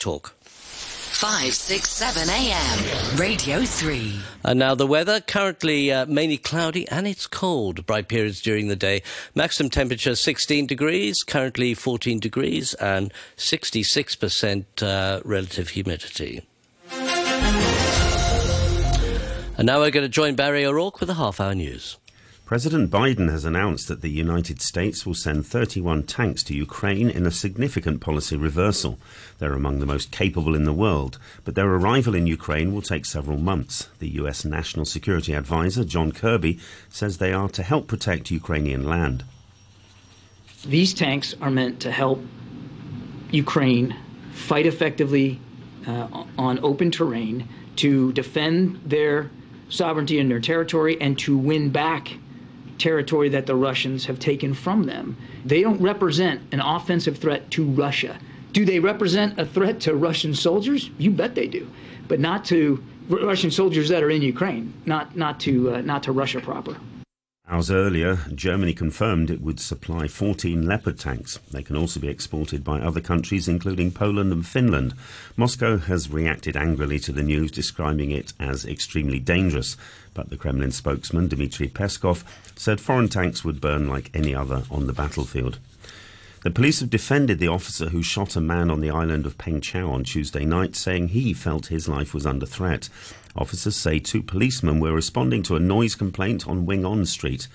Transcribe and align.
Talk. 0.00 0.34
567 1.20 2.30
AM, 2.30 3.18
Radio 3.18 3.62
3. 3.62 4.20
And 4.42 4.58
now 4.58 4.74
the 4.74 4.86
weather, 4.86 5.20
currently 5.20 5.92
uh, 5.92 6.06
mainly 6.06 6.38
cloudy 6.38 6.88
and 6.88 7.06
it's 7.06 7.26
cold. 7.26 7.84
Bright 7.84 8.08
periods 8.08 8.40
during 8.40 8.68
the 8.68 8.76
day. 8.76 9.02
Maximum 9.34 9.68
temperature 9.68 10.14
16 10.14 10.66
degrees, 10.66 11.22
currently 11.22 11.74
14 11.74 12.20
degrees, 12.20 12.72
and 12.74 13.12
66% 13.36 14.64
uh, 14.82 15.20
relative 15.22 15.68
humidity. 15.68 16.40
And 19.60 19.66
now 19.66 19.80
we're 19.80 19.90
going 19.90 20.04
to 20.04 20.08
join 20.08 20.36
Barry 20.36 20.64
O'Rourke 20.64 21.00
with 21.00 21.08
the 21.08 21.14
half 21.16 21.38
hour 21.38 21.54
news. 21.54 21.98
President 22.50 22.90
Biden 22.90 23.30
has 23.30 23.44
announced 23.44 23.86
that 23.86 24.00
the 24.00 24.10
United 24.10 24.60
States 24.60 25.06
will 25.06 25.14
send 25.14 25.46
31 25.46 26.02
tanks 26.02 26.42
to 26.42 26.52
Ukraine 26.52 27.08
in 27.08 27.24
a 27.24 27.30
significant 27.30 28.00
policy 28.00 28.36
reversal. 28.36 28.98
They're 29.38 29.52
among 29.52 29.78
the 29.78 29.86
most 29.86 30.10
capable 30.10 30.56
in 30.56 30.64
the 30.64 30.72
world, 30.72 31.16
but 31.44 31.54
their 31.54 31.68
arrival 31.68 32.12
in 32.12 32.26
Ukraine 32.26 32.74
will 32.74 32.82
take 32.82 33.04
several 33.04 33.38
months. 33.38 33.88
The 34.00 34.08
U.S. 34.16 34.44
National 34.44 34.84
Security 34.84 35.32
Advisor, 35.32 35.84
John 35.84 36.10
Kirby, 36.10 36.58
says 36.88 37.18
they 37.18 37.32
are 37.32 37.48
to 37.50 37.62
help 37.62 37.86
protect 37.86 38.32
Ukrainian 38.32 38.82
land. 38.82 39.22
These 40.66 40.92
tanks 40.92 41.36
are 41.40 41.52
meant 41.52 41.78
to 41.82 41.92
help 41.92 42.20
Ukraine 43.30 43.94
fight 44.32 44.66
effectively 44.66 45.40
uh, 45.86 46.24
on 46.36 46.58
open 46.64 46.90
terrain 46.90 47.48
to 47.76 48.12
defend 48.12 48.80
their 48.84 49.30
sovereignty 49.68 50.18
and 50.18 50.28
their 50.28 50.40
territory 50.40 51.00
and 51.00 51.16
to 51.20 51.38
win 51.38 51.70
back 51.70 52.16
territory 52.80 53.28
that 53.28 53.46
the 53.46 53.54
Russians 53.54 54.06
have 54.06 54.18
taken 54.18 54.54
from 54.54 54.84
them. 54.84 55.16
They 55.44 55.62
don't 55.62 55.80
represent 55.80 56.40
an 56.52 56.60
offensive 56.60 57.18
threat 57.18 57.50
to 57.52 57.64
Russia. 57.64 58.18
Do 58.52 58.64
they 58.64 58.80
represent 58.80 59.38
a 59.38 59.46
threat 59.46 59.80
to 59.80 59.94
Russian 59.94 60.34
soldiers? 60.34 60.90
You 60.98 61.10
bet 61.10 61.34
they 61.34 61.46
do, 61.46 61.70
but 62.08 62.18
not 62.18 62.44
to 62.46 62.82
Russian 63.08 63.50
soldiers 63.50 63.88
that 63.88 64.02
are 64.02 64.10
in 64.10 64.22
Ukraine, 64.22 64.72
not 64.86 65.16
not 65.16 65.38
to 65.40 65.74
uh, 65.74 65.80
not 65.82 66.02
to 66.04 66.12
Russia 66.12 66.40
proper. 66.40 66.76
Hours 67.50 67.68
earlier, 67.68 68.20
Germany 68.32 68.72
confirmed 68.72 69.28
it 69.28 69.40
would 69.40 69.58
supply 69.58 70.06
14 70.06 70.64
Leopard 70.64 71.00
tanks. 71.00 71.40
They 71.50 71.64
can 71.64 71.76
also 71.76 71.98
be 71.98 72.06
exported 72.06 72.62
by 72.62 72.80
other 72.80 73.00
countries, 73.00 73.48
including 73.48 73.90
Poland 73.90 74.32
and 74.32 74.46
Finland. 74.46 74.94
Moscow 75.36 75.78
has 75.78 76.08
reacted 76.08 76.56
angrily 76.56 77.00
to 77.00 77.10
the 77.10 77.24
news, 77.24 77.50
describing 77.50 78.12
it 78.12 78.34
as 78.38 78.64
extremely 78.64 79.18
dangerous. 79.18 79.76
But 80.14 80.30
the 80.30 80.36
Kremlin 80.36 80.70
spokesman, 80.70 81.26
Dmitry 81.26 81.66
Peskov, 81.66 82.22
said 82.54 82.80
foreign 82.80 83.08
tanks 83.08 83.44
would 83.44 83.60
burn 83.60 83.88
like 83.88 84.12
any 84.14 84.32
other 84.32 84.62
on 84.70 84.86
the 84.86 84.92
battlefield. 84.92 85.58
The 86.42 86.52
police 86.52 86.78
have 86.80 86.88
defended 86.88 87.40
the 87.40 87.48
officer 87.48 87.88
who 87.88 88.02
shot 88.02 88.34
a 88.36 88.40
man 88.40 88.70
on 88.70 88.80
the 88.80 88.90
island 88.90 89.26
of 89.26 89.36
Peng 89.36 89.60
Chau 89.60 89.90
on 89.90 90.04
Tuesday 90.04 90.44
night, 90.44 90.74
saying 90.74 91.08
he 91.08 91.34
felt 91.34 91.66
his 91.66 91.88
life 91.88 92.14
was 92.14 92.24
under 92.24 92.46
threat. 92.46 92.88
Officers 93.36 93.76
say 93.76 93.98
two 93.98 94.22
policemen 94.22 94.80
were 94.80 94.92
responding 94.92 95.42
to 95.44 95.56
a 95.56 95.60
noise 95.60 95.94
complaint 95.94 96.48
on 96.48 96.66
Wing 96.66 96.84
On 96.84 97.06
Street. 97.06 97.46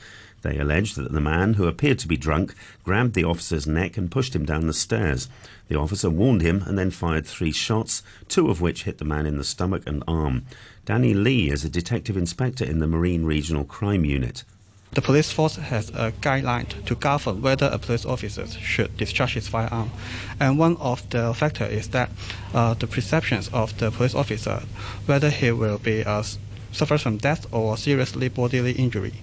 They 0.42 0.58
allege 0.58 0.94
that 0.96 1.12
the 1.12 1.20
man, 1.20 1.56
who 1.56 1.66
appeared 1.66 2.00
to 2.00 2.08
be 2.08 2.18
drunk, 2.18 2.54
grabbed 2.84 3.14
the 3.14 3.24
officer's 3.24 3.66
neck 3.66 3.98
and 3.98 4.12
pushed 4.12 4.36
him 4.36 4.46
down 4.46 4.68
the 4.68 4.74
stairs. 4.74 5.28
The 5.68 5.78
officer 5.80 6.10
warned 6.10 6.42
him 6.42 6.64
and 6.68 6.78
then 6.78 6.92
fired 6.92 7.26
three 7.26 7.52
shots, 7.52 8.04
two 8.28 8.50
of 8.50 8.62
which 8.62 8.84
hit 8.84 9.00
the 9.00 9.06
man 9.06 9.26
in 9.26 9.38
the 9.38 9.44
stomach 9.44 9.84
and 9.88 10.04
arm. 10.08 10.46
Danny 10.86 11.14
Lee 11.14 11.50
is 11.50 11.66
a 11.66 11.70
detective 11.70 12.16
inspector 12.16 12.64
in 12.64 12.78
the 12.78 12.88
Marine 12.88 13.26
Regional 13.26 13.64
Crime 13.64 14.06
Unit. 14.06 14.44
The 14.92 15.02
police 15.02 15.32
force 15.32 15.58
has 15.58 15.90
a 15.90 16.14
guideline 16.22 16.68
to 16.86 16.96
govern 16.96 17.42
whether 17.42 17.68
a 17.68 17.78
police 17.78 18.06
officer 18.06 18.48
should 18.48 18.96
discharge 18.98 19.34
his 19.34 19.48
firearm. 19.48 19.92
And 20.40 20.58
one 20.58 20.78
of 20.78 21.10
the 21.10 21.34
factors 21.34 21.72
is 21.72 21.90
that 21.90 22.10
uh, 22.54 22.76
the 22.76 22.88
perceptions 22.88 23.50
of 23.50 23.78
the 23.78 23.92
police 23.92 24.16
officer, 24.16 24.64
whether 25.06 25.30
he 25.30 25.52
will 25.52 25.80
be 25.80 26.06
uh, 26.06 26.24
suffer 26.72 26.98
from 26.98 27.18
death 27.18 27.46
or 27.54 27.78
seriously 27.78 28.30
bodily 28.30 28.74
injury. 28.74 29.14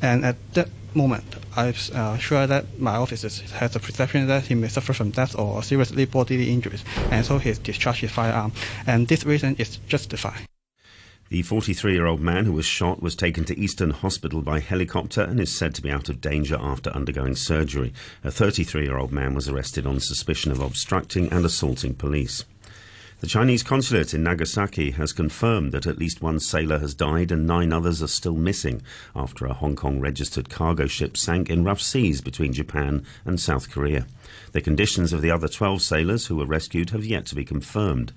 And 0.00 0.24
at 0.24 0.36
that 0.54 0.68
moment, 0.94 1.24
I'm 1.56 1.74
uh, 1.94 2.16
sure 2.18 2.46
that 2.46 2.78
my 2.78 2.96
officer 2.96 3.28
has 3.54 3.76
a 3.76 3.80
perception 3.80 4.26
that 4.26 4.46
he 4.46 4.54
may 4.54 4.68
suffer 4.68 4.92
from 4.92 5.10
death 5.10 5.38
or 5.38 5.62
seriously 5.62 6.04
bodily 6.04 6.50
injuries, 6.50 6.84
and 7.10 7.24
so 7.24 7.38
he 7.38 7.52
discharged 7.52 8.00
his 8.00 8.10
firearm. 8.10 8.52
And 8.86 9.08
this 9.08 9.24
reason 9.24 9.56
is 9.58 9.78
justified. 9.88 10.46
The 11.32 11.40
43 11.40 11.94
year 11.94 12.04
old 12.04 12.20
man 12.20 12.44
who 12.44 12.52
was 12.52 12.66
shot 12.66 13.00
was 13.00 13.16
taken 13.16 13.46
to 13.46 13.58
Eastern 13.58 13.88
Hospital 13.88 14.42
by 14.42 14.60
helicopter 14.60 15.22
and 15.22 15.40
is 15.40 15.50
said 15.50 15.74
to 15.74 15.80
be 15.80 15.90
out 15.90 16.10
of 16.10 16.20
danger 16.20 16.58
after 16.60 16.90
undergoing 16.90 17.36
surgery. 17.36 17.94
A 18.22 18.30
33 18.30 18.84
year 18.84 18.98
old 18.98 19.12
man 19.12 19.34
was 19.34 19.48
arrested 19.48 19.86
on 19.86 19.98
suspicion 19.98 20.52
of 20.52 20.60
obstructing 20.60 21.32
and 21.32 21.46
assaulting 21.46 21.94
police. 21.94 22.44
The 23.20 23.28
Chinese 23.28 23.62
consulate 23.62 24.12
in 24.12 24.24
Nagasaki 24.24 24.90
has 24.90 25.14
confirmed 25.14 25.72
that 25.72 25.86
at 25.86 25.96
least 25.96 26.20
one 26.20 26.38
sailor 26.38 26.80
has 26.80 26.92
died 26.92 27.32
and 27.32 27.46
nine 27.46 27.72
others 27.72 28.02
are 28.02 28.08
still 28.08 28.36
missing 28.36 28.82
after 29.16 29.46
a 29.46 29.54
Hong 29.54 29.74
Kong 29.74 30.00
registered 30.00 30.50
cargo 30.50 30.86
ship 30.86 31.16
sank 31.16 31.48
in 31.48 31.64
rough 31.64 31.80
seas 31.80 32.20
between 32.20 32.52
Japan 32.52 33.06
and 33.24 33.40
South 33.40 33.70
Korea. 33.70 34.06
The 34.52 34.60
conditions 34.60 35.14
of 35.14 35.22
the 35.22 35.30
other 35.30 35.48
12 35.48 35.80
sailors 35.80 36.26
who 36.26 36.36
were 36.36 36.44
rescued 36.44 36.90
have 36.90 37.06
yet 37.06 37.24
to 37.26 37.34
be 37.34 37.44
confirmed. 37.44 38.12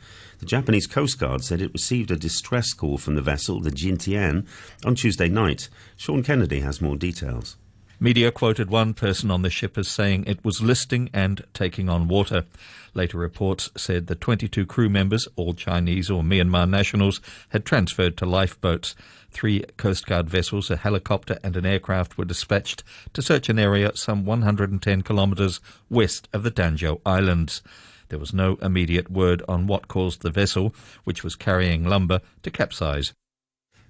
The 0.46 0.50
Japanese 0.50 0.86
Coast 0.86 1.18
Guard 1.18 1.44
said 1.44 1.60
it 1.60 1.74
received 1.74 2.12
a 2.12 2.16
distress 2.16 2.72
call 2.72 3.00
from 3.00 3.16
the 3.16 3.22
vessel, 3.24 3.60
the 3.60 3.72
Jintian, 3.72 4.46
on 4.86 4.94
Tuesday 4.94 5.28
night. 5.28 5.70
Sean 5.98 6.22
Kennedy 6.22 6.60
has 6.60 6.80
more 6.80 6.96
details. 6.96 7.58
Media 8.00 8.32
quoted 8.32 8.70
one 8.70 8.94
person 8.94 9.32
on 9.32 9.42
the 9.42 9.50
ship 9.50 9.76
as 9.76 9.88
saying 9.88 10.24
it 10.28 10.46
was 10.46 10.62
listing 10.62 11.10
and 11.12 11.44
taking 11.56 11.90
on 11.90 12.08
water. 12.08 12.46
Later 12.94 13.18
reports 13.18 13.72
said 13.76 14.06
the 14.06 14.14
22 14.14 14.68
crew 14.68 14.88
members, 14.88 15.28
all 15.36 15.56
Chinese 15.56 16.12
or 16.12 16.22
Myanmar 16.22 16.70
nationals, 16.70 17.22
had 17.50 17.66
transferred 17.66 18.16
to 18.18 18.28
lifeboats. 18.28 18.94
Three 19.32 19.64
Coast 19.78 20.06
Guard 20.06 20.30
vessels, 20.30 20.70
a 20.70 20.78
helicopter, 20.78 21.40
and 21.44 21.58
an 21.58 21.66
aircraft 21.66 22.20
were 22.20 22.26
dispatched 22.26 22.84
to 23.14 23.24
search 23.24 23.50
an 23.50 23.58
area 23.58 23.96
some 23.96 24.26
110 24.26 25.02
kilometres 25.02 25.60
west 25.90 26.30
of 26.34 26.44
the 26.44 26.52
Danjo 26.52 27.02
Islands. 27.04 27.64
There 28.10 28.20
was 28.20 28.34
no 28.34 28.56
immediate 28.62 29.10
word 29.10 29.42
on 29.48 29.68
what 29.68 29.88
caused 29.88 30.22
the 30.22 30.30
vessel, 30.30 30.74
which 31.04 31.24
was 31.24 31.36
carrying 31.36 31.84
lumber, 31.84 32.22
to 32.44 32.52
capsize. 32.52 33.14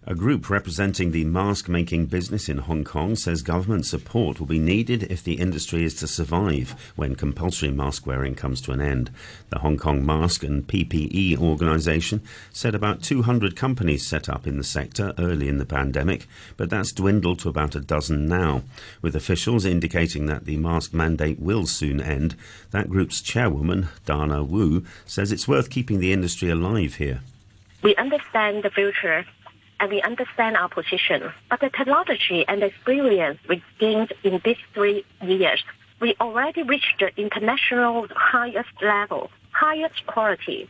A 0.07 0.13
group 0.13 0.51
representing 0.51 1.09
the 1.09 1.25
mask 1.25 1.67
making 1.67 2.05
business 2.05 2.47
in 2.47 2.59
Hong 2.59 2.83
Kong 2.83 3.15
says 3.15 3.41
government 3.41 3.87
support 3.87 4.39
will 4.39 4.45
be 4.45 4.59
needed 4.59 5.01
if 5.01 5.23
the 5.23 5.39
industry 5.39 5.83
is 5.83 5.95
to 5.95 6.07
survive 6.07 6.93
when 6.95 7.15
compulsory 7.15 7.71
mask 7.71 8.05
wearing 8.05 8.35
comes 8.35 8.61
to 8.61 8.71
an 8.71 8.81
end. 8.81 9.09
The 9.49 9.57
Hong 9.59 9.77
Kong 9.77 10.05
Mask 10.05 10.43
and 10.43 10.67
PPE 10.67 11.39
organisation 11.39 12.21
said 12.53 12.75
about 12.75 13.01
200 13.01 13.55
companies 13.55 14.05
set 14.05 14.29
up 14.29 14.45
in 14.45 14.59
the 14.59 14.63
sector 14.63 15.11
early 15.17 15.47
in 15.47 15.57
the 15.57 15.65
pandemic, 15.65 16.27
but 16.55 16.69
that's 16.69 16.91
dwindled 16.91 17.39
to 17.39 17.49
about 17.49 17.73
a 17.73 17.79
dozen 17.79 18.27
now, 18.27 18.61
with 19.01 19.15
officials 19.15 19.65
indicating 19.65 20.27
that 20.27 20.45
the 20.45 20.57
mask 20.57 20.93
mandate 20.93 21.39
will 21.39 21.65
soon 21.65 21.99
end. 21.99 22.35
That 22.69 22.91
group's 22.91 23.21
chairwoman, 23.21 23.87
Dana 24.05 24.43
Wu, 24.43 24.85
says 25.07 25.31
it's 25.31 25.47
worth 25.47 25.71
keeping 25.71 25.99
the 25.99 26.13
industry 26.13 26.51
alive 26.51 26.95
here. 26.95 27.21
We 27.81 27.95
understand 27.95 28.61
the 28.61 28.69
future 28.69 29.25
and 29.79 29.89
we 29.89 30.01
understand 30.01 30.57
our 30.57 30.69
position. 30.69 31.31
But 31.49 31.59
the 31.59 31.69
technology 31.69 32.45
and 32.47 32.63
experience 32.63 33.39
we 33.47 33.63
gained 33.79 34.13
in 34.23 34.41
these 34.43 34.57
three 34.73 35.05
years, 35.23 35.63
we 35.99 36.15
already 36.19 36.63
reached 36.63 36.99
the 36.99 37.11
international 37.19 38.07
highest 38.15 38.69
level, 38.81 39.31
highest 39.51 40.05
quality. 40.07 40.69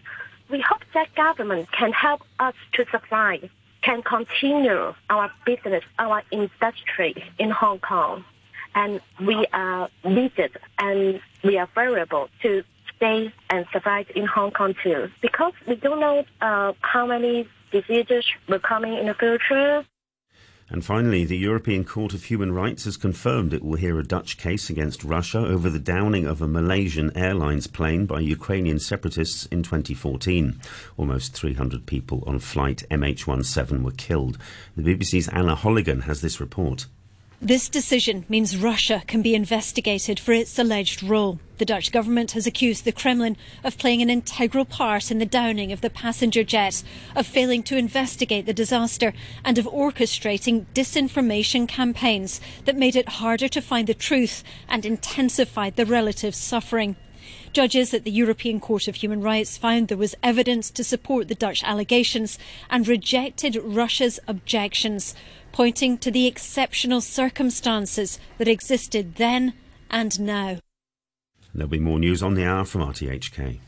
We 0.49 0.61
hope 0.61 0.81
that 0.93 1.13
government 1.15 1.71
can 1.71 1.91
help 1.91 2.21
us 2.39 2.53
to 2.73 2.85
supply, 2.91 3.49
can 3.81 4.01
continue 4.03 4.93
our 5.09 5.31
business, 5.45 5.83
our 5.97 6.23
industry 6.31 7.15
in 7.39 7.49
Hong 7.49 7.79
Kong. 7.79 8.23
And 8.75 8.99
we 9.19 9.45
are 9.53 9.89
needed 10.03 10.51
and 10.77 11.21
we 11.43 11.57
are 11.57 11.69
variable 11.73 12.29
to 12.41 12.63
stay 12.95 13.33
and 13.49 13.65
survive 13.71 14.07
in 14.15 14.25
Hong 14.25 14.51
Kong 14.51 14.75
too. 14.83 15.09
Because 15.21 15.53
we 15.67 15.75
don't 15.75 15.99
know 15.99 16.25
uh, 16.41 16.73
how 16.81 17.05
many 17.05 17.47
diseases 17.81 18.25
come 18.63 18.85
in 18.85 19.07
the 19.07 19.13
future. 19.13 19.85
And 20.67 20.83
finally, 20.83 21.25
the 21.25 21.37
European 21.37 21.83
Court 21.83 22.15
of 22.15 22.23
Human 22.23 22.51
Rights 22.51 22.85
has 22.85 22.97
confirmed 22.97 23.53
it 23.53 23.63
will 23.63 23.75
hear 23.75 23.99
a 23.99 24.03
Dutch 24.03 24.39
case 24.39 24.67
against 24.67 25.03
Russia 25.03 25.37
over 25.37 25.69
the 25.69 25.77
downing 25.77 26.25
of 26.25 26.41
a 26.41 26.47
Malaysian 26.47 27.15
Airlines 27.15 27.67
plane 27.67 28.07
by 28.07 28.19
Ukrainian 28.21 28.79
separatists 28.79 29.45
in 29.47 29.61
2014. 29.61 30.59
Almost 30.97 31.33
300 31.33 31.85
people 31.85 32.23
on 32.25 32.39
flight 32.39 32.83
MH17 32.89 33.83
were 33.83 33.91
killed. 33.91 34.39
The 34.75 34.81
BBC's 34.81 35.27
Anna 35.27 35.55
Holligan 35.55 36.03
has 36.03 36.21
this 36.21 36.39
report. 36.39 36.87
This 37.41 37.67
decision 37.67 38.25
means 38.29 38.55
Russia 38.55 39.03
can 39.07 39.21
be 39.21 39.35
investigated 39.35 40.19
for 40.19 40.31
its 40.31 40.57
alleged 40.57 41.03
role. 41.03 41.39
The 41.57 41.65
Dutch 41.65 41.91
government 41.91 42.31
has 42.31 42.47
accused 42.47 42.85
the 42.85 42.93
Kremlin 42.93 43.35
of 43.63 43.77
playing 43.77 44.01
an 44.01 44.09
integral 44.09 44.63
part 44.63 45.11
in 45.11 45.19
the 45.19 45.25
downing 45.25 45.71
of 45.73 45.81
the 45.81 45.89
passenger 45.89 46.43
jet, 46.43 46.81
of 47.13 47.27
failing 47.27 47.61
to 47.63 47.77
investigate 47.77 48.45
the 48.45 48.53
disaster, 48.53 49.13
and 49.43 49.57
of 49.57 49.65
orchestrating 49.65 50.65
disinformation 50.73 51.67
campaigns 51.67 52.39
that 52.63 52.77
made 52.77 52.95
it 52.95 53.09
harder 53.09 53.49
to 53.49 53.61
find 53.61 53.87
the 53.87 53.93
truth 53.93 54.43
and 54.69 54.85
intensified 54.85 55.75
the 55.75 55.85
relative 55.85 56.33
suffering. 56.33 56.95
Judges 57.53 57.93
at 57.93 58.03
the 58.03 58.11
European 58.11 58.59
Court 58.59 58.87
of 58.87 58.95
Human 58.95 59.21
Rights 59.21 59.57
found 59.57 59.87
there 59.87 59.97
was 59.97 60.15
evidence 60.21 60.69
to 60.71 60.83
support 60.83 61.27
the 61.27 61.35
Dutch 61.35 61.63
allegations 61.63 62.37
and 62.69 62.87
rejected 62.87 63.55
Russia's 63.55 64.19
objections, 64.27 65.15
pointing 65.55 65.97
to 65.97 66.11
the 66.11 66.27
exceptional 66.27 66.99
circumstances 66.99 68.19
that 68.37 68.45
existed 68.45 69.15
then 69.15 69.53
and 69.89 70.19
now. 70.19 70.57
There'll 71.53 71.69
be 71.69 71.79
more 71.79 71.97
news 71.97 72.21
on 72.21 72.33
the 72.33 72.43
hour 72.43 72.65
from 72.65 72.81
RTHK. 72.81 73.61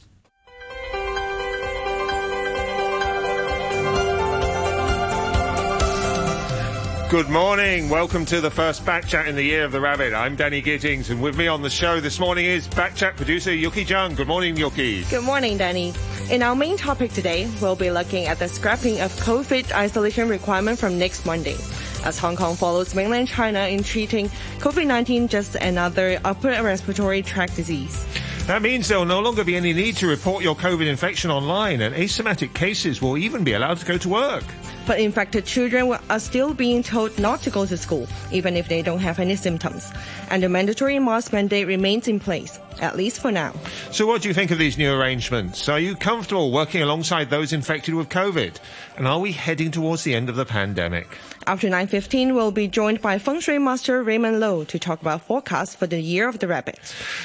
Good 7.09 7.29
morning. 7.29 7.87
Welcome 7.87 8.25
to 8.25 8.41
the 8.41 8.51
first 8.51 8.83
Backchat 8.83 9.27
in 9.27 9.37
the 9.37 9.43
year 9.43 9.63
of 9.63 9.71
the 9.71 9.79
rabbit. 9.79 10.13
I'm 10.13 10.35
Danny 10.35 10.61
Gittings, 10.61 11.09
and 11.09 11.21
with 11.21 11.37
me 11.37 11.47
on 11.47 11.61
the 11.61 11.69
show 11.69 12.01
this 12.01 12.19
morning 12.19 12.43
is 12.43 12.67
Backchat 12.67 13.15
producer 13.15 13.55
Yuki 13.55 13.83
Jung. 13.83 14.13
Good 14.13 14.27
morning, 14.27 14.57
Yuki. 14.57 15.05
Good 15.05 15.23
morning, 15.23 15.57
Danny. 15.57 15.93
In 16.29 16.43
our 16.43 16.53
main 16.53 16.75
topic 16.75 17.13
today, 17.13 17.49
we'll 17.61 17.77
be 17.77 17.91
looking 17.91 18.25
at 18.25 18.39
the 18.39 18.49
scrapping 18.49 18.99
of 18.99 19.13
COVID 19.21 19.71
isolation 19.71 20.27
requirement 20.27 20.77
from 20.77 20.99
next 20.99 21.25
Monday. 21.25 21.55
As 22.03 22.17
Hong 22.19 22.35
Kong 22.35 22.55
follows 22.55 22.95
mainland 22.95 23.27
China 23.27 23.67
in 23.67 23.83
treating 23.83 24.29
COVID-19 24.59 25.29
just 25.29 25.55
another 25.55 26.19
upper 26.23 26.49
respiratory 26.49 27.21
tract 27.21 27.55
disease. 27.55 28.05
That 28.47 28.61
means 28.61 28.87
there 28.87 28.97
will 28.97 29.05
no 29.05 29.19
longer 29.19 29.43
be 29.43 29.57
any 29.57 29.73
need 29.73 29.97
to 29.97 30.07
report 30.07 30.41
your 30.41 30.55
COVID 30.55 30.87
infection 30.87 31.29
online, 31.29 31.81
and 31.81 31.93
asymptomatic 31.93 32.53
cases 32.53 33.01
will 33.01 33.17
even 33.17 33.43
be 33.43 33.51
allowed 33.51 33.77
to 33.79 33.85
go 33.85 33.97
to 33.97 34.07
work. 34.07 34.45
But 34.85 35.01
infected 35.01 35.45
children 35.45 35.93
are 36.09 36.19
still 36.19 36.53
being 36.53 36.81
told 36.81 37.19
not 37.19 37.41
to 37.41 37.49
go 37.49 37.65
to 37.65 37.75
school, 37.75 38.07
even 38.31 38.55
if 38.55 38.69
they 38.69 38.81
don't 38.81 38.99
have 38.99 39.19
any 39.19 39.35
symptoms. 39.35 39.91
And 40.29 40.41
the 40.41 40.47
mandatory 40.47 40.97
mask 40.97 41.33
mandate 41.33 41.67
remains 41.67 42.07
in 42.07 42.21
place, 42.21 42.57
at 42.79 42.95
least 42.95 43.19
for 43.19 43.33
now. 43.33 43.53
So, 43.91 44.07
what 44.07 44.21
do 44.21 44.29
you 44.29 44.33
think 44.33 44.51
of 44.51 44.59
these 44.59 44.77
new 44.77 44.93
arrangements? 44.93 45.67
Are 45.67 45.79
you 45.79 45.97
comfortable 45.97 46.49
working 46.49 46.81
alongside 46.81 47.29
those 47.29 47.51
infected 47.51 47.95
with 47.95 48.07
COVID? 48.07 48.59
And 48.95 49.09
are 49.09 49.19
we 49.19 49.33
heading 49.33 49.71
towards 49.71 50.05
the 50.05 50.15
end 50.15 50.29
of 50.29 50.37
the 50.37 50.45
pandemic? 50.45 51.09
After 51.47 51.69
9.15, 51.69 52.35
we'll 52.35 52.51
be 52.51 52.67
joined 52.67 53.01
by 53.01 53.17
Feng 53.19 53.39
Shui 53.39 53.57
Master 53.57 54.03
Raymond 54.03 54.41
Lo 54.41 54.65
to 54.65 54.77
talk 54.77 54.99
about 54.99 55.21
forecasts 55.21 55.73
for 55.73 55.87
the 55.87 56.01
year 56.01 56.27
of 56.27 56.39
the 56.39 56.47
rabbit. 56.47 56.77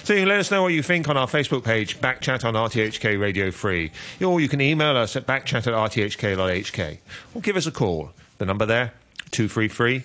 So 0.05 0.13
you 0.13 0.21
can 0.21 0.29
let 0.29 0.39
us 0.39 0.49
know 0.49 0.63
what 0.63 0.73
you 0.73 0.81
think 0.81 1.09
on 1.09 1.17
our 1.17 1.27
Facebook 1.27 1.65
page, 1.65 2.01
Backchat 2.01 2.45
on 2.45 2.55
RTHK 2.55 3.19
Radio 3.21 3.51
Free. 3.51 3.91
Or 4.25 4.41
you 4.41 4.49
can 4.49 4.61
email 4.61 4.97
us 4.97 5.17
at 5.17 5.27
backchat 5.27 5.67
at 5.67 5.75
rthk.hk. 5.75 6.99
Or 7.35 7.41
give 7.41 7.57
us 7.57 7.67
a 7.67 7.73
call. 7.73 8.13
The 8.39 8.47
number 8.47 8.65
there, 8.65 8.93
233 9.33 10.05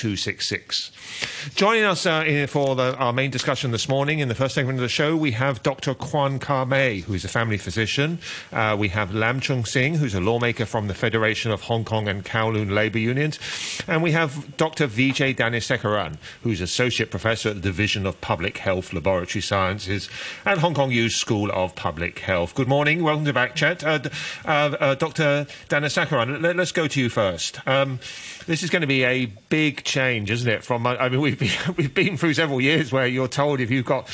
88266. 0.00 1.54
Joining 1.54 1.84
us 1.84 2.06
uh, 2.06 2.46
for 2.48 2.74
the, 2.74 2.96
our 2.96 3.12
main 3.12 3.30
discussion 3.30 3.70
this 3.70 3.88
morning 3.88 4.20
in 4.20 4.28
the 4.28 4.34
first 4.34 4.54
segment 4.54 4.78
of 4.78 4.82
the 4.82 4.88
show, 4.88 5.16
we 5.16 5.32
have 5.32 5.62
Dr. 5.62 5.94
Kwan 5.94 6.38
Kar 6.38 6.66
who 6.66 7.14
is 7.14 7.24
a 7.24 7.28
family 7.28 7.58
physician. 7.58 8.18
Uh, 8.52 8.76
we 8.78 8.88
have 8.88 9.14
Lam 9.14 9.40
Chun 9.40 9.64
Sing, 9.64 9.94
who's 9.94 10.14
a 10.14 10.20
lawmaker 10.20 10.64
from 10.64 10.86
the 10.86 10.94
Federation 10.94 11.50
of 11.50 11.62
Hong 11.62 11.84
Kong 11.84 12.08
and 12.08 12.24
Kowloon 12.24 12.72
Labour 12.72 12.98
Unions. 12.98 13.38
And 13.86 14.02
we 14.02 14.12
have 14.12 14.56
Dr. 14.56 14.86
Vijay 14.86 15.36
Dhanasekaran, 15.36 16.16
who's 16.42 16.60
Associate 16.60 17.10
Professor 17.10 17.50
at 17.50 17.56
the 17.56 17.60
Division 17.60 18.06
of 18.06 18.20
Public 18.20 18.58
Health 18.58 18.92
Laboratory 18.92 19.42
Sciences 19.42 20.08
at 20.46 20.58
Hong 20.58 20.74
Kong 20.74 20.90
U 20.90 21.10
School 21.10 21.50
of 21.52 21.74
Public 21.74 22.20
Health. 22.20 22.54
Good 22.54 22.68
morning. 22.68 23.02
Welcome 23.02 23.24
to 23.26 23.32
Backchat. 23.32 23.84
Uh, 23.84 24.08
uh, 24.48 24.76
uh 24.76 24.94
Dr. 24.94 25.46
Dhanasekaran, 25.68 26.40
let, 26.40 26.58
us 26.58 26.72
go 26.72 26.86
to 26.86 27.00
you 27.00 27.08
first. 27.08 27.66
Um, 27.66 27.98
this 28.46 28.62
is 28.62 28.70
going 28.70 28.80
to 28.80 28.86
be 28.86 29.04
a 29.04 29.26
big 29.26 29.84
change, 29.90 30.30
isn't 30.30 30.48
it? 30.48 30.64
From 30.64 30.86
I 30.86 31.08
mean, 31.08 31.20
we've 31.20 31.38
been, 31.38 31.50
we've 31.76 31.92
been 31.92 32.16
through 32.16 32.34
several 32.34 32.60
years 32.60 32.92
where 32.92 33.06
you're 33.06 33.28
told 33.28 33.60
if 33.60 33.70
you've 33.70 33.84
got 33.84 34.06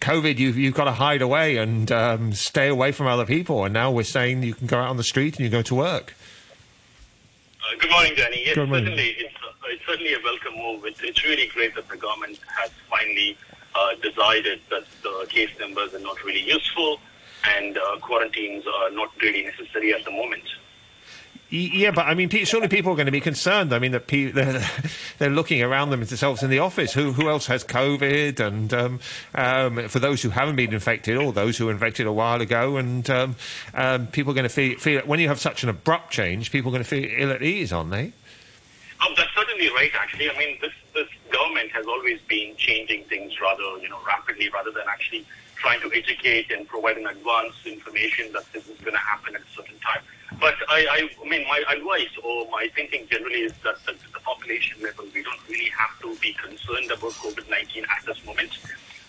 COVID, 0.00 0.38
you've 0.38 0.56
you've 0.58 0.74
got 0.74 0.84
to 0.84 0.92
hide 0.92 1.22
away 1.22 1.58
and 1.58 1.92
um, 1.92 2.32
stay 2.32 2.68
away 2.68 2.92
from 2.92 3.06
other 3.06 3.26
people, 3.26 3.64
and 3.64 3.72
now 3.72 3.90
we're 3.90 4.02
saying 4.02 4.42
you 4.42 4.54
can 4.54 4.66
go 4.66 4.78
out 4.78 4.88
on 4.88 4.96
the 4.96 5.04
street 5.04 5.36
and 5.36 5.44
you 5.44 5.50
go 5.50 5.62
to 5.62 5.74
work. 5.74 6.14
Uh, 7.60 7.78
good 7.78 7.90
morning, 7.90 8.14
Danny. 8.16 8.42
Yes, 8.46 8.54
good 8.54 8.68
morning. 8.68 8.86
certainly, 8.86 9.10
it's, 9.18 9.34
uh, 9.36 9.66
it's 9.66 9.86
certainly 9.86 10.14
a 10.14 10.18
welcome 10.24 10.56
move. 10.56 10.84
It's, 10.86 11.00
it's 11.02 11.22
really 11.24 11.46
great 11.48 11.74
that 11.74 11.88
the 11.88 11.96
government 11.96 12.40
has 12.58 12.70
finally 12.88 13.36
uh, 13.74 13.94
decided 14.02 14.60
that 14.70 14.84
the 15.02 15.26
case 15.28 15.50
numbers 15.60 15.92
are 15.94 16.00
not 16.00 16.22
really 16.24 16.42
useful 16.42 16.98
and 17.56 17.76
uh, 17.76 17.98
quarantines 18.00 18.64
are 18.66 18.90
not 18.90 19.10
really 19.20 19.44
necessary 19.44 19.92
at 19.92 20.04
the 20.04 20.10
moment. 20.10 20.42
Yeah, 21.50 21.92
but 21.92 22.06
I 22.06 22.12
mean, 22.12 22.28
surely 22.28 22.68
people 22.68 22.92
are 22.92 22.94
going 22.94 23.06
to 23.06 23.12
be 23.12 23.22
concerned. 23.22 23.72
I 23.72 23.78
mean, 23.78 23.92
that 23.92 24.06
they're, 24.06 24.68
they're 25.18 25.30
looking 25.30 25.62
around 25.62 25.90
themselves 25.90 26.42
in 26.42 26.50
the 26.50 26.58
office. 26.58 26.92
Who 26.92 27.12
who 27.12 27.30
else 27.30 27.46
has 27.46 27.64
COVID? 27.64 28.38
And 28.38 28.74
um, 28.74 29.00
um, 29.34 29.88
for 29.88 29.98
those 29.98 30.20
who 30.20 30.28
haven't 30.28 30.56
been 30.56 30.74
infected, 30.74 31.16
or 31.16 31.32
those 31.32 31.56
who 31.56 31.66
were 31.66 31.72
infected 31.72 32.06
a 32.06 32.12
while 32.12 32.42
ago, 32.42 32.76
and 32.76 33.08
um, 33.08 33.36
um 33.72 34.08
people 34.08 34.32
are 34.32 34.34
going 34.34 34.44
to 34.44 34.50
feel, 34.50 34.78
feel 34.78 35.00
when 35.02 35.20
you 35.20 35.28
have 35.28 35.40
such 35.40 35.62
an 35.62 35.70
abrupt 35.70 36.10
change, 36.10 36.52
people 36.52 36.70
are 36.70 36.72
going 36.72 36.84
to 36.84 36.88
feel 36.88 37.08
ill 37.16 37.32
at 37.32 37.42
ease, 37.42 37.72
aren't 37.72 37.90
they? 37.90 38.12
Oh, 39.00 39.14
that's 39.16 39.30
certainly 39.34 39.68
right. 39.70 39.90
Actually, 39.94 40.30
I 40.30 40.38
mean, 40.38 40.58
this 40.60 40.72
this 40.94 41.08
government 41.32 41.70
has 41.70 41.86
always 41.86 42.20
been 42.28 42.56
changing 42.56 43.04
things 43.04 43.40
rather, 43.40 43.78
you 43.80 43.88
know, 43.88 44.00
rapidly, 44.06 44.50
rather 44.50 44.70
than 44.70 44.84
actually 44.86 45.24
trying 45.56 45.80
to 45.80 45.90
educate 45.94 46.50
and 46.50 46.68
provide 46.68 46.98
an 46.98 47.06
advance 47.06 47.54
information 47.64 48.32
that 48.32 48.44
this 48.52 48.68
is 48.68 48.78
going 48.80 48.92
to 48.92 48.98
happen 48.98 49.34
at 49.34 49.40
a 49.40 49.56
certain 49.56 49.78
time. 49.78 50.02
But 50.40 50.54
I, 50.68 50.86
I, 50.90 51.10
I 51.24 51.28
mean, 51.28 51.46
my 51.48 51.62
advice 51.68 52.14
or 52.22 52.48
my 52.50 52.68
thinking 52.74 53.06
generally 53.10 53.42
is 53.42 53.52
that 53.64 53.76
at 53.88 53.98
the 53.98 54.20
population 54.20 54.80
level, 54.82 55.04
we 55.12 55.22
don't 55.22 55.48
really 55.48 55.70
have 55.70 55.98
to 56.02 56.14
be 56.20 56.32
concerned 56.34 56.90
about 56.90 57.12
COVID-19 57.12 57.82
at 57.88 58.04
this 58.06 58.24
moment. 58.24 58.52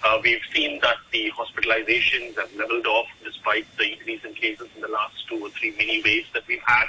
Uh, 0.04 0.20
we've 0.24 0.42
seen 0.54 0.80
that 0.82 0.98
the 1.12 1.32
hospitalizations 1.32 2.36
have 2.36 2.54
leveled 2.56 2.88
off 2.88 3.08
despite 3.24 3.66
the 3.78 3.94
increase 3.94 4.24
in 4.24 4.34
cases 4.34 4.68
in 4.76 4.82
the 4.82 4.88
last 4.88 5.28
two 5.28 5.38
or 5.44 5.50
three 5.50 5.76
mini 5.78 6.02
waves 6.04 6.28
that 6.34 6.48
we've 6.48 6.64
had. 6.66 6.88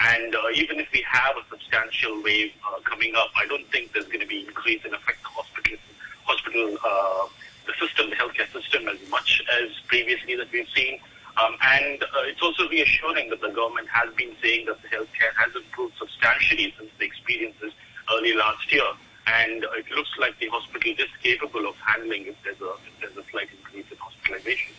And 0.00 0.34
uh, 0.34 0.40
even 0.54 0.78
if 0.78 0.90
we 0.92 1.04
have 1.10 1.36
a 1.36 1.44
substantial 1.48 2.22
wave 2.22 2.52
uh, 2.66 2.80
coming 2.84 3.14
up, 3.16 3.30
I 3.36 3.46
don't 3.46 3.66
think 3.72 3.92
there's 3.92 4.06
going 4.06 4.20
to 4.20 4.26
be 4.26 4.46
increase 4.46 4.84
in 4.84 4.94
affect 4.94 5.22
hospital, 5.24 5.76
hospital, 6.24 6.78
uh, 6.84 7.26
the 7.66 7.72
system, 7.84 8.10
the 8.10 8.16
healthcare 8.16 8.50
system 8.52 8.88
as 8.88 8.98
much 9.10 9.42
as 9.60 9.70
previously 9.88 10.36
that 10.36 10.50
we've 10.52 10.68
seen. 10.74 11.00
Um, 11.40 11.56
and 11.62 12.02
uh, 12.02 12.06
it's 12.24 12.42
also 12.42 12.68
reassuring 12.68 13.30
that 13.30 13.40
the 13.40 13.50
government 13.50 13.88
has 13.88 14.12
been 14.14 14.34
saying 14.42 14.66
that 14.66 14.82
the 14.82 14.88
healthcare 14.88 15.32
has 15.36 15.54
improved 15.54 15.94
substantially 15.98 16.74
since 16.76 16.90
the 16.98 17.04
experiences 17.04 17.72
early 18.12 18.34
last 18.34 18.70
year. 18.72 18.84
And 19.26 19.64
uh, 19.64 19.70
it 19.78 19.90
looks 19.94 20.10
like 20.18 20.38
the 20.38 20.48
hospital 20.48 20.92
is 20.98 21.08
capable 21.22 21.68
of 21.68 21.76
handling 21.76 22.26
if 22.26 22.34
there's 22.42 22.60
a, 22.60 22.72
if 22.86 23.00
there's 23.00 23.16
a 23.26 23.30
slight 23.30 23.48
increase 23.56 23.86
in 23.90 23.96
hospitalizations. 23.98 24.74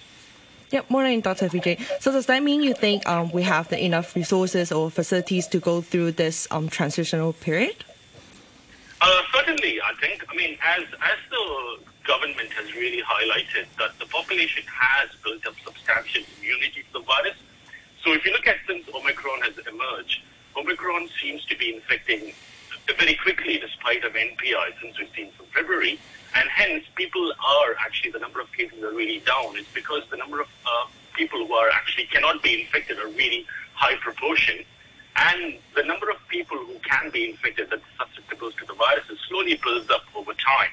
Yeah, 0.71 0.81
morning, 0.89 1.21
Dr. 1.21 1.49
Vijay. 1.49 1.81
So 2.01 2.11
does 2.11 2.27
that 2.27 2.43
mean 2.43 2.61
you 2.61 2.73
think 2.73 3.07
um, 3.07 3.31
we 3.31 3.43
have 3.43 3.67
the 3.69 3.83
enough 3.83 4.15
resources 4.15 4.71
or 4.71 4.89
facilities 4.89 5.47
to 5.47 5.59
go 5.59 5.81
through 5.81 6.13
this 6.13 6.47
um, 6.49 6.69
transitional 6.69 7.33
period? 7.33 7.83
Uh, 9.01 9.21
certainly, 9.33 9.81
I 9.81 9.93
think. 9.99 10.23
I 10.29 10.35
mean, 10.35 10.57
as 10.63 10.83
as 11.01 11.17
the 11.29 11.90
government 12.05 12.51
has 12.53 12.73
really 12.73 13.01
highlighted 13.01 13.65
that 13.77 13.97
the 13.99 14.05
population 14.05 14.63
has 14.67 15.09
built 15.23 15.45
up 15.45 15.53
substantial 15.63 16.23
immunity 16.37 16.83
to 16.83 16.99
the 16.99 17.05
virus. 17.05 17.37
So 18.03 18.13
if 18.13 18.25
you 18.25 18.31
look 18.31 18.47
at 18.47 18.57
since 18.67 18.87
Omicron 18.93 19.41
has 19.41 19.57
emerged, 19.67 20.21
Omicron 20.57 21.09
seems 21.21 21.45
to 21.45 21.57
be 21.57 21.75
infecting 21.75 22.33
very 22.97 23.15
quickly 23.15 23.57
despite 23.57 24.03
of 24.03 24.13
NPI 24.13 24.81
since 24.81 24.99
we've 24.99 25.09
seen 25.15 25.31
from 25.31 25.45
February. 25.47 25.99
And 26.35 26.49
hence, 26.49 26.85
people 26.95 27.31
are 27.31 27.75
actually, 27.79 28.11
the 28.11 28.19
number 28.19 28.39
of 28.39 28.51
cases 28.53 28.81
are 28.83 28.93
really 28.93 29.19
down. 29.19 29.57
It's 29.57 29.71
because 29.73 30.03
the 30.09 30.17
number 30.17 30.41
of 30.41 30.47
uh, 30.65 30.87
people 31.13 31.45
who 31.45 31.53
are 31.53 31.69
actually 31.69 32.05
cannot 32.05 32.41
be 32.41 32.61
infected 32.61 32.99
are 32.99 33.07
really 33.09 33.45
high 33.73 33.95
proportion. 33.97 34.63
And 35.15 35.57
the 35.75 35.83
number 35.83 36.09
of 36.09 36.17
people 36.29 36.57
who 36.57 36.75
can 36.79 37.11
be 37.11 37.29
infected 37.29 37.69
that 37.69 37.81
are 37.99 38.07
susceptible 38.15 38.51
to 38.51 38.65
the 38.65 38.73
virus 38.73 39.09
is 39.09 39.19
slowly 39.27 39.59
builds 39.61 39.89
up 39.89 40.03
over 40.15 40.33
time. 40.33 40.69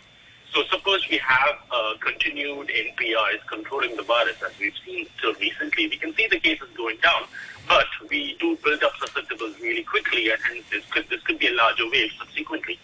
So 0.54 0.62
suppose 0.70 1.06
we 1.10 1.18
have 1.18 1.56
uh, 1.70 1.94
continued 2.00 2.68
NPIs 2.68 3.46
controlling 3.48 3.96
the 3.96 4.02
virus, 4.02 4.36
as 4.44 4.58
we've 4.58 4.74
seen 4.84 5.06
till 5.20 5.34
recently, 5.34 5.88
we 5.88 5.96
can 5.96 6.14
see 6.14 6.26
the 6.26 6.40
cases 6.40 6.68
going 6.76 6.96
down, 7.02 7.24
but 7.68 7.86
we 8.08 8.36
do 8.40 8.56
build 8.64 8.82
up 8.82 8.92
susceptibles 8.94 9.60
really 9.60 9.84
quickly, 9.84 10.30
and 10.30 10.40
hence 10.42 10.64
this 10.70 10.84
could, 10.86 11.08
this 11.10 11.22
could 11.22 11.38
be 11.38 11.48
a 11.48 11.54
larger 11.54 11.88
wave 11.90 12.10
subsequently. 12.18 12.78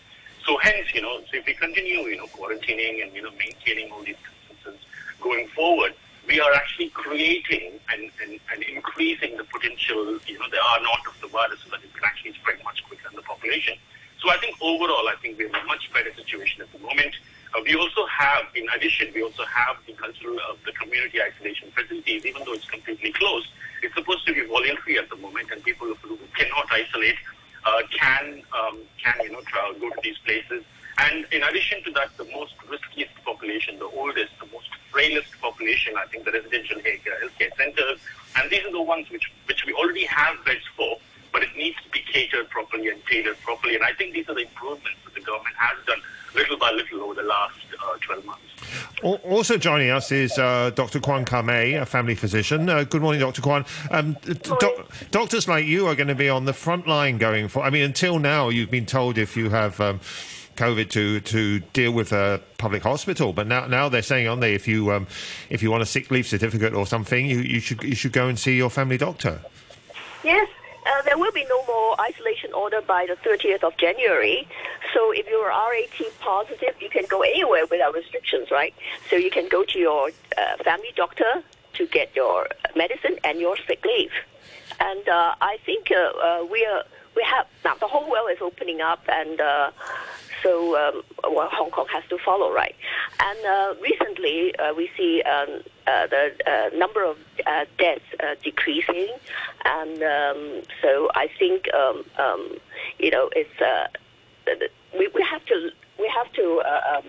So 0.47 0.59
hence, 0.59 0.93
you 0.95 1.01
know, 1.01 1.21
so 1.21 1.39
if 1.39 1.47
we 1.47 1.55
continue, 1.55 2.01
you 2.01 2.19
know, 2.19 2.27
quarantining 2.27 3.03
and, 3.03 3.15
you 3.15 3.23
know, 3.23 3.31
maintaining 3.39 3.91
all 3.91 4.03
these 4.03 4.17
distances 4.21 4.85
going 5.21 5.49
forward, 5.49 5.95
we 6.29 6.41
are 6.41 6.53
actually 6.53 6.91
creating 6.91 7.81
and, 7.91 8.11
and, 8.23 8.39
and 8.53 8.63
increasing 8.65 9.37
the 9.37 9.45
potential, 9.45 10.19
you 10.27 10.39
know, 10.39 10.49
the 10.51 10.61
R 10.61 10.83
naught 10.83 11.07
of 11.09 11.21
the 11.23 11.29
virus 11.29 11.61
so 11.65 11.71
that 11.71 11.83
it 11.83 11.93
can 11.95 12.05
actually 12.05 12.35
spread 12.35 12.63
much 12.63 12.85
quicker 12.87 13.09
in 13.09 13.17
the 13.17 13.23
population. 13.23 13.75
So 14.21 14.31
I 14.31 14.37
think 14.39 14.57
overall, 14.61 15.09
I 15.09 15.17
think 15.21 15.39
we're 15.39 15.49
in 15.49 15.55
a 15.55 15.65
much 15.65 15.91
better 15.93 16.13
situation 16.15 16.63
at 16.63 16.73
the 16.73 16.79
moment. 16.79 17.15
Uh, 17.55 17.61
we 17.65 17.75
also 17.77 18.05
have, 18.07 18.45
in 18.55 18.67
addition, 18.75 19.09
we 19.15 19.23
also 19.23 19.45
have 19.45 19.77
the 19.87 19.93
cultural 19.93 20.37
of 20.51 20.59
the 20.65 20.73
community 20.73 21.21
isolation 21.23 21.71
facilities, 21.71 22.27
even 22.27 22.43
though 22.45 22.53
it's 22.53 22.69
completely 22.69 23.13
closed. 23.13 23.49
It's 23.83 23.95
supposed 23.95 24.27
to 24.27 24.35
be 24.35 24.45
voluntary 24.47 24.99
at 24.99 25.09
the 25.09 25.17
moment, 25.17 25.51
and 25.53 25.63
people 25.63 25.95
who 25.95 26.19
cannot 26.37 26.67
isolate 26.73 27.17
uh, 27.65 27.83
can 27.93 28.43
um, 28.53 28.79
can 29.03 29.15
you 29.23 29.33
know 29.33 29.41
travel, 29.43 29.79
go 29.79 29.89
to 29.91 30.01
these 30.03 30.19
places. 30.19 30.65
And 30.99 31.27
in 31.33 31.43
addition 31.43 31.83
to 31.85 31.91
that, 31.93 32.17
the 32.17 32.25
most 32.25 32.55
riskiest 32.69 33.15
population, 33.25 33.79
the 33.79 33.87
oldest, 33.87 34.33
the 34.41 34.47
most 34.53 34.69
frailest 34.91 35.33
population, 35.41 35.95
I 35.97 36.07
think 36.07 36.25
the 36.25 36.33
residential 36.33 36.79
healthcare 36.79 37.57
centers, 37.57 38.01
and 38.37 38.51
these 38.51 38.65
are 38.65 38.73
the 38.73 38.83
ones 38.83 39.11
which 39.11 39.31
which 39.47 39.65
we 39.67 39.73
already 39.75 40.07
have 40.07 40.45
beds 40.45 40.65
for, 40.77 40.99
but 41.33 41.43
it 41.43 41.55
needs 41.57 41.77
to 41.85 41.91
be 41.91 42.01
catered 42.01 42.49
properly 42.51 42.89
and 42.89 43.01
tailored 43.07 43.39
properly. 43.43 43.77
And 43.77 43.85
I 43.85 43.93
think 43.93 44.15
these 44.15 44.29
are 44.29 44.35
the 44.35 44.43
improvements 44.43 44.99
that 45.05 45.15
the 45.15 45.21
government 45.21 45.55
has 45.57 45.79
done 45.87 46.01
little 46.35 46.57
by 46.57 46.71
little 46.73 47.03
over 47.03 47.15
the 47.15 47.23
last 47.23 47.55
uh, 47.83 47.97
12 48.01 48.25
months. 48.25 48.41
Also 49.03 49.57
joining 49.57 49.91
us 49.91 50.11
is 50.11 50.39
uh, 50.39 50.71
Dr. 50.75 51.01
Kwan 51.01 51.25
Ka-mei, 51.25 51.75
a 51.75 51.87
family 51.87 52.15
physician. 52.15 52.69
Uh, 52.69 52.85
good 52.85 53.03
morning, 53.03 53.21
Dr. 53.21 53.43
Kwan. 53.43 53.65
Um, 53.91 54.15
d- 54.23 54.35
doc- 54.35 54.89
doctors 55.11 55.47
like 55.47 55.67
you 55.67 55.87
are 55.87 55.95
going 55.95 56.09
to 56.09 56.15
be 56.15 56.29
on 56.29 56.45
the 56.45 56.53
front 56.53 56.87
line 56.87 57.19
going 57.19 57.49
for. 57.49 57.63
I 57.63 57.71
mean, 57.71 57.83
until 57.83 58.19
now, 58.19 58.49
you've 58.49 58.71
been 58.71 58.87
told 58.87 59.19
if 59.19 59.37
you 59.37 59.51
have. 59.51 59.81
Um, 59.81 60.01
COVID 60.57 60.89
to, 60.91 61.19
to 61.19 61.59
deal 61.73 61.91
with 61.91 62.13
a 62.13 62.41
public 62.59 62.85
hospital, 62.85 63.33
but 63.33 63.49
now 63.49 63.67
now 63.67 63.89
they're 63.89 64.03
saying, 64.03 64.29
aren't 64.29 64.41
they? 64.41 64.55
If 64.55 64.69
you 64.69 64.93
um, 64.93 65.09
if 65.51 65.65
you 65.65 65.71
want 65.73 65.83
a 65.83 65.87
sick 65.87 66.13
leave 66.13 66.29
certificate 66.29 66.75
or 66.75 66.87
something, 66.87 67.27
you, 67.27 67.41
you 67.41 67.59
should 67.59 67.83
you 67.83 67.97
should 67.97 68.13
go 68.13 68.29
and 68.29 68.39
see 68.39 68.57
your 68.57 68.71
family 68.71 68.97
doctor. 68.97 69.41
Yes, 70.23 70.49
uh, 70.87 71.03
there 71.03 71.19
will 71.19 71.33
be 71.33 71.45
no 71.49 71.65
more 71.67 72.01
isolation 72.01 72.53
order 72.53 72.81
by 72.81 73.07
the 73.07 73.17
30th 73.29 73.63
of 73.63 73.77
January. 73.77 74.47
So 74.93 75.13
if 75.13 75.27
you're 75.29 75.49
RAT 75.49 76.13
positive, 76.21 76.75
you 76.81 76.91
can 76.91 77.05
go 77.09 77.23
anywhere 77.23 77.67
without 77.71 77.95
restrictions, 77.95 78.51
right? 78.51 78.75
So 79.11 79.17
you 79.17 79.31
can 79.31 79.49
go 79.49 79.65
to 79.65 79.79
your 79.79 80.11
uh, 80.37 80.63
family 80.63 80.93
doctor 80.95 81.43
to 81.75 81.87
get 81.87 82.15
your 82.15 82.49
medicine 82.77 83.19
and 83.25 83.41
your 83.41 83.57
sick 83.67 83.85
leave. 83.85 84.13
And 84.81 85.09
uh, 85.09 85.35
I 85.41 85.59
think 85.65 85.91
uh, 85.91 85.95
uh, 85.95 86.47
we 86.51 86.65
are 86.67 86.85
we 87.17 87.23
have 87.25 87.47
now 87.65 87.75
the 87.77 87.87
whole 87.87 88.11
world 88.11 88.31
is 88.33 88.39
opening 88.41 88.81
up, 88.81 89.03
and 89.09 89.41
uh, 89.41 89.71
so 90.45 90.77
um, 90.77 91.03
well, 91.35 91.49
Hong 91.51 91.71
Kong 91.71 91.87
has 91.93 92.05
to 92.11 92.19
follow, 92.25 92.53
right? 92.53 92.77
And 93.21 93.39
uh, 93.45 93.75
recently, 93.81 94.55
uh, 94.57 94.75
we 94.75 94.91
see 94.97 95.23
um, 95.23 95.63
uh, 95.87 96.07
the 96.07 96.71
number 96.77 97.03
of 97.05 97.17
deaths 97.79 98.05
decreasing, 98.43 99.09
and 99.65 100.03
um, 100.03 100.63
so 100.83 101.11
I 101.15 101.29
think 101.39 101.73
um, 101.75 102.05
um, 102.19 102.59
you 102.99 103.11
know 103.11 103.31
it's 103.35 103.51
we, 104.97 105.09
we 105.15 105.23
have 105.23 105.45
to 105.47 105.71
we 105.99 106.13
have 106.15 106.33
to. 106.35 106.63
Um, 106.63 107.05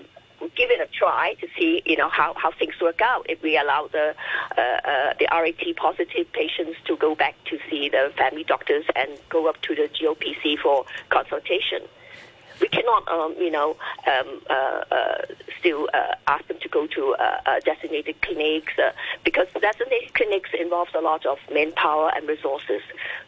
Give 0.56 0.70
it 0.70 0.80
a 0.82 0.86
try 0.92 1.34
to 1.42 1.48
see, 1.58 1.82
you 1.86 1.96
know, 1.96 2.10
how, 2.10 2.34
how 2.36 2.52
things 2.52 2.76
work 2.82 3.02
out. 3.02 3.26
If 3.30 3.42
we 3.42 3.58
allow 3.58 3.88
the 3.92 4.14
uh, 4.58 4.62
uh, 4.62 5.14
the 5.18 5.28
RAT 5.32 5.76
positive 5.78 6.32
patients 6.34 6.78
to 6.86 6.98
go 6.98 7.16
back 7.16 7.36
to 7.46 7.58
see 7.70 7.90
the 7.90 8.12
family 8.18 8.44
doctors 8.44 8.84
and 8.96 9.10
go 9.30 9.48
up 9.48 9.62
to 9.64 9.74
the 9.74 9.90
GOPC 9.90 10.60
for 10.60 10.86
consultation, 11.10 11.82
we 12.62 12.68
cannot, 12.68 13.08
um, 13.08 13.36
you 13.38 13.52
know, 13.52 13.76
um, 14.08 14.42
uh, 14.50 14.84
uh, 14.92 15.22
still 15.60 15.90
uh, 15.94 16.16
ask 16.28 16.48
them 16.48 16.58
to 16.62 16.70
go 16.70 16.88
to 16.88 17.16
uh, 17.20 17.42
uh, 17.46 17.60
designated 17.62 18.22
clinics 18.22 18.74
uh, 18.78 18.92
because 19.24 19.48
designated 19.60 20.14
clinics 20.14 20.50
involves 20.60 20.92
a 20.96 21.02
lot 21.02 21.26
of 21.26 21.38
manpower 21.52 22.12
and 22.16 22.28
resources. 22.28 22.82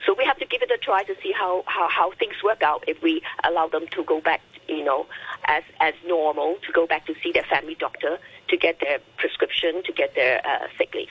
So 0.06 0.16
we 0.18 0.26
have 0.26 0.38
to 0.38 0.46
give 0.46 0.62
it 0.62 0.72
a 0.72 0.78
try 0.78 1.04
to 1.04 1.16
see 1.22 1.32
how, 1.32 1.64
how, 1.66 1.88
how 1.90 2.12
things 2.12 2.36
work 2.44 2.64
out 2.64 2.84
if 2.88 3.02
we 3.02 3.22
allow 3.44 3.68
them 3.68 3.86
to 3.92 4.04
go 4.04 4.22
back, 4.22 4.42
you 4.68 4.84
know, 4.84 5.06
as 5.46 5.64
as 5.80 5.94
normal 6.06 6.58
to 6.66 6.72
go 6.74 6.86
back 6.86 7.06
to 7.06 7.16
see 7.24 7.32
their 7.32 7.44
family 7.44 7.76
doctor 7.80 8.20
to 8.50 8.58
get 8.58 8.80
their 8.80 9.00
prescription 9.18 9.84
to 9.84 9.94
get 9.94 10.16
their 10.16 10.42
sick 10.78 10.94
leave. 10.94 11.10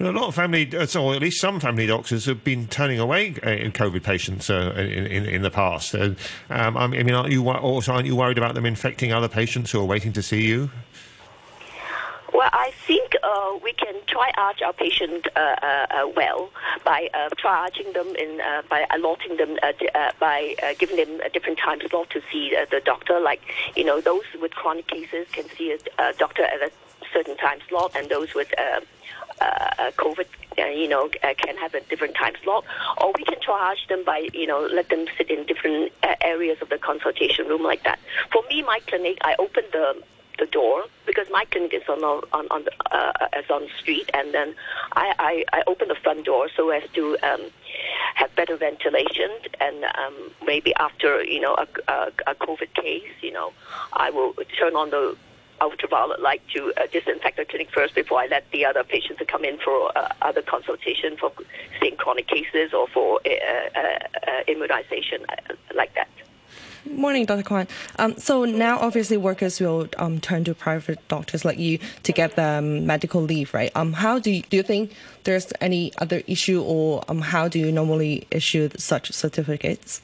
A 0.00 0.12
lot 0.12 0.28
of 0.28 0.34
family, 0.36 0.70
uh, 0.76 0.86
so 0.86 1.12
at 1.12 1.20
least 1.20 1.40
some 1.40 1.58
family 1.58 1.84
doctors 1.84 2.26
have 2.26 2.44
been 2.44 2.68
turning 2.68 3.00
away 3.00 3.30
uh, 3.42 3.68
COVID 3.72 4.04
patients 4.04 4.48
uh, 4.48 4.72
in, 4.76 5.06
in, 5.06 5.26
in 5.26 5.42
the 5.42 5.50
past. 5.50 5.92
Uh, 5.92 6.14
um, 6.50 6.76
I 6.76 6.86
mean, 6.86 7.10
aren't 7.10 7.32
you 7.32 7.48
also 7.50 7.92
aren't 7.92 8.06
you 8.06 8.14
worried 8.14 8.38
about 8.38 8.54
them 8.54 8.64
infecting 8.64 9.12
other 9.12 9.26
patients 9.28 9.72
who 9.72 9.80
are 9.80 9.84
waiting 9.84 10.12
to 10.12 10.22
see 10.22 10.46
you? 10.46 10.70
Well, 12.32 12.48
I 12.52 12.70
think 12.86 13.16
uh, 13.24 13.58
we 13.60 13.72
can 13.72 13.94
triage 14.06 14.62
our 14.64 14.72
patient 14.72 15.26
uh, 15.34 15.40
uh, 15.40 15.86
uh, 15.90 16.08
well 16.14 16.50
by 16.84 17.08
triaging 17.36 17.92
them 17.92 18.14
uh, 18.40 18.62
by 18.70 18.86
allotting 18.90 19.36
them 19.36 19.56
by 20.20 20.54
giving 20.78 20.96
them 20.96 21.20
a 21.22 21.28
different 21.28 21.58
time 21.58 21.80
slot 21.88 22.10
to 22.10 22.22
see 22.30 22.54
the 22.70 22.80
doctor. 22.84 23.18
Like 23.18 23.40
you 23.74 23.82
know, 23.82 24.00
those 24.00 24.22
with 24.40 24.52
chronic 24.52 24.86
cases 24.86 25.26
can 25.32 25.48
see 25.56 25.76
a 25.98 26.12
doctor 26.12 26.44
at 26.44 26.62
a 26.62 26.70
certain 27.12 27.36
time 27.36 27.58
slot, 27.68 27.96
and 27.96 28.08
those 28.08 28.34
with 28.34 28.52
uh, 29.40 29.70
uh, 29.78 29.90
COVID, 29.92 30.26
uh, 30.58 30.66
you 30.66 30.88
know, 30.88 31.08
uh, 31.22 31.34
can 31.34 31.56
have 31.56 31.74
a 31.74 31.80
different 31.82 32.14
time 32.14 32.34
slot. 32.42 32.64
Or 33.00 33.12
we 33.16 33.24
can 33.24 33.38
triage 33.40 33.86
them 33.88 34.04
by, 34.04 34.28
you 34.32 34.46
know, 34.46 34.68
let 34.72 34.88
them 34.88 35.06
sit 35.16 35.30
in 35.30 35.44
different 35.46 35.92
uh, 36.02 36.14
areas 36.20 36.58
of 36.60 36.68
the 36.68 36.78
consultation 36.78 37.46
room 37.46 37.62
like 37.62 37.84
that. 37.84 37.98
For 38.32 38.42
me, 38.48 38.62
my 38.62 38.80
clinic, 38.86 39.18
I 39.22 39.34
open 39.38 39.64
the 39.72 40.02
the 40.38 40.46
door 40.46 40.84
because 41.04 41.26
my 41.30 41.44
clinic 41.46 41.74
is 41.74 41.82
on 41.88 42.02
on, 42.04 42.46
on 42.50 42.64
the, 42.64 42.72
uh, 42.92 43.26
is 43.36 43.50
on 43.50 43.62
the 43.62 43.70
street, 43.80 44.08
and 44.14 44.32
then 44.32 44.54
I, 44.92 45.14
I, 45.18 45.58
I 45.58 45.62
open 45.66 45.88
the 45.88 45.96
front 45.96 46.24
door 46.24 46.48
so 46.56 46.70
as 46.70 46.84
to 46.94 47.18
um, 47.22 47.40
have 48.14 48.34
better 48.36 48.56
ventilation, 48.56 49.30
and 49.60 49.84
um, 49.84 50.14
maybe 50.46 50.74
after 50.76 51.22
you 51.24 51.40
know 51.40 51.54
a, 51.54 51.66
a, 51.92 52.12
a 52.28 52.34
COVID 52.36 52.72
case, 52.74 53.10
you 53.20 53.32
know, 53.32 53.52
I 53.92 54.10
will 54.10 54.34
turn 54.58 54.76
on 54.76 54.90
the 54.90 55.16
ultraviolet 55.60 56.20
light 56.20 56.42
to 56.54 56.72
uh, 56.76 56.86
disinfect 56.92 57.36
the 57.36 57.44
first 57.78 57.94
before 57.94 58.18
I 58.18 58.26
let 58.26 58.50
the 58.50 58.64
other 58.64 58.82
patients 58.82 59.22
come 59.28 59.44
in 59.44 59.56
for 59.58 59.96
uh, 59.96 60.12
other 60.20 60.42
consultation 60.42 61.16
for 61.16 61.30
seeing 61.80 61.94
chronic 61.94 62.26
cases 62.26 62.74
or 62.74 62.88
for 62.88 63.20
uh, 63.24 63.30
uh, 63.30 63.80
uh, 63.80 64.42
immunization 64.48 65.24
like 65.76 65.94
that. 65.94 66.08
Morning, 66.90 67.24
Dr. 67.24 67.44
Kwan. 67.44 67.68
Um, 68.00 68.16
so 68.16 68.44
now, 68.44 68.80
obviously, 68.80 69.16
workers 69.16 69.60
will 69.60 69.88
um, 69.96 70.18
turn 70.18 70.42
to 70.44 70.54
private 70.56 70.98
doctors 71.06 71.44
like 71.44 71.58
you 71.58 71.78
to 72.02 72.10
get 72.12 72.34
them 72.34 72.84
medical 72.84 73.22
leave, 73.22 73.54
right? 73.54 73.70
Um, 73.76 73.92
how 73.92 74.18
do 74.18 74.32
you, 74.32 74.42
do 74.42 74.56
you 74.56 74.64
think 74.64 74.90
there's 75.22 75.52
any 75.60 75.92
other 75.98 76.22
issue, 76.26 76.60
or 76.60 77.04
um, 77.06 77.20
how 77.20 77.46
do 77.46 77.60
you 77.60 77.70
normally 77.70 78.26
issue 78.32 78.70
such 78.76 79.12
certificates? 79.12 80.02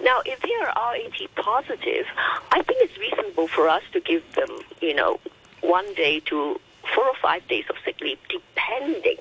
Now, 0.00 0.20
if 0.24 0.38
they 0.40 0.54
are 0.62 0.72
RAT 0.76 1.34
positive, 1.34 2.06
I 2.52 2.62
think 2.62 2.78
it's 2.82 2.96
reasonable 2.98 3.48
for 3.48 3.68
us 3.68 3.82
to 3.94 4.00
give 4.00 4.22
them, 4.34 4.50
you 4.80 4.94
know, 4.94 5.18
one 5.62 5.92
day 5.94 6.20
to 6.20 6.60
four 6.94 7.04
or 7.04 7.14
five 7.22 7.46
days 7.48 7.64
of 7.70 7.76
sick 7.84 8.00
leave, 8.00 8.18
depending 8.28 9.16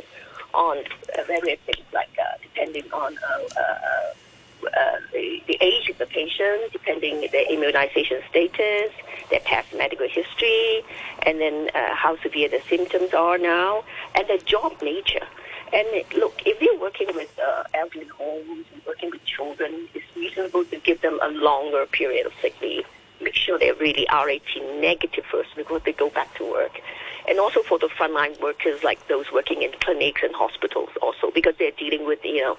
on 0.53 0.77
uh, 0.77 1.23
various 1.27 1.59
things 1.61 1.85
like 1.93 2.09
uh, 2.19 2.37
depending 2.41 2.91
on 2.91 3.17
uh, 3.17 3.59
uh, 3.59 4.67
uh, 4.67 4.97
the, 5.13 5.41
the 5.47 5.57
age 5.61 5.89
of 5.89 5.97
the 5.97 6.05
patient, 6.05 6.71
depending 6.71 7.27
their 7.31 7.51
immunization 7.51 8.21
status, 8.29 8.91
their 9.29 9.39
past 9.41 9.73
medical 9.75 10.07
history, 10.07 10.83
and 11.23 11.39
then 11.39 11.69
how 11.73 12.15
severe 12.21 12.49
the 12.49 12.61
symptoms 12.69 13.13
are 13.13 13.37
now, 13.37 13.83
and 14.15 14.27
their 14.27 14.37
job 14.39 14.79
nature. 14.81 15.25
And 15.73 15.87
look, 16.15 16.41
if 16.45 16.61
you're 16.61 16.79
working 16.79 17.07
with 17.15 17.31
elderly 17.73 18.07
homes 18.07 18.65
and 18.73 18.85
working 18.85 19.09
with 19.09 19.23
children, 19.25 19.87
it's 19.93 20.05
reasonable 20.15 20.65
to 20.65 20.77
give 20.77 21.01
them 21.01 21.19
a 21.23 21.29
longer 21.29 21.85
period 21.85 22.25
of 22.25 22.33
sick 22.41 22.55
leave. 22.61 22.85
Make 23.21 23.35
sure 23.35 23.59
they're 23.59 23.75
really 23.75 24.07
RAT 24.11 24.41
negative 24.79 25.25
first 25.25 25.55
before 25.55 25.79
they 25.79 25.93
go 25.93 26.09
back 26.09 26.33
to 26.35 26.49
work. 26.49 26.79
And 27.27 27.39
also 27.39 27.61
for 27.61 27.77
the 27.77 27.87
frontline 27.87 28.39
workers, 28.41 28.83
like 28.83 29.07
those 29.07 29.31
working 29.31 29.61
in 29.61 29.71
clinics 29.79 30.21
and 30.23 30.33
hospitals, 30.33 30.89
also 31.01 31.31
because 31.31 31.55
they're 31.59 31.77
dealing 31.77 32.05
with 32.05 32.19
you 32.23 32.41
know 32.41 32.57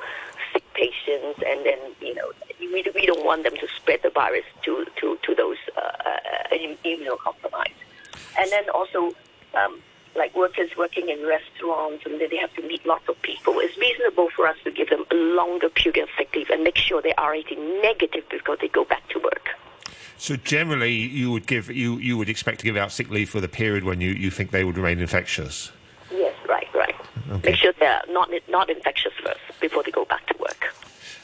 sick 0.53 0.65
patients, 0.75 1.41
and 1.47 1.67
then 1.67 1.79
you 2.01 2.15
know 2.15 2.31
we, 2.61 2.85
we 2.95 3.07
don't 3.07 3.25
want 3.25 3.43
them 3.43 3.57
to 3.57 3.69
spread 3.77 4.01
the 4.03 4.11
virus 4.11 4.45
to 4.63 4.87
to 5.01 5.19
to 5.23 5.35
those 5.35 5.59
uh, 5.77 5.81
uh, 5.81 6.57
immunocompromised. 6.85 7.81
And 8.39 8.51
then 8.51 8.69
also. 8.71 9.13
Um, 9.55 9.83
like 10.15 10.35
workers 10.37 10.71
working 10.77 11.09
in 11.09 11.25
restaurants 11.27 12.05
and 12.05 12.21
they 12.21 12.37
have 12.37 12.55
to 12.55 12.63
meet 12.63 12.85
lots 12.85 13.09
of 13.09 13.21
people, 13.23 13.55
it's 13.59 13.77
reasonable 13.79 14.29
for 14.31 14.47
us 14.47 14.57
to 14.65 14.71
give 14.71 14.91
them 14.91 15.05
a 15.11 15.15
longer 15.15 15.69
period 15.69 16.03
of 16.03 16.09
sick 16.17 16.35
leave 16.35 16.51
and 16.51 16.63
make 16.63 16.77
sure 16.77 17.01
they 17.01 17.15
are 17.15 17.33
rating 17.33 17.81
negative 17.81 18.29
before 18.29 18.57
they 18.57 18.69
go 18.69 18.85
back 18.85 19.07
to 19.09 19.19
work. 19.19 19.51
So 20.19 20.37
generally, 20.37 20.93
you 20.93 21.33
would 21.33 21.47
give 21.47 21.69
you 21.71 21.97
you 21.97 22.17
would 22.17 22.29
expect 22.29 22.61
to 22.61 22.65
give 22.65 22.77
out 22.77 22.93
sick 22.93 23.11
leave 23.11 23.29
for 23.29 23.41
the 23.41 23.49
period 23.49 23.83
when 23.83 24.01
you, 24.01 24.11
you 24.11 24.31
think 24.31 24.53
they 24.53 24.63
would 24.63 24.77
remain 24.77 25.01
infectious. 25.01 25.73
Yes, 26.13 26.35
right, 26.49 26.69
right. 26.75 26.95
Okay. 27.31 27.51
Make 27.51 27.57
sure 27.59 27.73
they're 27.81 28.03
not 28.09 28.31
not 28.49 28.71
infectious 28.71 29.13
first 29.25 29.41
before 29.61 29.83
they 29.83 29.91
go 29.91 30.05
back 30.05 30.25
to 30.27 30.35
work. 30.39 30.75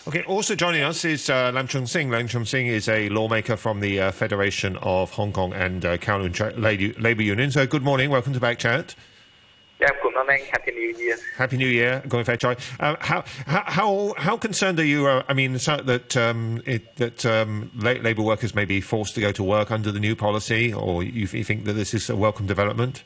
Okay, 0.08 0.22
also 0.22 0.54
joining 0.54 0.82
us 0.82 1.04
is 1.04 1.28
uh, 1.28 1.52
Lam 1.52 1.68
Chun 1.68 1.86
Sing. 1.86 2.08
Lam 2.08 2.28
Chun 2.28 2.46
Sing 2.46 2.66
is 2.66 2.88
a 2.88 3.10
lawmaker 3.10 3.58
from 3.58 3.80
the 3.80 4.00
uh, 4.00 4.10
Federation 4.10 4.76
of 4.76 5.10
Hong 5.10 5.34
Kong 5.34 5.52
and 5.52 5.84
uh, 5.84 5.98
Kowloon 5.98 6.32
Tra- 6.32 6.54
Labour 6.54 6.98
Labour 6.98 7.20
Union. 7.20 7.50
So 7.50 7.66
good 7.66 7.82
morning, 7.82 8.08
welcome 8.08 8.32
to 8.32 8.40
Back 8.40 8.58
Chat. 8.58 8.94
Yeah, 9.78 9.90
good 10.02 10.14
morning. 10.14 10.46
Happy 10.50 10.70
New 10.70 10.96
Year. 10.96 11.18
Happy 11.36 11.58
New 11.58 11.68
Year, 11.68 12.02
Kung 12.08 12.20
Hei 12.20 12.24
Fat 12.24 12.40
Choi. 12.40 12.56
Um, 12.80 12.96
how, 13.00 13.22
how 13.44 14.14
how 14.16 14.38
concerned 14.38 14.80
are 14.80 14.84
you? 14.84 15.06
Uh, 15.06 15.24
I 15.28 15.34
mean, 15.34 15.52
that 15.52 16.16
um, 16.16 16.62
it, 16.64 16.96
that 16.96 17.26
um, 17.26 17.70
la- 17.76 18.00
Labour 18.00 18.22
workers 18.22 18.54
may 18.54 18.64
be 18.64 18.80
forced 18.80 19.14
to 19.16 19.20
go 19.20 19.30
to 19.32 19.44
work 19.44 19.70
under 19.70 19.92
the 19.92 20.00
new 20.00 20.16
policy, 20.16 20.72
or 20.72 21.02
you, 21.02 21.28
you 21.30 21.44
think 21.44 21.66
that 21.66 21.74
this 21.74 21.92
is 21.92 22.08
a 22.08 22.16
welcome 22.16 22.46
development? 22.46 23.04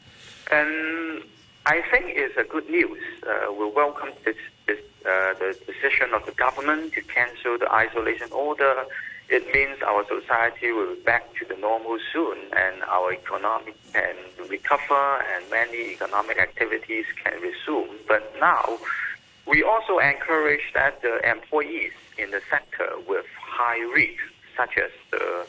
And 0.52 1.24
I 1.66 1.82
think 1.90 2.12
it's 2.14 2.36
a 2.36 2.44
good 2.44 2.70
news. 2.70 3.02
Uh, 3.26 3.52
we 3.52 3.68
welcome 3.70 4.10
this, 4.24 4.36
this 4.68 4.78
uh, 5.06 5.34
the 5.34 5.56
decision 5.66 6.14
of 6.14 6.24
the 6.26 6.32
government 6.32 6.92
to 6.94 7.02
cancel 7.02 7.58
the 7.58 7.70
isolation 7.72 8.30
order. 8.32 8.84
It 9.28 9.44
means 9.54 9.80
our 9.82 10.04
society 10.06 10.72
will 10.72 10.94
be 10.94 11.00
back 11.02 11.34
to 11.36 11.44
the 11.46 11.56
normal 11.56 11.98
soon, 12.12 12.38
and 12.52 12.82
our 12.84 13.12
economy 13.12 13.72
can 13.92 14.16
recover 14.48 15.22
and 15.34 15.48
many 15.50 15.92
economic 15.92 16.38
activities 16.38 17.06
can 17.22 17.40
resume. 17.40 17.96
But 18.06 18.34
now, 18.40 18.78
we 19.46 19.62
also 19.62 19.98
encourage 19.98 20.72
that 20.74 21.02
the 21.02 21.18
employees 21.28 21.92
in 22.18 22.30
the 22.30 22.42
sector 22.50 22.90
with 23.08 23.26
high 23.40 23.80
risk, 23.94 24.22
such 24.56 24.76
as 24.76 24.90
the 25.10 25.46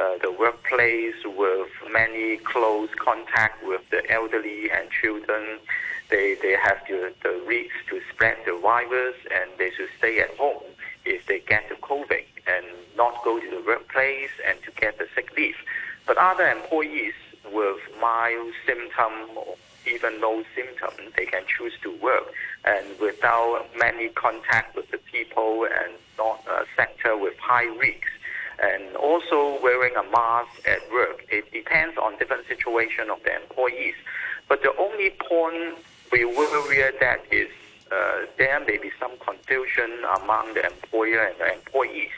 uh, 0.00 0.16
the 0.22 0.32
workplace 0.32 1.16
with 1.24 1.68
many 1.92 2.38
close 2.38 2.88
contact 2.96 3.62
with 3.66 3.82
the 3.90 4.08
elderly 4.10 4.70
and 4.70 4.88
children, 4.90 5.58
they, 6.10 6.36
they 6.42 6.56
have 6.62 6.78
the, 6.88 7.12
the 7.22 7.42
risk 7.46 7.74
to 7.88 8.00
spread 8.12 8.36
the 8.44 8.58
virus 8.60 9.16
and 9.32 9.50
they 9.58 9.70
should 9.70 9.88
stay 9.98 10.20
at 10.20 10.30
home 10.36 10.62
if 11.04 11.26
they 11.26 11.40
get 11.40 11.68
the 11.68 11.76
COVID 11.76 12.24
and 12.46 12.66
not 12.96 13.22
go 13.24 13.40
to 13.40 13.50
the 13.50 13.62
workplace 13.66 14.30
and 14.46 14.58
to 14.62 14.70
get 14.72 14.98
the 14.98 15.06
sick 15.14 15.34
leave. 15.36 15.56
But 16.06 16.18
other 16.18 16.46
employees 16.48 17.14
with 17.52 17.78
mild 18.00 18.52
symptom 18.66 19.12
or 19.36 19.56
even 19.86 20.20
no 20.20 20.44
symptom, 20.54 21.12
they 21.16 21.26
can 21.26 21.42
choose 21.46 21.72
to 21.82 21.96
work 21.98 22.32
and 22.64 22.86
without 23.00 23.66
many 23.78 24.08
contact 24.10 24.76
with 24.76 24.90
the 24.90 24.98
people 24.98 25.64
and 25.64 25.94
not 26.18 26.44
a 26.46 26.66
sector 26.76 27.16
with 27.16 27.36
high 27.38 27.66
risks 27.78 28.08
and 28.62 28.94
also 28.96 29.58
wearing 29.62 29.96
a 29.96 30.02
mask 30.10 30.50
at 30.68 30.80
work. 30.92 31.24
It 31.30 31.50
depends 31.50 31.96
on 31.96 32.18
different 32.18 32.46
situation 32.46 33.08
of 33.08 33.22
the 33.22 33.34
employees. 33.34 33.94
But 34.48 34.62
the 34.62 34.74
only 34.76 35.10
point 35.10 35.78
we 36.12 36.24
worry 36.24 36.82
that 37.00 37.20
is 37.30 37.48
uh, 37.92 38.26
there 38.38 38.60
may 38.60 38.78
be 38.78 38.90
some 38.98 39.12
confusion 39.18 39.90
among 40.20 40.54
the 40.54 40.64
employer 40.64 41.24
and 41.24 41.38
the 41.38 41.54
employees 41.54 42.10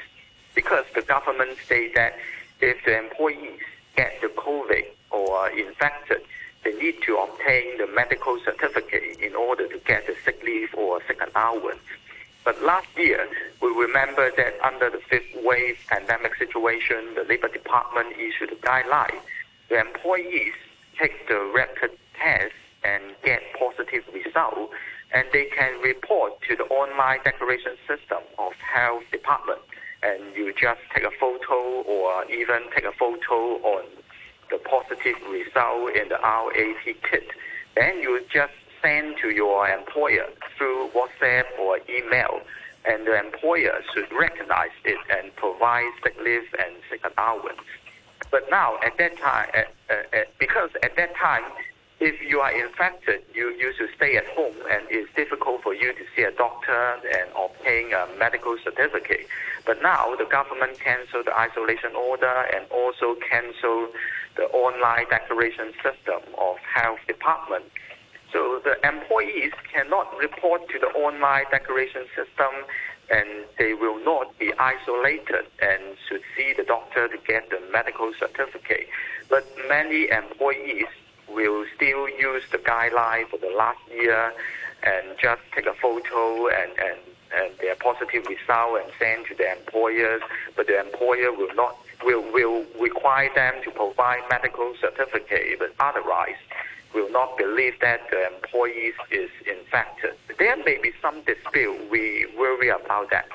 because 0.54 0.84
the 0.94 1.02
government 1.02 1.56
say 1.66 1.92
that 1.94 2.18
if 2.60 2.84
the 2.84 2.98
employees 2.98 3.60
get 3.96 4.20
the 4.20 4.28
COVID 4.28 4.84
or 5.10 5.48
infected, 5.50 6.22
they 6.64 6.72
need 6.74 7.02
to 7.02 7.16
obtain 7.16 7.78
the 7.78 7.86
medical 7.86 8.38
certificate 8.44 9.18
in 9.20 9.34
order 9.34 9.66
to 9.66 9.78
get 9.78 10.06
the 10.06 10.14
sick 10.24 10.42
leave 10.44 10.74
or 10.74 11.00
sick 11.06 11.20
allowance. 11.34 11.80
But 12.44 12.62
last 12.62 12.88
year, 12.96 13.26
we 13.60 13.68
remember 13.68 14.30
that 14.36 14.54
under 14.62 14.90
the 14.90 15.00
fifth 15.08 15.34
wave 15.42 15.78
pandemic 15.88 16.34
situation, 16.36 17.14
the 17.14 17.24
Labor 17.24 17.48
Department 17.48 18.12
issued 18.18 18.52
a 18.52 18.56
guideline. 18.56 19.18
The 19.68 19.80
employees 19.80 20.54
take 20.98 21.28
the 21.28 21.50
rapid 21.54 21.90
test 22.14 22.54
and 22.84 23.02
get 23.24 23.42
positive 23.58 24.04
result, 24.12 24.70
and 25.12 25.26
they 25.32 25.46
can 25.46 25.80
report 25.80 26.40
to 26.48 26.56
the 26.56 26.64
online 26.64 27.20
declaration 27.24 27.76
system 27.86 28.22
of 28.38 28.52
health 28.54 29.04
department. 29.10 29.60
And 30.02 30.34
you 30.34 30.52
just 30.52 30.80
take 30.94 31.04
a 31.04 31.12
photo 31.20 31.82
or 31.82 32.24
even 32.30 32.62
take 32.74 32.84
a 32.84 32.92
photo 32.92 33.62
on 33.62 33.84
the 34.50 34.58
positive 34.58 35.16
result 35.30 35.94
in 35.94 36.08
the 36.08 36.18
RAT 36.22 36.84
kit. 36.84 37.28
Then 37.76 38.00
you 38.00 38.20
just 38.32 38.52
send 38.82 39.16
to 39.22 39.30
your 39.30 39.68
employer 39.68 40.26
through 40.58 40.90
WhatsApp 40.94 41.44
or 41.58 41.78
email, 41.88 42.40
and 42.84 43.06
the 43.06 43.18
employer 43.18 43.80
should 43.94 44.10
recognize 44.12 44.74
it 44.84 44.98
and 45.08 45.34
provide 45.36 45.90
sick 46.02 46.16
leave 46.20 46.52
and 46.58 46.74
sick 46.90 47.00
allowance. 47.16 47.60
But 48.30 48.50
now, 48.50 48.78
at 48.84 48.98
that 48.98 49.16
time, 49.18 49.48
at, 49.54 49.72
uh, 49.88 50.16
at, 50.16 50.38
because 50.38 50.70
at 50.82 50.96
that 50.96 51.14
time, 51.16 51.44
if 52.02 52.20
you 52.20 52.40
are 52.40 52.50
infected, 52.50 53.22
you, 53.32 53.50
you 53.54 53.72
should 53.78 53.90
stay 53.94 54.16
at 54.16 54.26
home, 54.34 54.56
and 54.68 54.82
it's 54.90 55.08
difficult 55.14 55.62
for 55.62 55.72
you 55.72 55.92
to 55.92 56.04
see 56.16 56.22
a 56.22 56.32
doctor 56.32 56.98
and 57.06 57.30
obtain 57.38 57.92
a 57.92 58.08
medical 58.18 58.56
certificate. 58.64 59.28
But 59.64 59.80
now, 59.82 60.16
the 60.16 60.24
government 60.24 60.80
canceled 60.80 61.26
the 61.26 61.38
isolation 61.38 61.94
order 61.94 62.50
and 62.52 62.66
also 62.72 63.14
canceled 63.30 63.90
the 64.34 64.50
online 64.50 65.06
declaration 65.10 65.72
system 65.78 66.26
of 66.38 66.56
health 66.74 66.98
department. 67.06 67.66
So 68.32 68.60
the 68.64 68.74
employees 68.82 69.52
cannot 69.72 70.10
report 70.18 70.68
to 70.70 70.80
the 70.80 70.88
online 70.98 71.44
declaration 71.52 72.06
system 72.16 72.50
and 73.10 73.44
they 73.58 73.74
will 73.74 74.02
not 74.02 74.36
be 74.38 74.52
isolated 74.58 75.46
and 75.60 75.82
should 76.08 76.22
see 76.34 76.54
the 76.56 76.64
doctor 76.64 77.06
to 77.06 77.18
get 77.28 77.50
the 77.50 77.60
medical 77.70 78.10
certificate. 78.18 78.88
But 79.28 79.46
many 79.68 80.08
employees 80.08 80.86
will 81.34 81.64
still 81.76 82.08
use 82.08 82.42
the 82.50 82.58
guideline 82.58 83.28
for 83.28 83.38
the 83.38 83.52
last 83.56 83.80
year 83.90 84.32
and 84.82 85.06
just 85.18 85.42
take 85.54 85.66
a 85.66 85.74
photo 85.74 86.48
and, 86.48 86.72
and, 86.78 86.98
and 87.34 87.52
their 87.60 87.76
positive 87.76 88.26
result 88.26 88.80
and 88.82 88.92
send 88.98 89.26
to 89.26 89.34
the 89.34 89.50
employers, 89.52 90.22
but 90.56 90.66
the 90.66 90.78
employer 90.78 91.32
will 91.32 91.54
not 91.54 91.76
will 92.04 92.22
will 92.32 92.64
require 92.80 93.30
them 93.34 93.54
to 93.62 93.70
provide 93.70 94.20
medical 94.28 94.74
certificate, 94.80 95.58
but 95.58 95.72
otherwise 95.78 96.36
will 96.94 97.10
not 97.10 97.38
believe 97.38 97.74
that 97.80 98.00
the 98.10 98.26
employees 98.34 98.94
is 99.10 99.30
infected. 99.46 100.12
There 100.38 100.56
may 100.64 100.78
be 100.82 100.92
some 101.00 101.22
dispute. 101.22 101.90
We 101.90 102.26
worry 102.36 102.68
about 102.68 103.10
that. 103.10 103.26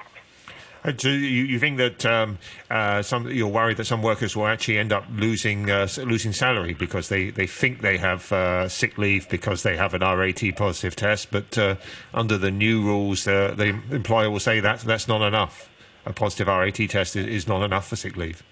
Uh, 0.84 0.94
So 0.98 1.10
you, 1.10 1.44
you 1.46 1.60
think 1.60 1.78
that 1.78 2.06
um, 2.06 2.38
uh, 2.70 3.02
some 3.02 3.30
you're 3.30 3.48
worried 3.48 3.78
that 3.78 3.86
some 3.86 4.02
workers 4.02 4.36
will 4.36 4.48
actually 4.48 4.78
end 4.78 4.92
up 4.92 5.06
losing 5.12 5.70
uh, 5.70 5.88
losing 6.04 6.34
salary 6.34 6.74
because 6.74 7.10
they, 7.10 7.30
they 7.30 7.48
think 7.48 7.82
they 7.82 7.98
have 7.98 8.32
uh, 8.32 8.68
sick 8.68 8.98
leave 8.98 9.30
because 9.30 9.64
they 9.64 9.78
have 9.78 9.94
an 9.94 10.02
RAT 10.02 10.42
positive 10.56 10.96
test, 10.96 11.32
but 11.32 11.58
uh, 11.58 11.76
under 12.14 12.38
the 12.38 12.52
new 12.52 12.82
rules, 12.82 13.28
uh, 13.28 13.54
the 13.56 13.70
employer 13.92 14.30
will 14.30 14.40
say 14.40 14.60
that 14.60 14.80
that's 14.82 15.08
not 15.08 15.22
enough. 15.22 15.70
A 16.06 16.14
positive 16.14 16.48
RAT 16.48 16.76
test 16.90 17.16
is, 17.16 17.26
is 17.28 17.48
not 17.48 17.64
enough 17.64 17.88
for 17.90 17.96
sick 17.96 18.16
leave. 18.16 18.44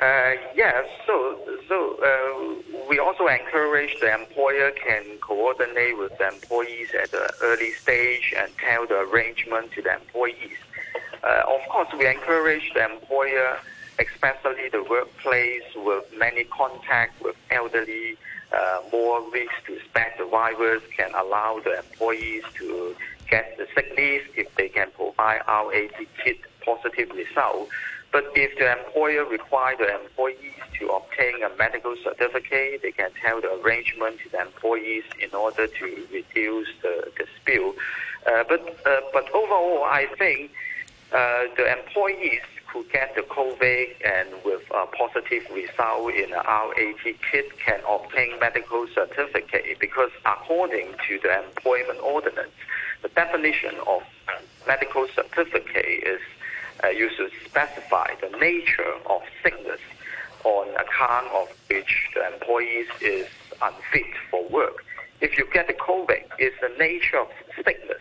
Uh, 0.00 0.32
yes, 0.54 0.86
so 1.06 1.38
so 1.68 1.96
uh, 2.02 2.54
we 2.88 2.98
also 2.98 3.26
encourage 3.26 3.94
the 4.00 4.12
employer 4.12 4.70
can 4.72 5.04
coordinate 5.20 5.96
with 5.98 6.16
the 6.18 6.26
employees 6.26 6.88
at 7.00 7.10
the 7.10 7.30
early 7.42 7.72
stage 7.72 8.34
and 8.36 8.50
tell 8.58 8.86
the 8.86 9.00
arrangement 9.00 9.70
to 9.72 9.82
the 9.82 9.92
employees. 9.94 10.56
Uh, 11.22 11.42
of 11.48 11.60
course, 11.68 11.88
we 11.98 12.06
encourage 12.06 12.72
the 12.74 12.84
employer, 12.84 13.58
especially 13.98 14.68
the 14.70 14.82
workplace 14.88 15.62
with 15.76 16.04
many 16.16 16.44
contact 16.44 17.22
with 17.22 17.36
elderly, 17.50 18.16
uh, 18.52 18.80
more 18.92 19.22
risk 19.30 19.52
to 19.66 19.78
spread 19.84 20.12
the 20.18 20.24
virus, 20.24 20.82
can 20.96 21.10
allow 21.14 21.60
the 21.62 21.78
employees 21.78 22.42
to 22.54 22.96
get 23.30 23.56
the 23.58 23.66
sick 23.74 23.92
leave 23.96 24.22
if 24.36 24.52
they 24.56 24.68
can 24.68 24.88
provide 24.96 25.40
RAT 25.46 26.06
kit 26.24 26.38
positive 26.64 27.10
result. 27.14 27.68
But 28.12 28.24
if 28.34 28.58
the 28.58 28.72
employer 28.72 29.24
require 29.24 29.76
the 29.76 30.00
employees 30.02 30.58
to 30.80 30.88
obtain 30.88 31.44
a 31.44 31.56
medical 31.56 31.94
certificate, 32.02 32.82
they 32.82 32.90
can 32.90 33.10
tell 33.22 33.40
the 33.40 33.52
arrangement 33.62 34.18
to 34.24 34.30
the 34.30 34.40
employees 34.40 35.04
in 35.20 35.32
order 35.32 35.68
to 35.68 36.06
reduce 36.12 36.68
the, 36.82 37.12
the 37.16 37.26
spill. 37.40 37.74
Uh, 38.26 38.44
but 38.48 38.60
uh, 38.84 39.00
but 39.12 39.30
overall, 39.32 39.84
I 39.84 40.06
think 40.18 40.50
uh, 41.12 41.44
the 41.56 41.70
employees 41.78 42.40
who 42.72 42.84
get 42.92 43.14
the 43.16 43.22
COVID 43.22 43.86
and 44.04 44.28
with 44.44 44.62
a 44.70 44.86
positive 44.86 45.42
result 45.52 46.14
in 46.14 46.32
a 46.32 46.42
RAT 46.46 47.14
kit 47.30 47.58
can 47.58 47.80
obtain 47.88 48.38
medical 48.38 48.86
certificate 48.94 49.78
because 49.80 50.10
according 50.24 50.94
to 51.08 51.18
the 51.22 51.44
employment 51.44 51.98
ordinance, 52.00 52.52
the 53.02 53.08
definition 53.08 53.74
of 53.88 54.02
medical 54.66 55.06
certificate 55.08 55.84
is 55.84 56.20
uh, 56.84 56.88
you 56.88 57.10
should 57.16 57.30
specify 57.44 58.14
the 58.20 58.36
nature 58.38 58.94
of 59.06 59.22
sickness 59.42 59.80
on 60.44 60.68
account 60.76 61.26
of 61.34 61.48
which 61.68 62.08
the 62.14 62.32
employees 62.32 62.86
is 63.00 63.26
unfit 63.60 64.14
for 64.30 64.48
work. 64.48 64.84
If 65.20 65.36
you 65.36 65.46
get 65.52 65.66
the 65.66 65.74
COVID, 65.74 66.22
it's 66.38 66.56
the 66.60 66.72
nature 66.78 67.18
of 67.18 67.28
sickness. 67.56 68.00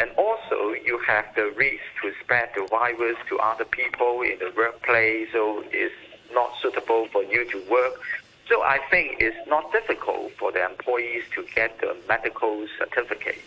And 0.00 0.10
also, 0.16 0.74
you 0.84 0.98
have 1.06 1.26
the 1.36 1.52
risk 1.56 1.82
to 2.02 2.12
spread 2.20 2.50
the 2.56 2.66
virus 2.66 3.16
to 3.28 3.38
other 3.38 3.64
people 3.64 4.22
in 4.22 4.38
the 4.38 4.52
workplace, 4.56 5.28
so 5.32 5.64
it's 5.70 5.94
not 6.32 6.52
suitable 6.60 7.06
for 7.12 7.22
you 7.22 7.48
to 7.50 7.58
work. 7.70 8.00
So 8.48 8.62
I 8.62 8.80
think 8.90 9.16
it's 9.20 9.48
not 9.48 9.70
difficult 9.72 10.32
for 10.32 10.52
the 10.52 10.64
employees 10.64 11.22
to 11.34 11.44
get 11.54 11.80
the 11.80 11.96
medical 12.08 12.66
certificate. 12.78 13.38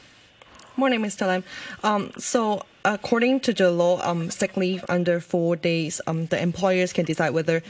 Morning, 0.76 1.02
Mr. 1.02 1.28
Lam. 1.28 1.44
Um, 1.84 2.12
so, 2.18 2.64
according 2.86 3.42
to 3.42 3.54
the 3.54 3.72
law, 3.72 4.00
um, 4.08 4.30
sick 4.30 4.56
leave 4.56 4.86
under 4.88 5.20
four 5.20 5.56
days, 5.56 6.00
um, 6.08 6.28
the 6.28 6.42
employers 6.42 6.94
can 6.94 7.04
decide 7.04 7.32
whether 7.32 7.62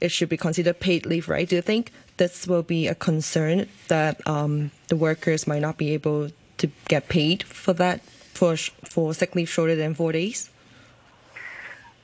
it 0.00 0.10
should 0.10 0.28
be 0.28 0.36
considered 0.36 0.80
paid 0.80 1.06
leave, 1.06 1.28
right? 1.28 1.48
Do 1.48 1.56
you 1.56 1.62
think 1.62 1.92
this 2.16 2.46
will 2.46 2.62
be 2.62 2.88
a 2.88 2.94
concern 2.94 3.68
that 3.88 4.26
um, 4.26 4.70
the 4.88 4.96
workers 4.96 5.46
might 5.46 5.62
not 5.62 5.76
be 5.76 5.92
able 5.92 6.30
to 6.58 6.70
get 6.88 7.08
paid 7.08 7.42
for 7.42 7.72
that 7.74 8.00
for 8.36 8.56
for 8.56 9.14
sick 9.14 9.34
leave 9.34 9.48
shorter 9.48 9.74
than 9.74 9.94
four 9.94 10.12
days? 10.12 10.50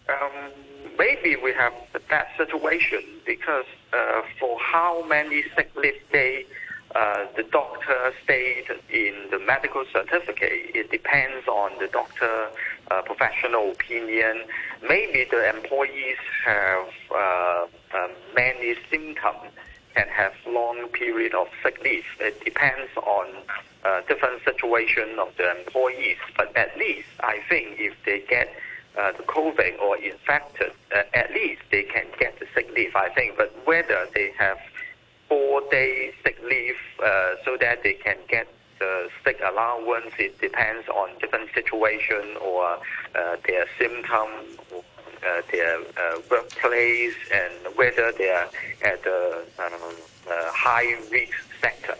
Um, 0.08 0.50
maybe 0.98 1.36
we 1.36 1.52
have 1.52 1.74
that 2.10 2.28
situation 2.36 3.02
because 3.24 3.66
uh, 3.92 4.22
for 4.38 4.58
how 4.60 5.04
many 5.06 5.44
sick 5.54 5.70
leave 5.76 6.02
days 6.12 6.46
uh, 6.94 7.24
the 7.36 7.42
doctor 7.44 8.12
stated 8.22 8.78
in 8.90 9.14
the 9.30 9.38
medical 9.38 9.84
certificate, 9.92 10.74
it 10.74 10.90
depends 10.90 11.48
on 11.48 11.70
the 11.78 11.86
doctor 11.86 12.48
uh, 12.90 13.00
professional 13.02 13.70
opinion. 13.70 14.42
Maybe 14.86 15.24
the 15.30 15.48
employees 15.48 16.18
have 16.44 16.88
uh, 17.10 17.66
uh, 17.94 18.08
many 18.34 18.74
symptoms 18.90 19.51
can 19.94 20.08
have 20.08 20.32
long 20.46 20.88
period 20.88 21.34
of 21.34 21.48
sick 21.62 21.80
leave. 21.82 22.04
It 22.20 22.42
depends 22.44 22.90
on 22.96 23.26
uh, 23.84 24.00
different 24.08 24.42
situation 24.44 25.18
of 25.18 25.36
the 25.36 25.50
employees, 25.58 26.18
but 26.36 26.56
at 26.56 26.76
least 26.78 27.08
I 27.20 27.40
think 27.48 27.78
if 27.78 27.94
they 28.04 28.20
get 28.20 28.54
uh, 28.98 29.12
the 29.12 29.22
COVID 29.24 29.80
or 29.80 29.96
infected, 29.96 30.72
uh, 30.94 31.02
at 31.14 31.32
least 31.32 31.62
they 31.70 31.82
can 31.82 32.06
get 32.18 32.38
the 32.38 32.46
sick 32.54 32.70
leave. 32.74 32.94
I 32.94 33.08
think, 33.08 33.36
but 33.36 33.54
whether 33.64 34.06
they 34.14 34.32
have 34.38 34.58
four 35.28 35.62
days 35.70 36.12
sick 36.22 36.38
leave 36.44 36.76
uh, 37.02 37.34
so 37.44 37.56
that 37.58 37.82
they 37.82 37.94
can 37.94 38.16
get 38.28 38.46
the 38.78 39.08
sick 39.24 39.40
allowance, 39.44 40.12
it 40.18 40.38
depends 40.40 40.88
on 40.88 41.08
different 41.20 41.48
situation 41.54 42.36
or 42.42 42.78
uh, 43.14 43.36
their 43.46 43.66
symptom, 43.78 44.28
uh, 45.26 45.42
their 45.50 45.78
uh, 45.78 46.20
workplace, 46.30 47.14
and 47.32 47.76
whether 47.76 48.12
they 48.12 48.28
are 48.30 48.48
at 48.82 49.02
the 49.04 49.44
um, 49.58 49.72
uh, 50.28 50.52
high 50.52 50.94
risk 51.10 51.34
sector. 51.60 51.96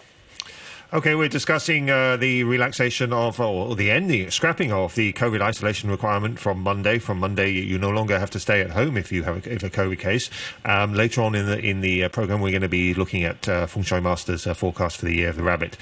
Okay, 0.95 1.15
we're 1.15 1.27
discussing 1.27 1.89
uh, 1.89 2.19
the 2.19 2.45
relaxation 2.45 3.15
of, 3.15 3.41
or 3.41 3.75
the 3.75 3.91
ending, 3.91 4.31
scrapping 4.31 4.71
of 4.71 4.95
the 4.95 5.15
COVID 5.15 5.41
isolation 5.41 5.91
requirement 5.91 6.39
from 6.39 6.61
Monday. 6.61 6.99
From 6.99 7.19
Monday, 7.19 7.51
you 7.51 7.79
no 7.79 7.89
longer 7.89 8.19
have 8.19 8.29
to 8.33 8.39
stay 8.39 8.61
at 8.61 8.73
home 8.73 8.99
if 8.99 9.11
you 9.11 9.23
have 9.23 9.47
a, 9.47 9.55
if 9.55 9.63
a 9.63 9.71
COVID 9.71 9.99
case. 9.99 10.29
Um, 10.67 10.93
later 10.93 11.23
on 11.23 11.35
in 11.35 11.47
the 11.47 11.59
in 11.59 11.81
the 11.81 12.05
uh, 12.05 12.09
program, 12.11 12.43
we're 12.43 12.51
going 12.51 12.61
to 12.61 12.69
be 12.69 12.93
looking 12.93 13.25
at 13.25 13.49
uh, 13.49 13.67
Feng 13.67 13.85
Shui 13.85 14.03
Masters' 14.03 14.47
uh, 14.47 14.53
forecast 14.53 14.99
for 14.99 15.07
the 15.07 15.15
year 15.15 15.31
of 15.31 15.37
the 15.37 15.43
rabbit. 15.43 15.79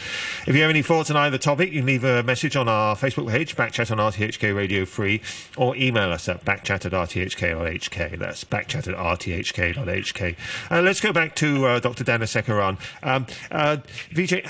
If 0.47 0.55
you 0.55 0.61
have 0.61 0.71
any 0.71 0.83
thoughts 0.83 1.11
on 1.11 1.17
either 1.17 1.39
topic, 1.39 1.73
you 1.73 1.81
can 1.81 1.87
leave 1.87 2.05
a 2.05 2.23
message 2.23 2.55
on 2.55 2.69
our 2.69 2.95
Facebook 2.95 3.29
page, 3.31 3.57
Backchat 3.57 3.91
on 3.91 3.99
RTHK 3.99 4.55
Radio 4.55 4.85
Free, 4.85 5.23
or 5.57 5.75
email 5.75 6.13
us 6.13 6.29
at 6.29 6.45
backchat 6.45 6.87
at 6.87 6.93
rthk.hk. 6.93 8.17
That's 8.17 8.45
backchat 8.45 8.87
at 8.87 8.95
rthk.hk. 8.95 10.37
Uh, 10.71 10.83
let's 10.83 11.01
go 11.01 11.13
back 11.13 11.35
to 11.35 11.67
uh, 11.67 11.81
Dr. 11.81 12.05
Dhanasekaran. 12.05 12.79
Um, 13.03 13.27
uh, 13.51 13.79
Vijay, 14.13 14.47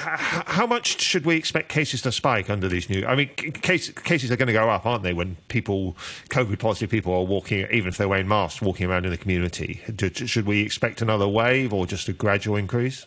how 0.50 0.66
much 0.66 1.00
should 1.00 1.24
we 1.24 1.36
expect 1.36 1.68
cases 1.68 2.02
to 2.02 2.10
spike 2.10 2.50
under 2.50 2.68
these 2.68 2.90
new? 2.90 3.06
I 3.06 3.14
mean, 3.14 3.28
case, 3.28 3.88
cases 3.90 4.32
are 4.32 4.36
going 4.36 4.48
to 4.48 4.52
go 4.52 4.68
up, 4.68 4.84
aren't 4.84 5.04
they? 5.04 5.12
When 5.12 5.36
people, 5.48 5.96
COVID 6.28 6.58
positive 6.58 6.90
people, 6.90 7.14
are 7.14 7.22
walking, 7.22 7.66
even 7.70 7.88
if 7.88 7.96
they're 7.96 8.08
wearing 8.08 8.26
masks, 8.26 8.60
walking 8.60 8.90
around 8.90 9.04
in 9.04 9.12
the 9.12 9.16
community. 9.16 9.80
Should 10.12 10.46
we 10.46 10.62
expect 10.62 11.02
another 11.02 11.28
wave 11.28 11.72
or 11.72 11.86
just 11.86 12.08
a 12.08 12.12
gradual 12.12 12.56
increase? 12.56 13.06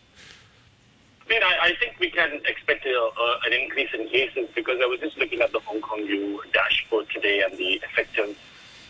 I 1.26 1.28
mean, 1.28 1.42
I, 1.42 1.68
I 1.68 1.74
think 1.78 1.96
we 2.00 2.10
can 2.10 2.40
expect 2.46 2.86
a, 2.86 3.10
an 3.46 3.52
increase 3.52 3.90
in 3.92 4.08
cases 4.08 4.48
because 4.54 4.80
I 4.82 4.86
was 4.86 5.00
just 5.00 5.18
looking 5.18 5.40
at 5.42 5.52
the 5.52 5.60
Hong 5.60 5.80
Kong 5.82 6.00
U 6.00 6.42
dashboard 6.52 7.10
today, 7.10 7.42
and 7.42 7.56
the 7.58 7.74
effective 7.74 8.38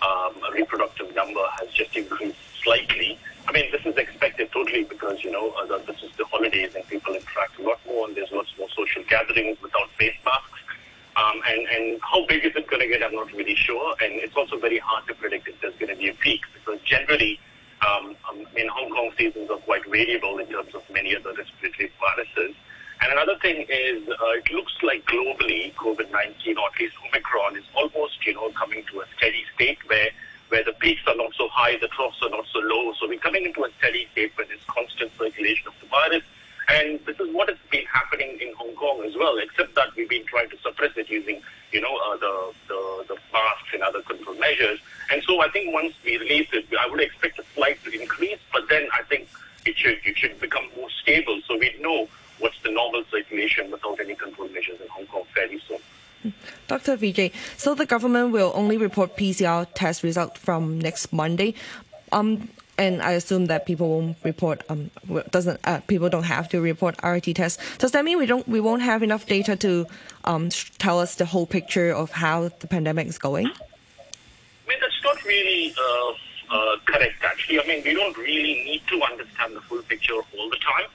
um, 0.00 0.34
reproductive 0.52 1.12
number 1.14 1.44
has 1.58 1.70
just 1.70 1.96
increased 1.96 2.38
slightly. 2.62 3.18
I 3.46 3.52
mean, 3.52 3.70
this 3.70 3.84
is 3.84 3.96
expected 3.96 4.50
totally 4.52 4.84
because, 4.84 5.22
you 5.22 5.30
know, 5.30 5.50
uh, 5.50 5.78
this 5.86 6.02
is 6.02 6.10
the 6.16 6.24
holidays 6.24 6.74
and 6.74 6.86
people 6.88 7.14
interact 7.14 7.58
a 7.58 7.62
lot 7.62 7.78
more 7.86 8.08
and 8.08 8.16
there's 8.16 8.32
lots 8.32 8.52
more 8.58 8.68
social 8.70 9.02
gatherings 9.04 9.60
without 9.60 9.90
face 9.92 10.16
masks. 10.24 10.60
Um, 11.16 11.40
and, 11.46 11.66
and 11.68 12.00
how 12.02 12.26
big 12.26 12.44
is 12.44 12.56
it 12.56 12.66
going 12.66 12.80
to 12.80 12.88
get, 12.88 13.02
I'm 13.02 13.14
not 13.14 13.32
really 13.32 13.54
sure. 13.54 13.94
And 14.02 14.14
it's 14.14 14.34
also 14.34 14.58
very 14.58 14.78
hard 14.78 15.06
to 15.08 15.14
predict 15.14 15.46
if 15.48 15.60
there's 15.60 15.74
going 15.76 15.94
to 15.94 15.96
be 15.96 16.08
a 16.08 16.14
peak 16.14 16.40
because 16.54 16.80
generally, 16.82 17.38
um, 17.86 18.16
um, 18.30 18.46
in 18.56 18.66
Hong 18.68 18.90
Kong, 18.90 19.12
seasons 19.16 19.50
are 19.50 19.58
quite 19.58 19.84
variable 19.88 20.38
in 20.38 20.46
terms 20.46 20.74
of 20.74 20.82
many 20.90 21.14
other 21.14 21.32
respiratory 21.34 21.92
viruses. 22.00 22.56
And 23.02 23.12
another 23.12 23.36
thing 23.42 23.66
is, 23.68 24.08
uh, 24.08 24.40
it 24.40 24.50
looks 24.52 24.72
like 24.82 25.04
globally, 25.04 25.74
COVID-19, 25.74 26.56
or 26.56 26.70
at 26.72 26.80
least 26.80 26.94
Omicron, 27.06 27.56
is 27.56 27.64
almost, 27.74 28.24
you 28.26 28.32
know, 28.34 28.50
coming 28.50 28.82
to 28.90 29.00
a 29.00 29.04
steady 29.16 29.44
state 29.54 29.78
where 29.88 30.08
where 30.48 30.64
the 30.64 30.72
peaks 30.74 31.00
are 31.06 31.16
not 31.16 31.34
so 31.34 31.48
high, 31.64 31.76
the 31.80 31.88
troughs 31.88 32.18
are 32.22 32.30
not 32.30 32.46
so 32.52 32.58
low. 32.60 32.92
So 33.00 33.08
we're 33.08 33.18
coming 33.18 33.44
into 33.44 33.64
a 33.64 33.70
steady 33.78 34.06
state 34.12 34.32
where 34.36 34.46
there's 34.46 34.64
constant 34.66 35.10
circulation 35.18 35.68
of 35.68 35.74
the 35.80 35.86
virus. 35.86 36.24
And 36.68 36.98
this 37.04 37.18
is 37.20 37.32
what 37.34 37.48
has 37.48 37.58
been 37.70 37.84
happening 37.86 38.38
in 38.40 38.52
Hong 38.54 38.74
Kong 38.74 39.02
as 39.04 39.14
well, 39.16 39.36
except 39.38 39.74
that 39.74 39.94
we've 39.96 40.08
been 40.08 40.24
trying 40.24 40.48
to 40.50 40.58
suppress 40.58 40.92
it 40.96 41.10
using, 41.10 41.42
you 41.72 41.80
know, 41.80 41.94
uh, 42.06 42.16
the, 42.16 42.52
the, 42.68 43.04
the 43.08 43.16
masks 43.32 43.70
and 43.74 43.82
other 43.82 44.00
control 44.02 44.36
measures. 44.36 44.78
And 45.10 45.22
so 45.24 45.42
I 45.42 45.48
think 45.50 45.74
once 45.74 45.94
we 46.04 46.16
release 46.16 46.48
it, 46.52 46.66
I 46.78 46.88
would 46.88 47.00
expect 47.00 47.38
a 47.38 47.44
slight 47.54 47.78
increase, 47.92 48.38
but 48.52 48.68
then 48.68 48.88
I 48.98 49.02
think 49.02 49.28
it 49.66 49.76
should, 49.76 49.98
it 50.04 50.16
should 50.16 50.40
become 50.40 50.64
more 50.76 50.88
stable 51.02 51.40
so 51.46 51.58
we 51.58 51.74
know 51.80 52.08
what's 52.38 52.60
the 52.62 52.70
normal 52.70 53.04
circulation 53.10 53.70
without 53.70 54.00
any 54.00 54.14
control 54.14 54.48
measures 54.48 54.80
in 54.80 54.88
Hong 54.88 55.06
Kong 55.06 55.24
fairly 55.34 55.60
soon. 55.68 56.32
Dr. 56.84 56.98
Vijay, 56.98 57.32
so 57.56 57.74
the 57.74 57.86
government 57.86 58.32
will 58.32 58.52
only 58.54 58.76
report 58.76 59.16
PCR 59.16 59.66
test 59.74 60.02
result 60.02 60.36
from 60.36 60.78
next 60.78 61.12
Monday. 61.12 61.54
Um, 62.12 62.48
and 62.76 63.00
I 63.00 63.12
assume 63.12 63.46
that 63.46 63.66
people 63.66 63.88
won't 63.88 64.16
report 64.24 64.62
um 64.68 64.90
doesn't 65.30 65.60
uh, 65.64 65.80
people 65.86 66.08
don't 66.08 66.24
have 66.24 66.48
to 66.50 66.60
report 66.60 66.96
RT 67.02 67.36
tests. 67.36 67.78
Does 67.78 67.92
that 67.92 68.04
mean 68.04 68.18
we 68.18 68.26
don't 68.26 68.46
we 68.48 68.60
won't 68.60 68.82
have 68.82 69.02
enough 69.02 69.26
data 69.26 69.56
to 69.56 69.86
um, 70.24 70.50
tell 70.78 70.98
us 71.00 71.14
the 71.14 71.24
whole 71.24 71.46
picture 71.46 71.90
of 71.90 72.10
how 72.10 72.50
the 72.58 72.66
pandemic 72.66 73.06
is 73.06 73.16
going? 73.16 73.46
I 73.46 74.68
mean 74.68 74.78
that's 74.80 75.00
not 75.04 75.24
really 75.24 75.72
uh, 75.78 76.10
uh, 76.50 76.76
correct. 76.84 77.22
Actually, 77.22 77.60
I 77.60 77.66
mean 77.66 77.82
we 77.84 77.94
don't 77.94 78.18
really 78.18 78.54
need 78.64 78.82
to 78.88 79.00
understand 79.02 79.54
the 79.56 79.60
full 79.60 79.82
picture 79.82 80.14
all 80.14 80.50
the 80.50 80.58
time. 80.58 80.88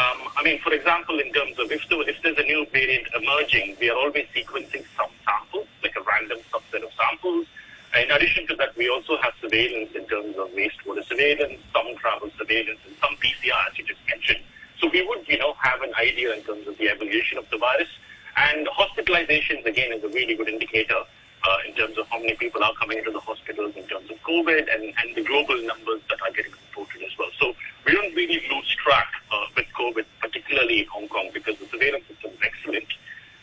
Um, 0.00 0.32
I 0.36 0.42
mean, 0.42 0.58
for 0.60 0.72
example, 0.72 1.18
in 1.18 1.30
terms 1.32 1.58
of 1.58 1.70
if, 1.70 1.86
there, 1.90 2.00
if 2.08 2.16
there's 2.22 2.38
a 2.38 2.42
new 2.44 2.64
variant 2.72 3.06
emerging, 3.14 3.76
we 3.80 3.90
are 3.90 3.98
always 3.98 4.24
sequencing 4.34 4.84
some 4.96 5.10
samples, 5.26 5.66
like 5.82 5.94
a 5.96 6.00
random 6.00 6.38
subset 6.50 6.82
of 6.82 6.90
samples. 6.96 7.46
In 7.92 8.10
addition 8.10 8.46
to 8.46 8.56
that, 8.56 8.74
we 8.76 8.88
also 8.88 9.18
have 9.18 9.34
surveillance 9.42 9.92
in 9.94 10.06
terms 10.06 10.36
of 10.38 10.48
wastewater 10.56 11.04
surveillance, 11.04 11.60
some 11.74 11.94
travel 11.96 12.30
surveillance, 12.38 12.80
and 12.86 12.96
some 13.02 13.14
PCR, 13.16 13.60
as 13.68 13.76
you 13.76 13.84
just 13.84 14.00
mentioned. 14.08 14.40
So 14.80 14.88
we 14.88 15.06
would, 15.06 15.28
you 15.28 15.36
know, 15.36 15.52
have 15.60 15.82
an 15.82 15.92
idea 16.00 16.32
in 16.34 16.44
terms 16.44 16.66
of 16.66 16.78
the 16.78 16.88
evolution 16.88 17.36
of 17.36 17.50
the 17.50 17.58
virus. 17.58 17.90
And 18.36 18.68
hospitalizations, 18.68 19.66
again, 19.66 19.92
is 19.92 20.02
a 20.02 20.08
really 20.08 20.34
good 20.34 20.48
indicator 20.48 21.02
uh, 21.44 21.58
in 21.68 21.74
terms 21.74 21.98
of 21.98 22.08
how 22.08 22.20
many 22.20 22.36
people 22.36 22.64
are 22.64 22.72
coming 22.80 22.98
into 22.98 23.10
the 23.10 23.20
hospitals 23.20 23.76
in 23.76 23.84
terms 23.88 24.08
of 24.08 24.16
COVID 24.22 24.64
and, 24.72 24.94
and 24.96 25.14
the 25.14 25.24
global 25.24 25.60
numbers 25.60 26.00
that 26.08 26.22
are 26.22 26.32
getting 26.32 26.52
reported 26.52 27.02
as 27.02 27.12
well. 27.18 27.28
So 27.38 27.54
we 27.86 27.92
don't 27.92 28.14
really 28.14 28.42
lose 28.50 28.76
track 28.82 29.08
uh, 29.30 29.46
with 29.56 29.66
COVID, 29.78 30.04
particularly 30.20 30.80
in 30.80 30.86
Hong 30.86 31.08
Kong, 31.08 31.30
because 31.32 31.58
the 31.58 31.66
surveillance 31.66 32.04
system 32.06 32.30
is 32.32 32.38
excellent. 32.42 32.88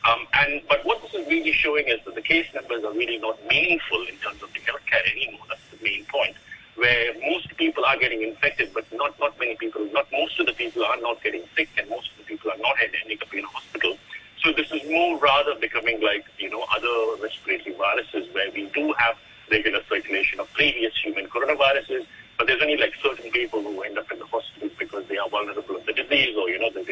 Um, 0.06 0.28
and 0.34 0.62
but 0.70 0.86
what 0.86 1.02
this 1.02 1.14
is 1.14 1.28
really 1.28 1.52
showing 1.52 1.88
is 1.88 2.00
that 2.06 2.16
the 2.16 2.22
case 2.22 2.48
numbers 2.54 2.84
are 2.84 2.94
really 2.94 3.18
not 3.18 3.38
meaningful 3.48 4.02
in 4.08 4.16
terms 4.18 4.42
of 4.42 4.54
the 4.54 4.60
healthcare 4.60 5.04
anymore. 5.12 5.46
That's 5.50 5.62
the 5.72 5.84
main 5.84 6.06
point. 6.06 6.36
Where 6.76 7.14
most 7.20 7.56
people 7.58 7.84
are 7.86 7.98
getting 7.98 8.22
infected, 8.22 8.72
but 8.74 8.86
not 8.94 9.20
not 9.20 9.38
many 9.40 9.56
people. 9.56 9.86
Not 9.92 10.08
most 10.12 10.40
of 10.40 10.46
the 10.46 10.54
people 10.54 10.86
are 10.86 10.98
not 11.02 11.22
getting 11.24 11.44
sick, 11.56 11.70
and 11.78 11.90
most 11.90 12.12
of 12.12 12.18
the 12.18 12.24
people 12.24 12.52
are 12.52 12.58
not 12.60 12.76
ending 12.82 13.18
up 13.20 13.34
in 13.34 13.44
a 13.44 13.48
hospital. 13.48 13.98
So 14.44 14.54
this 14.54 14.72
is 14.72 14.88
more 14.90 15.18
rather 15.18 15.56
becoming 15.56 16.00
like 16.02 16.26
you 16.38 16.50
know 16.50 16.64
other 16.74 17.22
respiratory 17.22 17.76
viruses, 17.76 18.34
where 18.34 18.52
we 18.52 18.70
do 18.74 18.94
have 18.94 19.18
regular 19.52 19.82
circulation 19.90 20.40
of 20.40 20.52
previous 20.54 20.94
human 21.04 21.28
coronaviruses, 21.28 22.06
but 22.38 22.48
there's 22.48 22.62
only 22.62 22.78
like 22.78 22.94
certain 23.02 23.32
people 23.32 23.62
who 23.62 23.82
end 23.82 23.98
up 23.98 24.12
in 24.12 24.20
the 24.20 24.26
hospital 24.26 24.70
because 24.78 25.06
they 25.08 25.18
are 25.18 25.30
vulnerable 25.30 25.76
to 25.76 25.86
the 25.86 25.94
disease 25.94 26.36
or, 26.38 26.50
you 26.50 26.60
know, 26.60 26.70
they're 26.72 26.84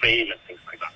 fail 0.00 0.30
and 0.30 0.40
things 0.46 0.60
like 0.66 0.80
that. 0.80 0.92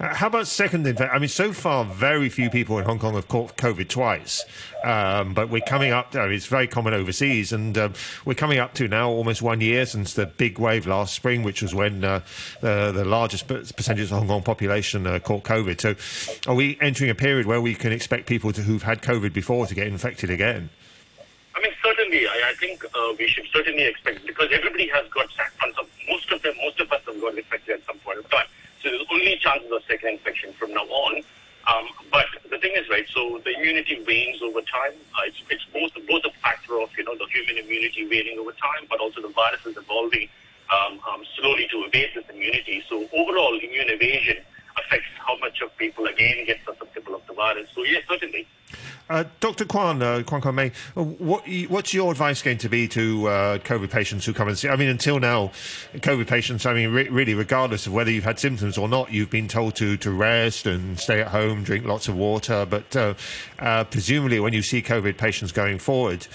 Uh, 0.00 0.14
how 0.14 0.28
about 0.28 0.46
second 0.46 0.86
infection? 0.86 1.14
I 1.14 1.18
mean, 1.18 1.28
so 1.28 1.52
far, 1.52 1.84
very 1.84 2.28
few 2.28 2.50
people 2.50 2.78
in 2.78 2.84
Hong 2.84 3.00
Kong 3.00 3.14
have 3.14 3.26
caught 3.26 3.56
COVID 3.56 3.88
twice. 3.88 4.44
Um, 4.84 5.34
but 5.34 5.48
we're 5.48 5.60
coming 5.60 5.92
up, 5.92 6.14
it's 6.14 6.46
very 6.46 6.68
common 6.68 6.94
overseas, 6.94 7.52
and 7.52 7.76
um, 7.76 7.94
we're 8.24 8.34
coming 8.34 8.58
up 8.58 8.74
to 8.74 8.86
now 8.86 9.10
almost 9.10 9.42
one 9.42 9.60
year 9.60 9.86
since 9.86 10.14
the 10.14 10.26
big 10.26 10.58
wave 10.58 10.86
last 10.86 11.14
spring, 11.14 11.42
which 11.42 11.62
was 11.62 11.74
when 11.74 12.04
uh, 12.04 12.20
the, 12.60 12.92
the, 12.92 13.04
largest 13.04 13.48
percentage 13.48 14.04
of 14.04 14.10
the 14.10 14.16
Hong 14.16 14.28
Kong 14.28 14.42
population 14.42 15.06
uh, 15.06 15.18
caught 15.18 15.42
COVID. 15.42 15.80
So 15.80 16.50
are 16.50 16.54
we 16.54 16.78
entering 16.80 17.10
a 17.10 17.14
period 17.16 17.46
where 17.46 17.60
we 17.60 17.74
can 17.74 17.90
expect 17.90 18.26
people 18.26 18.52
to, 18.52 18.62
who've 18.62 18.84
had 18.84 19.02
COVID 19.02 19.32
before 19.32 19.66
to 19.66 19.74
get 19.74 19.88
infected 19.88 20.30
again? 20.30 20.70
I 22.08 22.10
certainly, 22.10 22.26
I, 22.26 22.50
I 22.50 22.54
think 22.54 22.84
uh, 22.84 23.12
we 23.18 23.28
should 23.28 23.44
certainly 23.52 23.84
expect 23.84 24.26
because 24.26 24.48
everybody 24.50 24.88
has 24.88 25.06
got 25.08 25.28
some. 25.30 25.86
most 26.08 26.32
of 26.32 26.40
them, 26.40 26.54
most 26.56 26.80
of 26.80 26.90
us 26.90 27.02
have 27.06 27.20
got 27.20 27.36
infected 27.36 27.80
at 27.80 27.84
some 27.84 27.98
point 27.98 28.18
of 28.18 28.30
time. 28.30 28.46
So 28.82 28.88
there's 28.88 29.04
only 29.12 29.36
chances 29.36 29.70
of 29.70 29.82
second 29.86 30.16
infection 30.16 30.52
from 30.54 30.72
now 30.72 30.84
on. 30.84 31.22
Um, 31.68 31.84
but 32.10 32.24
the 32.48 32.56
thing 32.58 32.72
is, 32.76 32.88
right? 32.88 33.04
So 33.12 33.40
the 33.44 33.52
immunity 33.58 34.02
wanes 34.06 34.40
over 34.40 34.60
time. 34.62 34.96
Uh, 35.12 35.28
it's, 35.28 35.42
it's 35.50 35.66
both 35.68 35.92
both 36.08 36.24
a 36.24 36.32
factor 36.40 36.80
of 36.80 36.88
you 36.96 37.04
know 37.04 37.14
the 37.14 37.26
human 37.28 37.62
immunity 37.62 38.08
waning 38.08 38.38
over 38.38 38.52
time, 38.52 38.88
but 38.88 39.00
also 39.00 39.20
the 39.20 39.28
virus 39.28 39.60
is 39.66 39.76
evolving 39.76 40.28
um, 40.72 41.00
um, 41.12 41.22
slowly 41.36 41.68
to 41.70 41.84
evade 41.84 42.08
this 42.14 42.24
immunity. 42.32 42.82
So 42.88 43.04
overall, 43.12 43.52
immune 43.58 43.90
evasion 43.90 44.38
affects 44.84 45.08
how 45.26 45.36
much 45.38 45.60
of 45.62 45.76
people 45.76 46.06
again 46.06 46.44
get 46.46 46.58
susceptible 46.64 47.14
of 47.14 47.26
the 47.26 47.34
virus. 47.34 47.68
So 47.74 47.84
yes, 47.84 48.02
certainly. 48.08 48.46
Uh, 49.10 49.24
Dr. 49.40 49.64
Kwan, 49.64 50.02
uh, 50.02 50.22
Kwan 50.26 50.42
Kwan 50.42 50.54
Mei, 50.54 50.72
uh, 50.94 51.02
what, 51.02 51.48
what's 51.68 51.94
your 51.94 52.12
advice 52.12 52.42
going 52.42 52.58
to 52.58 52.68
be 52.68 52.86
to 52.88 53.26
uh, 53.26 53.58
COVID 53.58 53.90
patients 53.90 54.26
who 54.26 54.34
come 54.34 54.48
and 54.48 54.58
see? 54.58 54.68
I 54.68 54.76
mean, 54.76 54.90
until 54.90 55.18
now, 55.18 55.48
COVID 55.94 56.26
patients, 56.26 56.66
I 56.66 56.74
mean, 56.74 56.92
re- 56.92 57.08
really, 57.08 57.32
regardless 57.32 57.86
of 57.86 57.94
whether 57.94 58.10
you've 58.10 58.24
had 58.24 58.38
symptoms 58.38 58.76
or 58.76 58.86
not, 58.86 59.10
you've 59.10 59.30
been 59.30 59.48
told 59.48 59.76
to, 59.76 59.96
to 59.98 60.10
rest 60.10 60.66
and 60.66 61.00
stay 61.00 61.22
at 61.22 61.28
home, 61.28 61.62
drink 61.62 61.86
lots 61.86 62.08
of 62.08 62.16
water. 62.16 62.66
But 62.68 62.94
uh, 62.94 63.14
uh, 63.58 63.84
presumably, 63.84 64.40
when 64.40 64.52
you 64.52 64.60
see 64.60 64.82
COVID 64.82 65.16
patients 65.16 65.52
going 65.52 65.78
forward, 65.78 66.26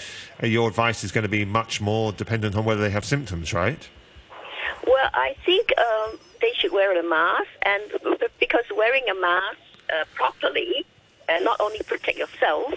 your 0.42 0.68
advice 0.68 1.04
is 1.04 1.12
going 1.12 1.22
to 1.22 1.28
be 1.28 1.44
much 1.44 1.80
more 1.80 2.10
dependent 2.10 2.56
on 2.56 2.64
whether 2.64 2.80
they 2.80 2.90
have 2.90 3.04
symptoms, 3.04 3.54
right? 3.54 3.88
Well, 4.84 5.10
I 5.14 5.36
think 5.46 5.68
um, 5.78 6.18
they 6.44 6.52
should 6.58 6.72
wear 6.72 6.90
a 6.98 7.02
mask, 7.02 7.48
and 7.62 7.82
because 8.38 8.66
wearing 8.76 9.06
a 9.08 9.18
mask 9.28 9.58
uh, 9.88 10.04
properly 10.14 10.84
uh, 11.28 11.38
not 11.40 11.58
only 11.58 11.80
protect 11.86 12.18
yourself, 12.18 12.74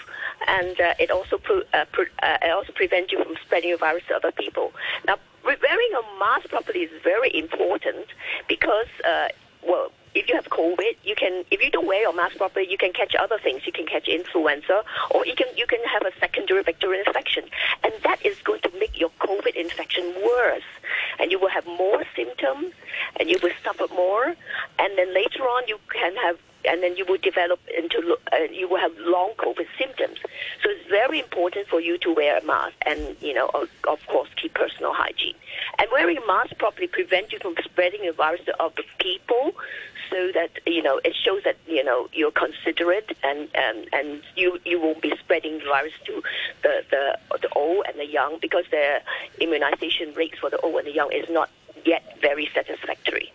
and 0.47 0.79
uh, 0.79 0.93
it 1.03 1.11
also 1.11 1.37
pro- 1.37 1.67
uh, 1.73 1.85
pro- 1.91 2.15
uh, 2.23 2.37
it 2.41 2.51
also 2.57 2.71
prevents 2.71 3.11
you 3.11 3.21
from 3.21 3.35
spreading 3.45 3.71
the 3.71 3.77
virus 3.77 4.03
to 4.07 4.15
other 4.15 4.31
people. 4.31 4.71
Now, 5.05 5.17
wearing 5.43 5.91
a 6.01 6.19
mask 6.19 6.47
properly 6.47 6.81
is 6.81 6.91
very 7.03 7.31
important 7.37 8.07
because, 8.47 8.91
uh, 9.05 9.27
well, 9.67 9.91
if 10.15 10.27
you 10.29 10.35
have 10.35 10.49
COVID, 10.49 10.95
you 11.03 11.15
can 11.15 11.43
if 11.51 11.61
you 11.61 11.69
don't 11.69 11.85
wear 11.85 12.01
your 12.01 12.13
mask 12.13 12.37
properly, 12.37 12.67
you 12.69 12.77
can 12.77 12.93
catch 12.93 13.13
other 13.15 13.37
things. 13.37 13.61
You 13.65 13.73
can 13.73 13.85
catch 13.85 14.07
influenza, 14.07 14.83
or 15.11 15.25
you 15.25 15.35
can 15.35 15.47
you 15.55 15.67
can 15.67 15.83
have 15.93 16.03
a 16.03 16.11
secondary 16.19 16.63
bacterial 16.63 17.03
infection, 17.05 17.43
and 17.83 17.93
that 18.03 18.25
is 18.25 18.37
going 18.43 18.61
to 18.61 18.71
make 18.79 18.99
your 18.99 19.11
COVID 19.19 19.55
infection 19.55 20.05
worse. 20.23 20.69
And 21.19 21.31
you 21.31 21.39
will 21.39 21.49
have 21.49 21.65
more 21.65 22.03
symptoms, 22.15 22.73
and 23.19 23.29
you 23.29 23.37
will 23.41 23.51
suffer 23.63 23.87
more, 23.93 24.35
and 24.79 24.97
then 24.97 25.13
later 25.13 25.43
on 25.43 25.67
you 25.67 25.79
can 25.91 26.15
have 26.17 26.37
and 26.67 26.83
then 26.83 26.97
you 26.97 27.05
will 27.05 27.17
develop 27.17 27.59
into 27.75 28.17
uh, 28.33 28.37
you 28.51 28.67
will 28.67 28.79
have 28.79 28.91
long 28.99 29.31
COVID 29.37 29.67
symptoms. 29.77 30.17
So 30.61 30.69
it's 30.69 30.89
very 30.89 31.19
important 31.19 31.67
for 31.67 31.79
you 31.79 31.97
to 31.99 32.13
wear 32.13 32.37
a 32.37 32.43
mask 32.43 32.75
and 32.85 33.15
you 33.21 33.33
know 33.33 33.49
of, 33.53 33.69
of 33.87 34.05
course 34.07 34.29
keep 34.41 34.53
personal 34.53 34.93
hygiene. 34.93 35.35
And 35.79 35.87
wearing 35.91 36.17
a 36.17 36.25
mask 36.25 36.57
properly 36.57 36.87
prevents 36.87 37.31
you 37.31 37.39
from 37.39 37.55
spreading 37.63 38.05
the 38.05 38.11
virus 38.11 38.41
to 38.45 38.61
other 38.61 38.83
people. 38.99 39.53
So 40.09 40.31
that 40.33 40.51
you 40.65 40.81
know 40.81 40.99
it 41.03 41.15
shows 41.15 41.43
that 41.43 41.57
you 41.67 41.83
know 41.83 42.07
you're 42.13 42.31
considerate 42.31 43.17
and 43.23 43.47
and, 43.53 43.87
and 43.93 44.21
you 44.35 44.59
you 44.65 44.79
won't 44.79 45.01
be 45.01 45.13
spreading 45.19 45.59
the 45.59 45.65
virus 45.65 45.93
to 46.05 46.23
the, 46.63 46.83
the 46.89 47.37
the 47.41 47.49
old 47.53 47.85
and 47.87 47.99
the 47.99 48.05
young 48.05 48.39
because 48.41 48.65
the 48.71 49.01
immunization 49.39 50.13
rates 50.13 50.37
for 50.39 50.49
the 50.49 50.59
old 50.59 50.75
and 50.75 50.87
the 50.87 50.93
young 50.93 51.11
is 51.11 51.29
not 51.29 51.49
yet 51.85 52.17
very 52.21 52.49
satisfactory. 52.53 53.31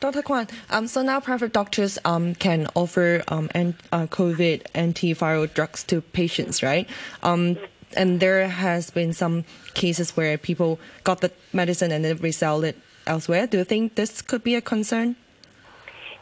Dr. 0.00 0.22
Kwan, 0.22 0.46
um, 0.70 0.86
so 0.86 1.02
now 1.02 1.18
private 1.18 1.52
doctors 1.52 1.98
um, 2.04 2.34
can 2.36 2.68
offer 2.74 3.24
um, 3.28 3.48
uh, 3.54 4.06
COVID 4.06 4.62
antiviral 4.74 5.52
drugs 5.52 5.82
to 5.84 6.00
patients, 6.00 6.62
right? 6.62 6.88
Um, 7.24 7.58
and 7.96 8.20
there 8.20 8.46
has 8.48 8.90
been 8.90 9.12
some 9.12 9.44
cases 9.74 10.16
where 10.16 10.38
people 10.38 10.78
got 11.04 11.20
the 11.20 11.32
medicine 11.52 11.90
and 11.90 12.04
then 12.04 12.16
resell 12.18 12.62
it 12.62 12.76
elsewhere. 13.06 13.46
Do 13.46 13.58
you 13.58 13.64
think 13.64 13.96
this 13.96 14.22
could 14.22 14.44
be 14.44 14.54
a 14.54 14.60
concern? 14.60 15.16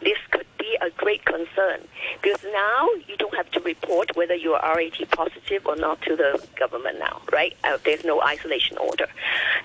This 0.00 0.18
could 0.30 0.46
be 0.58 0.76
a 0.80 0.90
great 0.90 1.24
concern 1.24 1.80
because 2.22 2.44
now 2.44 2.88
you 3.06 3.16
don't 3.16 3.34
have 3.34 3.50
to 3.52 3.60
report 3.60 4.14
whether 4.16 4.34
you 4.34 4.52
are 4.54 4.76
RAT 4.76 5.10
positive 5.10 5.66
or 5.66 5.76
not 5.76 6.02
to 6.02 6.16
the 6.16 6.46
government 6.56 6.98
now, 6.98 7.20
right? 7.32 7.56
Uh, 7.64 7.78
there's 7.84 8.04
no 8.04 8.22
isolation 8.22 8.76
order. 8.78 9.06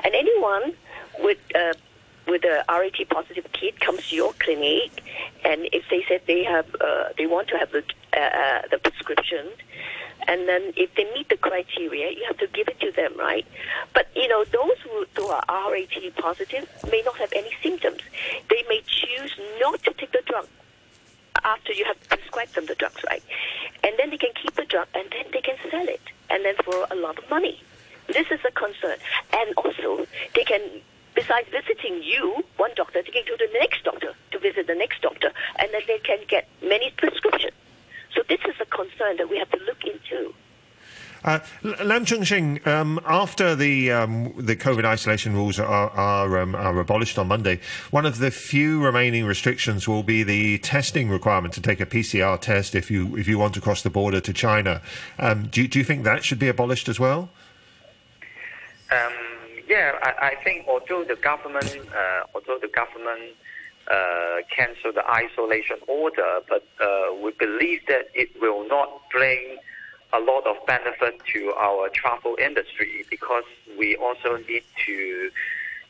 And 0.04 0.13
anyone 0.15 0.74
with 1.20 1.38
uh, 1.56 1.74
with 2.28 2.44
a 2.44 2.63
RAT 2.70 3.10
positive 3.10 3.46
kid 3.52 3.80
comes 3.80 4.08
to 4.10 4.15
your 4.15 4.34
clinic, 4.34 5.04
and 5.44 5.67
if 5.74 5.84
they 5.89 6.04
said 6.08 6.22
they 6.28 6.44
have, 6.44 6.67
uh, 6.80 7.10
they 7.17 7.28
want 7.28 7.48
to 7.50 7.58
have 7.58 7.72
the 7.72 7.84
uh, 8.15 8.20
uh, 8.20 8.62
the 8.70 8.78
prescription, 8.78 9.48
and 10.28 10.48
then 10.48 10.74
if 10.76 10.94
they 10.96 11.06
meet 11.14 11.30
the 11.30 11.38
criteria, 11.38 12.12
you 12.12 12.24
have 12.28 12.38
to 12.38 12.48
give 12.48 12.68
it 12.68 12.80
to 12.80 12.92
them, 12.92 13.18
right? 13.18 13.46
But 13.94 14.08
you 14.16 14.28
know, 14.28 14.44
those 14.46 14.78
who, 14.84 15.06
who 15.16 15.28
are 15.28 15.44
RAT 15.50 16.16
positive 16.16 16.70
may 16.92 17.02
not 17.06 17.18
have 17.18 17.32
any 17.34 17.52
symptoms. 17.62 18.02
They 18.50 18.64
may 18.70 18.82
choose 18.86 19.34
not 19.60 19.84
to 19.84 19.94
take 19.94 20.12
the 20.12 20.22
drug 20.26 20.48
after 21.44 21.74
you 21.74 21.86
have 21.86 21.98
prescribed 22.10 22.56
them 22.56 22.66
the 22.66 22.76
drugs, 22.76 23.04
right? 23.10 23.24
And 23.84 23.94
then 23.98 24.10
they 24.10 24.18
can 24.18 24.32
keep 24.42 24.54
the 24.56 24.66
drug, 24.66 24.88
and 24.94 25.10
then 25.12 25.26
they 25.34 25.42
can 25.42 25.56
sell 25.70 25.88
it, 25.88 26.02
and 26.30 26.46
then 26.46 26.56
for 26.64 26.88
a 26.92 26.96
lot 26.96 27.18
of 27.18 27.30
money. 27.30 27.62
This 28.08 28.28
is 28.32 28.40
a 28.48 28.52
concern, 28.52 28.98
and 29.34 29.54
also 29.56 30.06
they 30.36 30.44
can 30.44 30.62
besides 31.14 31.48
visiting 31.50 32.02
you, 32.04 32.44
one 32.58 32.72
doctor, 32.76 33.02
they 33.02 33.12
can 33.12 33.24
go 33.28 33.36
to 33.36 33.48
the 33.52 33.60
next 33.60 33.84
doctor 33.84 34.14
to 34.32 34.40
visit 34.40 34.68
the 34.68 34.76
next 34.76 35.02
doctor, 35.02 35.32
and 35.60 35.70
then 35.74 35.82
they 35.88 36.00
can 36.00 36.20
get 36.28 36.48
many 36.62 36.92
prescriptions. 36.98 37.54
So 38.15 38.24
this 38.28 38.39
is 38.45 38.56
a 38.60 38.65
concern 38.65 39.17
that 39.17 39.30
we 39.30 39.38
have 39.38 39.50
to 39.52 39.60
look 39.65 39.84
into. 39.84 40.34
Uh, 41.24 41.39
Lam 41.84 42.04
Chun 42.04 42.26
Sing, 42.26 42.67
um, 42.67 43.00
after 43.06 43.56
the 43.56 43.91
um, 43.91 44.34
the 44.38 44.56
COVID 44.56 44.86
isolation 44.86 45.34
rules 45.34 45.60
are 45.60 45.91
are, 45.91 46.39
um, 46.39 46.56
are, 46.56 46.80
abolished 46.80 47.19
on 47.19 47.28
Monday, 47.28 47.60
one 47.91 48.08
of 48.08 48.17
the 48.17 48.32
few 48.32 48.84
remaining 48.84 49.26
restrictions 49.26 49.88
will 49.88 50.02
be 50.02 50.24
the 50.24 50.58
testing 50.60 51.10
requirement 51.10 51.54
to 51.54 51.62
take 51.62 51.80
a 51.80 51.86
PCR 51.86 52.41
test 52.41 52.74
if 52.74 52.89
you 52.89 53.15
if 53.17 53.28
you 53.28 53.38
want 53.38 53.54
to 53.54 53.62
cross 53.62 53.84
the 53.84 53.91
border 53.91 54.19
to 54.19 54.34
China. 54.34 54.82
Um, 55.19 55.47
do, 55.47 55.67
do 55.67 55.78
you 55.78 55.86
think 55.86 56.06
that 56.06 56.24
should 56.24 56.39
be 56.39 56.47
abolished 56.47 56.89
as 56.89 57.00
well? 57.00 57.30
Um, 58.89 59.13
yeah, 59.67 60.00
I, 60.02 60.30
I 60.30 60.43
think 60.43 60.67
although 60.67 61.04
the 61.04 61.17
government, 61.17 61.78
uh, 61.95 62.24
although 62.34 62.58
the 62.60 62.67
government 62.67 63.36
uh, 63.89 64.38
cancel 64.56 64.91
the 64.94 65.04
isolation 65.10 65.78
order, 65.88 66.39
but 66.48 66.63
uh, 66.80 67.13
we 67.24 67.32
believe 67.32 67.82
that 67.88 68.10
it 68.13 68.30
will 68.39 68.67
not 68.67 69.02
bring 69.12 69.58
a 70.13 70.20
lot 70.20 70.46
of 70.46 70.56
benefit 70.65 71.22
to 71.34 71.54
our 71.54 71.89
travel 71.89 72.36
industry 72.39 73.06
because 73.10 73.46
we 73.78 73.96
also 73.96 74.38
need 74.48 74.63
to. 74.86 75.32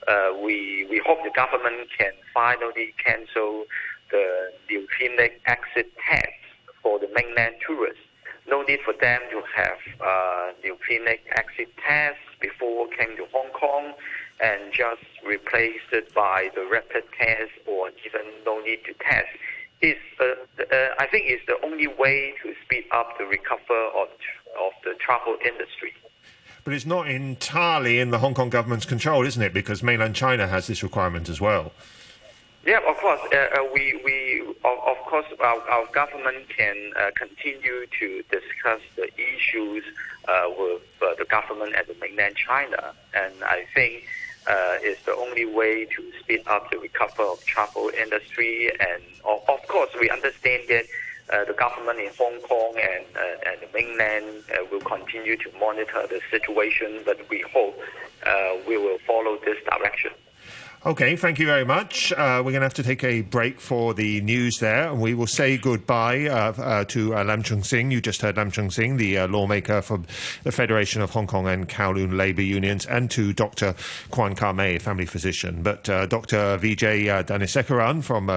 Uh, 0.08 0.32
we 0.42 0.88
we 0.90 1.02
hope 1.06 1.20
the 1.24 1.32
government 1.36 1.88
can 1.98 2.12
finally 2.34 2.94
cancel 3.04 3.66
the 4.10 4.52
nucleic 4.70 5.40
acid 5.46 5.86
test 6.10 6.42
for 6.82 7.00
the 7.00 7.08
mainland 7.14 7.56
tourists. 7.66 8.04
No 8.48 8.64
need 8.64 8.80
for 8.84 8.94
them 9.00 9.22
to 9.32 9.42
have 9.56 9.78
uh, 10.04 10.52
nucleic 10.64 11.22
acid 11.32 11.68
tests 11.86 12.20
before 12.40 12.88
came 12.88 13.16
to 13.18 13.26
Hong 13.32 13.52
Kong 13.54 13.94
and 14.42 14.74
just 14.74 15.04
replaced 15.26 15.92
it 15.92 16.14
by 16.14 16.50
the 16.56 16.66
rapid 16.66 17.04
test 17.18 17.52
or 17.68 17.90
even 18.06 18.22
no 18.46 18.60
need 18.62 18.84
to 18.86 18.94
test 18.94 19.30
is 19.82 19.98
uh, 20.20 20.26
uh, 20.62 20.90
I 21.00 21.08
think 21.08 21.26
is 21.28 21.40
the 21.48 21.58
only 21.64 21.88
way 21.88 22.34
to 22.44 22.54
speed 22.64 22.86
up 22.92 23.18
the 23.18 23.26
recovery 23.26 23.88
of, 23.96 24.10
of 24.60 24.72
the 24.84 24.94
travel 25.00 25.38
industry. 25.44 25.94
But 26.64 26.74
it's 26.74 26.86
not 26.86 27.10
entirely 27.10 28.00
in 28.00 28.12
the 28.12 28.20
Hong 28.20 28.36
Kong 28.36 28.50
government's 28.50 28.86
control, 28.86 29.26
isn't 29.26 29.42
it? 29.42 29.54
Because 29.54 29.82
mainland 29.82 30.16
China 30.16 30.48
has 30.48 30.68
this 30.68 30.84
requirement 30.84 31.28
as 31.30 31.42
well. 31.42 31.72
Yeah, 32.66 32.80
of 32.88 32.96
course. 32.98 33.20
Uh, 33.34 33.38
uh, 33.38 33.64
we 33.74 34.00
we 34.06 34.42
of, 34.64 34.78
of 34.86 34.98
course 35.06 35.26
our, 35.40 35.60
our 35.70 35.88
government 35.92 36.48
can 36.56 36.94
uh, 36.96 37.10
continue 37.16 37.88
to 38.00 38.24
discuss 38.30 38.82
the 38.96 39.10
issues 39.18 39.84
uh, 40.28 40.44
with 40.56 40.84
uh, 41.02 41.16
the 41.18 41.26
government 41.26 41.74
at 41.74 41.88
the 41.88 41.96
mainland 42.00 42.36
China, 42.36 42.94
and 43.16 43.34
I 43.44 43.66
think 43.74 44.04
uh, 44.48 44.78
it's 44.82 45.04
the 45.06 45.16
only 45.16 45.46
way 45.46 45.86
to 45.86 46.12
speed 46.20 46.42
up 46.48 46.70
the 46.72 46.78
recovery 46.78 47.26
of 47.28 47.44
travel 47.46 47.90
industry. 47.90 48.72
And 48.72 49.04
of, 49.26 49.68
course, 49.68 49.90
we 50.00 50.10
understand 50.10 50.64
that. 50.70 50.86
Uh, 51.32 51.46
the 51.46 51.54
government 51.54 51.98
in 51.98 52.10
Hong 52.20 52.42
Kong 52.42 52.76
and, 52.76 53.06
uh, 53.16 53.50
and 53.50 53.62
the 53.62 53.68
mainland 53.74 54.44
uh, 54.52 54.66
will 54.70 54.82
continue 54.82 55.38
to 55.38 55.50
monitor 55.58 56.06
the 56.10 56.20
situation, 56.30 57.00
but 57.06 57.18
we 57.30 57.40
hope 57.54 57.80
we 58.68 58.76
will 58.76 58.98
follow 59.08 59.38
this 59.46 59.58
direction. 59.64 60.12
Okay, 60.84 61.16
thank 61.16 61.38
you 61.38 61.46
very 61.46 61.64
much. 61.64 62.12
Uh, 62.12 62.42
we're 62.44 62.54
going 62.54 62.62
to 62.62 62.62
have 62.62 62.74
to 62.74 62.82
take 62.82 63.04
a 63.04 63.22
break 63.22 63.60
for 63.60 63.94
the 63.94 64.20
news 64.22 64.58
there, 64.58 64.90
and 64.90 65.00
we 65.00 65.14
will 65.14 65.28
say 65.28 65.56
goodbye 65.56 66.26
uh, 66.26 66.54
uh, 66.58 66.86
to 66.86 67.16
uh, 67.16 67.24
Lam 67.24 67.44
Chun 67.44 67.62
Sing. 67.62 67.92
You 67.92 68.02
just 68.02 68.24
heard 68.24 68.36
Lam 68.36 68.50
Chun 68.50 68.72
Sing, 68.72 68.98
the 68.98 69.20
uh, 69.20 69.28
lawmaker 69.28 69.84
from 69.84 70.08
the 70.42 70.52
Federation 70.52 71.04
of 71.04 71.12
Hong 71.12 71.28
Kong 71.28 71.48
and 71.48 71.70
Kowloon 71.70 72.18
Labour 72.18 72.42
Unions, 72.42 72.88
and 72.88 73.12
to 73.12 73.32
Dr. 73.32 73.76
Kwan 74.10 74.34
Ka-mei, 74.34 74.80
family 74.80 75.06
physician. 75.06 75.62
But 75.62 75.88
uh, 75.88 76.08
Dr. 76.08 76.58
Vijay 76.58 77.10
uh, 77.10 77.22
Dhanasekaran 77.22 78.04
from 78.04 78.30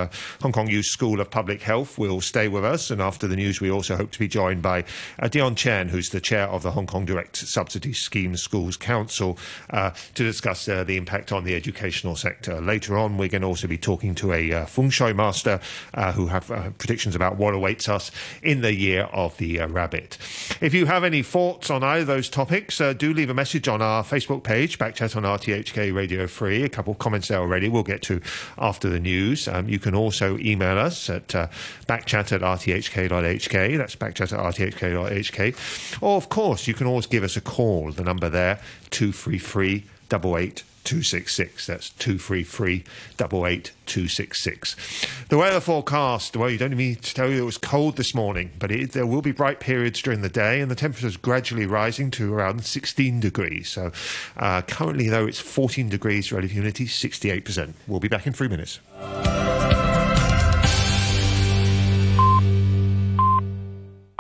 Hong 0.42 0.52
Kong 0.52 0.68
U 0.68 0.83
School 0.83 1.22
of 1.22 1.30
Public 1.30 1.62
Health 1.62 1.96
will 1.96 2.20
stay 2.20 2.48
with 2.48 2.62
us, 2.62 2.90
and 2.90 3.00
after 3.00 3.26
the 3.26 3.37
news, 3.37 3.62
we 3.62 3.70
also 3.70 3.96
hope 3.96 4.11
to 4.11 4.18
be 4.18 4.28
joined 4.28 4.61
by 4.61 4.85
Dion 5.30 5.54
Chen, 5.54 5.88
who's 5.88 6.11
the 6.11 6.20
chair 6.20 6.46
of 6.48 6.62
the 6.62 6.72
Hong 6.72 6.87
Kong 6.87 7.07
Direct 7.07 7.38
Subsidy 7.38 7.94
Scheme 7.94 8.37
Schools 8.37 8.76
Council, 8.76 9.38
to 9.72 9.94
discuss 10.12 10.66
the 10.66 10.98
impact 10.98 11.33
on 11.33 11.44
the 11.44 11.54
educational 11.54 12.16
sector 12.16 12.33
sector. 12.34 12.60
Later 12.60 12.98
on, 12.98 13.16
we're 13.16 13.28
going 13.28 13.42
to 13.42 13.48
also 13.48 13.68
be 13.68 13.78
talking 13.78 14.12
to 14.16 14.32
a 14.32 14.52
uh, 14.52 14.66
feng 14.66 14.90
shui 14.90 15.12
master 15.12 15.60
uh, 15.94 16.10
who 16.12 16.26
have 16.26 16.50
uh, 16.50 16.70
predictions 16.78 17.14
about 17.14 17.36
what 17.36 17.54
awaits 17.54 17.88
us 17.88 18.10
in 18.42 18.60
the 18.60 18.74
year 18.74 19.02
of 19.12 19.36
the 19.36 19.60
uh, 19.60 19.68
rabbit. 19.68 20.18
If 20.60 20.74
you 20.74 20.86
have 20.86 21.04
any 21.04 21.22
thoughts 21.22 21.70
on 21.70 21.84
either 21.84 22.00
of 22.00 22.06
those 22.08 22.28
topics, 22.28 22.80
uh, 22.80 22.92
do 22.92 23.14
leave 23.14 23.30
a 23.30 23.34
message 23.34 23.68
on 23.68 23.80
our 23.80 24.02
Facebook 24.02 24.42
page, 24.42 24.78
Backchat 24.78 25.16
on 25.16 25.22
RTHK 25.22 25.94
Radio 25.94 26.26
Free. 26.26 26.64
A 26.64 26.68
couple 26.68 26.92
of 26.92 26.98
comments 26.98 27.28
there 27.28 27.38
already 27.38 27.68
we'll 27.68 27.84
get 27.84 28.02
to 28.02 28.20
after 28.58 28.88
the 28.88 28.98
news. 28.98 29.46
Um, 29.46 29.68
you 29.68 29.78
can 29.78 29.94
also 29.94 30.36
email 30.38 30.76
us 30.76 31.08
at 31.08 31.34
uh, 31.36 31.46
backchat 31.86 32.32
at 32.32 32.40
rthk.hk. 32.40 33.78
That's 33.78 33.94
backchat 33.94 34.32
at 34.32 34.54
rthk.hk. 34.54 36.02
Or, 36.02 36.16
of 36.16 36.28
course, 36.28 36.66
you 36.66 36.74
can 36.74 36.88
always 36.88 37.06
give 37.06 37.22
us 37.22 37.36
a 37.36 37.40
call. 37.40 37.92
The 37.92 38.02
number 38.02 38.28
there, 38.28 38.58
233 38.90 39.84
88 40.12 40.73
266. 40.84 41.66
That's 41.66 41.90
233 41.90 42.84
266. 43.86 44.76
The 45.28 45.38
weather 45.38 45.60
forecast, 45.60 46.36
well, 46.36 46.50
you 46.50 46.58
don't 46.58 46.70
need 46.70 46.76
me 46.76 46.94
to 46.94 47.14
tell 47.14 47.30
you 47.30 47.42
it 47.42 47.46
was 47.46 47.58
cold 47.58 47.96
this 47.96 48.14
morning, 48.14 48.50
but 48.58 48.70
it, 48.70 48.92
there 48.92 49.06
will 49.06 49.22
be 49.22 49.32
bright 49.32 49.60
periods 49.60 50.00
during 50.00 50.22
the 50.22 50.28
day 50.28 50.60
and 50.60 50.70
the 50.70 50.74
temperature 50.74 51.06
is 51.06 51.16
gradually 51.16 51.66
rising 51.66 52.10
to 52.12 52.32
around 52.32 52.64
16 52.64 53.20
degrees. 53.20 53.68
So 53.68 53.92
uh, 54.36 54.62
currently, 54.62 55.08
though, 55.08 55.26
it's 55.26 55.40
14 55.40 55.88
degrees, 55.88 56.32
relative 56.32 56.52
humidity 56.52 56.86
68%. 56.86 57.74
We'll 57.86 58.00
be 58.00 58.08
back 58.08 58.26
in 58.26 58.32
three 58.32 58.48
minutes. 58.48 58.80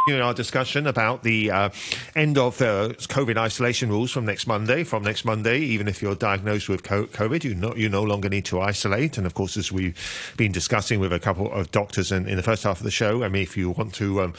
In 0.06 0.20
our 0.20 0.34
discussion 0.34 0.86
about 0.86 1.22
the 1.22 1.50
uh, 1.50 1.70
end 2.14 2.36
of 2.36 2.58
the 2.58 2.94
COVID 2.98 3.38
isolation 3.38 3.88
rules 3.88 4.10
from 4.10 4.26
next 4.26 4.46
Monday. 4.46 4.84
From 4.84 5.02
next 5.02 5.24
Monday, 5.24 5.60
even 5.60 5.88
if 5.88 6.02
you're 6.02 6.14
diagnosed 6.14 6.68
with 6.68 6.82
COVID, 6.82 7.42
you 7.42 7.54
no, 7.54 7.74
you 7.74 7.88
no 7.88 8.02
longer 8.02 8.28
need 8.28 8.44
to 8.46 8.60
isolate. 8.60 9.16
And 9.16 9.26
of 9.26 9.32
course, 9.32 9.56
as 9.56 9.72
we've 9.72 9.98
been 10.36 10.52
discussing 10.52 11.00
with 11.00 11.10
a 11.10 11.18
couple 11.18 11.50
of 11.50 11.70
doctors 11.70 12.12
in, 12.12 12.28
in 12.28 12.36
the 12.36 12.42
first 12.42 12.64
half 12.64 12.80
of 12.80 12.84
the 12.84 12.90
show, 12.90 13.24
I 13.24 13.28
mean, 13.30 13.42
if 13.42 13.56
you 13.56 13.70
want 13.70 13.94
to 13.94 14.20
um, 14.20 14.34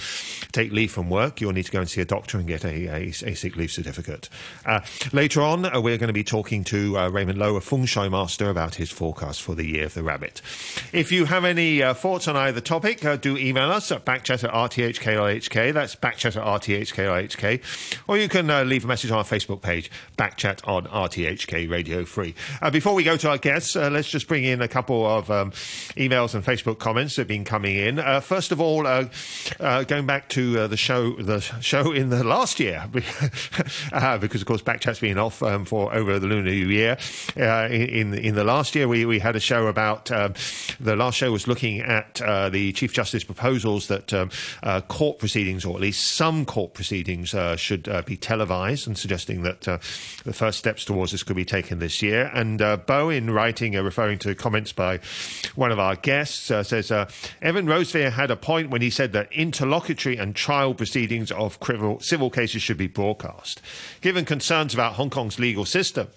take 0.52 0.72
leave 0.72 0.92
from 0.92 1.10
work, 1.10 1.42
you'll 1.42 1.52
need 1.52 1.66
to 1.66 1.72
go 1.72 1.80
and 1.80 1.90
see 1.90 2.00
a 2.00 2.06
doctor 2.06 2.38
and 2.38 2.46
get 2.48 2.64
a, 2.64 2.86
a, 2.88 3.08
a 3.08 3.34
sick 3.34 3.56
leave 3.56 3.72
certificate. 3.72 4.30
Uh, 4.68 4.82
later 5.14 5.42
on, 5.42 5.66
uh, 5.66 5.82
we're 5.82 5.98
going 5.98 6.10
to 6.10 6.14
be 6.14 6.24
talking 6.24 6.64
to 6.66 6.96
uh, 6.96 7.10
Raymond 7.10 7.40
Lo, 7.40 7.56
a 7.56 7.62
feng 7.62 7.86
shui 7.86 8.08
master, 8.08 8.52
about 8.52 8.76
his 8.76 8.92
forecast 8.92 9.42
for 9.42 9.56
the 9.56 9.66
year 9.66 9.86
of 9.86 9.96
the 9.96 10.04
rabbit. 10.04 10.44
If 10.94 11.12
you 11.12 11.26
have 11.26 11.44
any 11.44 11.82
uh, 11.82 11.96
thoughts 11.96 12.28
on 12.28 12.36
either 12.36 12.62
topic, 12.62 13.04
uh, 13.04 13.16
do 13.16 13.36
email 13.36 13.72
us 13.72 13.92
at 13.92 14.06
backchat 14.06 14.44
at 14.44 14.54
that's 15.56 15.96
Backchat 15.96 16.36
at 16.36 16.44
RTHK 16.44 17.62
Or 18.08 18.18
you 18.18 18.28
can 18.28 18.50
uh, 18.50 18.64
leave 18.64 18.84
a 18.84 18.88
message 18.88 19.10
on 19.10 19.20
our 19.20 19.24
Facebook 19.24 19.62
page, 19.62 19.90
Backchat 20.18 20.68
on 20.68 20.86
RTHK 20.88 21.70
Radio 21.70 22.04
3. 22.04 22.36
Uh, 22.62 22.70
before 22.70 22.94
we 22.94 23.04
go 23.04 23.16
to 23.16 23.30
our 23.30 23.38
guests, 23.38 23.76
uh, 23.76 23.90
let's 23.90 24.10
just 24.10 24.28
bring 24.28 24.44
in 24.44 24.62
a 24.62 24.68
couple 24.68 25.06
of 25.06 25.32
um, 25.32 25.52
emails 25.96 26.36
and 26.36 26.44
Facebook 26.44 26.80
comments 26.80 27.16
that 27.16 27.22
have 27.22 27.28
been 27.30 27.46
coming 27.46 27.78
in. 27.78 28.00
Uh, 28.00 28.20
first 28.20 28.52
of 28.52 28.60
all, 28.60 28.86
uh, 28.86 29.06
uh, 29.62 29.84
going 29.84 30.06
back 30.06 30.28
to 30.30 30.68
the 30.68 30.76
show, 30.76 31.16
the 31.16 31.40
show 31.40 31.94
in 31.94 32.10
the 32.10 32.26
last 32.26 32.60
year, 32.60 32.86
because 32.92 34.42
of 34.42 34.46
course 34.46 34.62
Backchat's 34.62 35.00
been 35.00 35.18
off 35.18 35.42
um, 35.42 35.64
for 35.64 35.94
over 35.94 36.20
the 36.20 36.28
Lunar 36.28 36.52
New 36.52 36.68
Year. 36.68 36.98
in 37.38 38.14
in 38.14 38.36
the 38.36 38.44
last 38.44 38.76
year, 38.76 38.90
we, 38.90 39.06
we 39.06 39.20
had 39.20 39.38
a 39.38 39.40
show 39.40 39.68
about 39.68 40.12
um, 40.12 40.34
the 40.82 40.98
last 40.98 41.16
show 41.16 41.32
was 41.32 41.48
looking 41.48 41.80
at 41.80 42.16
the 42.16 42.74
Chief 42.74 42.92
Justice 42.92 43.24
proposals 43.24 43.88
that 43.88 44.14
um, 44.14 44.30
court 44.90 45.18
proceedings, 45.20 45.45
or 45.66 45.76
at 45.76 45.82
least 45.82 46.12
some 46.12 46.46
court 46.46 46.74
proceedings 46.74 47.34
uh, 47.34 47.56
should 47.56 47.88
uh, 47.88 48.02
be 48.02 48.18
televised, 48.18 48.88
and 48.88 48.98
suggesting 48.98 49.44
that 49.44 49.68
uh, 49.68 49.78
the 50.24 50.34
first 50.34 50.58
steps 50.58 50.86
towards 50.86 51.12
this 51.12 51.24
could 51.24 51.36
be 51.36 51.46
taken 51.46 51.80
this 51.80 52.02
year. 52.02 52.32
And 52.34 52.62
uh, 52.62 52.78
Bo, 52.78 53.10
in 53.10 53.30
writing, 53.32 53.76
uh, 53.76 53.84
referring 53.84 54.20
to 54.20 54.34
comments 54.36 54.72
by 54.72 55.00
one 55.56 55.72
of 55.72 55.80
our 55.80 55.96
guests, 55.96 56.50
uh, 56.50 56.64
says 56.64 56.92
Evan 57.42 57.68
Rosevere 57.68 58.12
had 58.12 58.32
a 58.32 58.36
point 58.36 58.70
when 58.70 58.82
he 58.82 58.90
said 58.90 59.14
that 59.14 59.32
interlocutory 59.32 60.18
and 60.18 60.36
trial 60.36 60.74
proceedings 60.74 61.32
of 61.32 61.60
civil 62.00 62.30
cases 62.30 62.62
should 62.62 62.78
be 62.78 62.88
broadcast. 62.88 63.62
Given 64.02 64.26
concerns 64.26 64.74
about 64.74 64.94
Hong 64.94 65.10
Kong's 65.10 65.40
legal 65.40 65.66
system, 65.66 66.08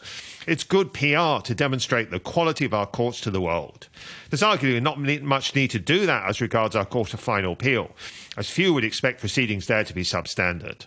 it's 0.48 0.64
good 0.64 0.94
PR 0.94 1.40
to 1.44 1.54
demonstrate 1.54 2.10
the 2.10 2.18
quality 2.18 2.64
of 2.64 2.72
our 2.72 2.86
courts 2.86 3.20
to 3.20 3.30
the 3.30 3.40
world. 3.40 3.88
There's 4.30 4.42
arguably 4.42 4.80
not 4.80 4.98
much 5.22 5.54
need 5.54 5.70
to 5.72 5.78
do 5.78 6.06
that 6.06 6.28
as 6.28 6.40
regards 6.40 6.74
our 6.74 6.86
Court 6.86 7.12
of 7.12 7.20
Final 7.20 7.52
Appeal, 7.52 7.90
as 8.36 8.48
few 8.48 8.72
would 8.72 8.84
expect 8.84 9.20
proceedings 9.20 9.66
there 9.66 9.84
to 9.84 9.94
be 9.94 10.02
substandard. 10.02 10.86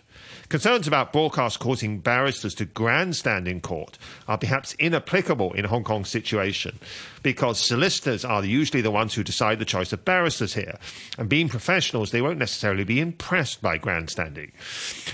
Concerns 0.52 0.86
about 0.86 1.14
broadcast 1.14 1.60
causing 1.60 1.98
barristers 2.00 2.54
to 2.54 2.66
grandstand 2.66 3.48
in 3.48 3.58
court 3.58 3.96
are 4.28 4.36
perhaps 4.36 4.74
inapplicable 4.74 5.54
in 5.54 5.64
Hong 5.64 5.82
Kong's 5.82 6.10
situation 6.10 6.78
because 7.22 7.58
solicitors 7.58 8.22
are 8.22 8.44
usually 8.44 8.82
the 8.82 8.90
ones 8.90 9.14
who 9.14 9.22
decide 9.22 9.58
the 9.58 9.64
choice 9.64 9.94
of 9.94 10.04
barristers 10.04 10.52
here. 10.52 10.78
And 11.16 11.26
being 11.26 11.48
professionals, 11.48 12.10
they 12.10 12.20
won't 12.20 12.38
necessarily 12.38 12.84
be 12.84 13.00
impressed 13.00 13.62
by 13.62 13.78
grandstanding. 13.78 14.52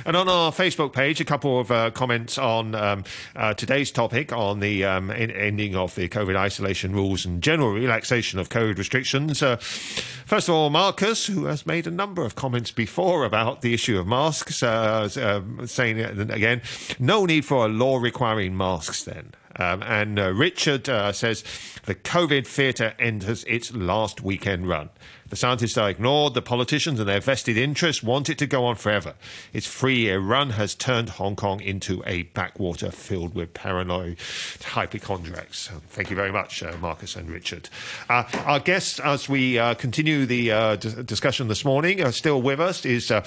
And 0.05 0.17
on 0.17 0.29
our 0.29 0.51
Facebook 0.51 0.93
page, 0.93 1.21
a 1.21 1.25
couple 1.25 1.61
of 1.61 1.71
uh, 1.71 1.91
comments 1.93 2.37
on 2.37 2.75
um, 2.75 3.05
uh, 3.37 3.55
today's 3.55 3.93
topic 3.93 4.33
on 4.33 4.59
the 4.59 4.85
um, 4.85 5.11
ending 5.11 5.77
of 5.77 5.95
the 5.95 6.09
COVID 6.09 6.35
isolation 6.35 6.93
rules 6.93 7.25
and 7.25 7.43
general 7.43 7.71
relaxation 7.71 8.41
of 8.41 8.49
COVID 8.49 8.77
restrictions. 8.77 9.41
Uh, 9.43 9.57
first 9.57 10.49
of 10.49 10.55
all, 10.55 10.71
Marcus, 10.71 11.27
who 11.27 11.45
has 11.45 11.67
made 11.67 11.87
a 11.87 11.93
number 11.93 12.25
of 12.25 12.35
comments 12.35 12.73
before 12.73 13.25
about 13.25 13.63
the 13.63 13.75
issue 13.75 13.99
of 13.99 14.07
masks, 14.07 14.63
uh, 14.63 15.09
uh, 15.29 15.67
saying 15.67 16.01
again, 16.01 16.63
no 16.99 17.27
need 17.27 17.45
for 17.45 17.67
a 17.67 17.69
law 17.69 17.99
requiring 17.99 18.57
masks 18.57 19.05
then. 19.05 19.33
Um, 19.57 19.83
and 19.83 20.19
uh, 20.19 20.33
Richard 20.33 20.89
uh, 20.89 21.13
says 21.13 21.43
the 21.85 21.95
COVID 21.95 22.47
theatre 22.47 22.95
enters 22.99 23.45
its 23.45 23.75
last 23.75 24.23
weekend 24.23 24.69
run. 24.69 24.91
The 25.31 25.37
scientists 25.37 25.77
are 25.77 25.91
ignored. 25.91 26.35
The 26.35 26.43
politicians 26.43 26.99
and 26.99 27.09
their 27.09 27.21
vested 27.21 27.57
interests 27.57 28.03
want 28.03 28.31
it 28.31 28.39
to 28.39 28.47
go 28.47 28.65
on 28.65 28.77
forever. 28.77 29.15
Its 29.53 29.67
three-year 29.67 30.19
run 30.19 30.51
has 30.51 30.75
turned 30.75 31.11
Hong 31.11 31.37
Kong 31.37 31.61
into 31.61 32.03
a 32.07 32.23
backwater 32.23 32.91
filled 32.91 33.35
with 33.35 33.53
paranoid 33.53 34.19
hypochondriacs. 34.65 35.71
Thank 35.91 36.11
you 36.11 36.17
very 36.17 36.33
much, 36.33 36.63
uh, 36.63 36.75
Marcus 36.81 37.15
and 37.17 37.31
Richard. 37.31 37.69
Uh, 38.09 38.25
our 38.47 38.61
guest, 38.61 39.01
as 39.01 39.29
we 39.29 39.59
uh, 39.59 39.75
continue 39.75 40.25
the 40.25 40.51
uh, 40.51 40.77
d- 40.77 41.03
discussion 41.03 41.49
this 41.49 41.65
morning, 41.65 42.03
uh, 42.03 42.11
still 42.11 42.41
with 42.41 42.61
us 42.61 42.87
is 42.87 43.11
uh, 43.11 43.21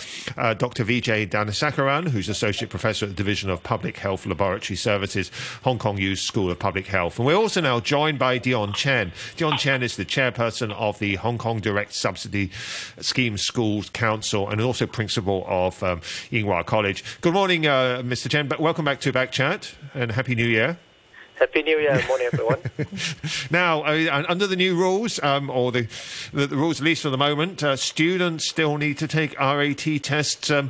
Dr. 0.56 0.84
Vijay 0.84 1.30
Dhanasekaran, 1.30 2.10
who's 2.10 2.30
Associate 2.30 2.70
Professor 2.70 3.06
at 3.06 3.10
the 3.10 3.16
Division 3.16 3.50
of 3.50 3.62
Public 3.62 3.98
Health 3.98 4.26
Laboratory 4.26 4.78
Services, 4.78 5.30
Hong 5.64 5.78
Kong 5.78 5.98
U 5.98 6.16
School 6.16 6.50
of 6.50 6.58
Public 6.58 6.88
Health. 6.88 7.20
And 7.20 7.28
we're 7.28 7.36
also 7.36 7.62
now 7.62 7.80
joined 7.80 8.18
by 8.18 8.40
Dion 8.40 8.74
Chen. 8.74 9.12
Dion 9.38 9.58
Chen 9.58 9.84
is 9.84 9.98
the 9.98 10.06
chairperson 10.06 10.72
of 10.72 10.98
the 11.00 11.16
Hong 11.16 11.38
Kong 11.38 11.60
Direct 11.60 11.91
Subsidy 11.94 12.52
Scheme 13.00 13.38
Schools 13.38 13.90
Council 13.90 14.50
and 14.50 14.62
also 14.62 14.88
principal 14.88 15.46
of 15.48 15.84
um, 15.84 16.02
Ying 16.30 16.48
Wa 16.48 16.64
College. 16.64 17.04
Good 17.22 17.34
morning, 17.34 17.68
uh, 17.68 18.02
Mr. 18.04 18.30
Chen. 18.30 18.48
But 18.48 18.60
Welcome 18.62 18.86
back 18.86 19.02
to 19.02 19.12
Back 19.12 19.32
Chat 19.32 19.74
and 19.94 20.12
Happy 20.12 20.34
New 20.34 20.46
Year. 20.46 20.78
Happy 21.42 21.64
New 21.64 21.80
Year, 21.80 22.00
morning 22.08 22.30
everyone. 22.32 22.60
now, 23.52 23.82
uh, 23.82 24.24
under 24.30 24.46
the 24.46 24.56
new 24.56 24.76
rules, 24.76 25.22
um, 25.24 25.50
or 25.50 25.72
the, 25.72 25.88
the, 26.32 26.46
the, 26.46 26.56
rules 26.56 26.80
at 26.80 26.86
least 26.86 27.02
for 27.02 27.10
the 27.10 27.18
moment, 27.18 27.64
uh, 27.64 27.76
students 27.76 28.48
still 28.48 28.78
need 28.78 29.00
to 29.00 29.08
take 29.08 29.38
RAT 29.40 29.84
tests 30.04 30.52
um, 30.52 30.70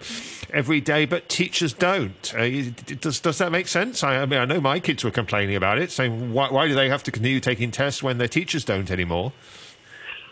every 0.53 0.79
day, 0.79 1.05
but 1.05 1.27
teachers 1.27 1.73
don't. 1.73 2.33
Uh, 2.33 2.71
does 3.01 3.19
does 3.19 3.37
that 3.39 3.51
make 3.51 3.67
sense? 3.67 4.01
I, 4.01 4.21
I, 4.21 4.25
mean, 4.25 4.39
I 4.39 4.45
know 4.45 4.61
my 4.61 4.79
kids 4.79 5.03
were 5.03 5.11
complaining 5.11 5.57
about 5.57 5.77
it, 5.77 5.91
saying 5.91 6.31
why, 6.31 6.49
why 6.49 6.69
do 6.69 6.73
they 6.73 6.87
have 6.87 7.03
to 7.03 7.11
continue 7.11 7.41
taking 7.41 7.71
tests 7.71 8.01
when 8.01 8.17
their 8.17 8.29
teachers 8.29 8.63
don't 8.63 8.89
anymore? 8.89 9.33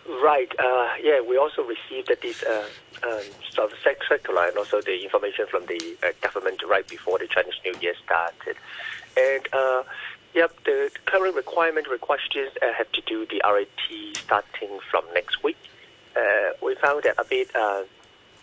Right. 0.10 0.52
Uh, 0.58 0.88
yeah, 1.04 1.22
we 1.22 1.38
also 1.38 1.64
received 1.64 2.12
this 2.22 2.42
uh, 2.42 2.66
um, 3.04 3.22
sort 3.52 3.72
of 3.72 3.78
circular 3.80 4.48
and 4.48 4.58
also 4.58 4.82
the 4.82 5.04
information 5.04 5.46
from 5.46 5.68
the 5.68 5.98
uh, 6.02 6.08
government 6.22 6.64
right 6.68 6.88
before 6.88 7.20
the 7.20 7.28
Chinese 7.28 7.54
New 7.64 7.76
Year 7.80 7.94
started. 8.04 8.56
And 9.16 9.48
uh, 9.54 9.84
yep, 10.34 10.52
the 10.66 10.90
current 11.06 11.36
requirement 11.36 11.86
questions 12.02 12.50
uh, 12.60 12.74
have 12.74 12.92
to 12.94 13.02
do 13.02 13.28
the 13.28 13.40
RAT 13.46 14.18
starting 14.18 14.80
from 14.90 15.06
next 15.14 15.44
week. 15.44 15.58
Uh, 16.16 16.54
we 16.64 16.74
found 16.74 17.04
that 17.04 17.14
a 17.20 17.24
bit. 17.24 17.56
Uh, 17.56 17.84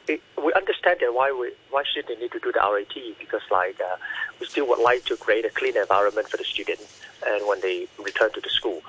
it, 0.07 0.23
we 0.41 0.53
understand 0.53 1.01
that 1.01 1.13
why 1.13 1.33
we 1.33 1.51
why 1.71 1.83
should 1.83 2.07
they 2.07 2.15
need 2.15 2.31
to 2.31 2.39
do 2.39 2.53
the 2.53 2.61
RAT 2.61 2.95
because 3.19 3.43
like 3.51 3.81
we 4.39 4.47
still 4.47 4.69
would 4.69 4.79
like 4.79 5.05
to 5.07 5.17
create 5.17 5.45
a 5.45 5.51
clean 5.51 5.77
environment 5.77 6.29
for 6.29 6.37
the 6.37 6.45
students 6.45 7.03
and 7.27 7.45
when 7.49 7.61
they 7.61 7.89
return 7.99 8.31
to 8.35 8.41
the 8.41 8.51
school 8.51 8.83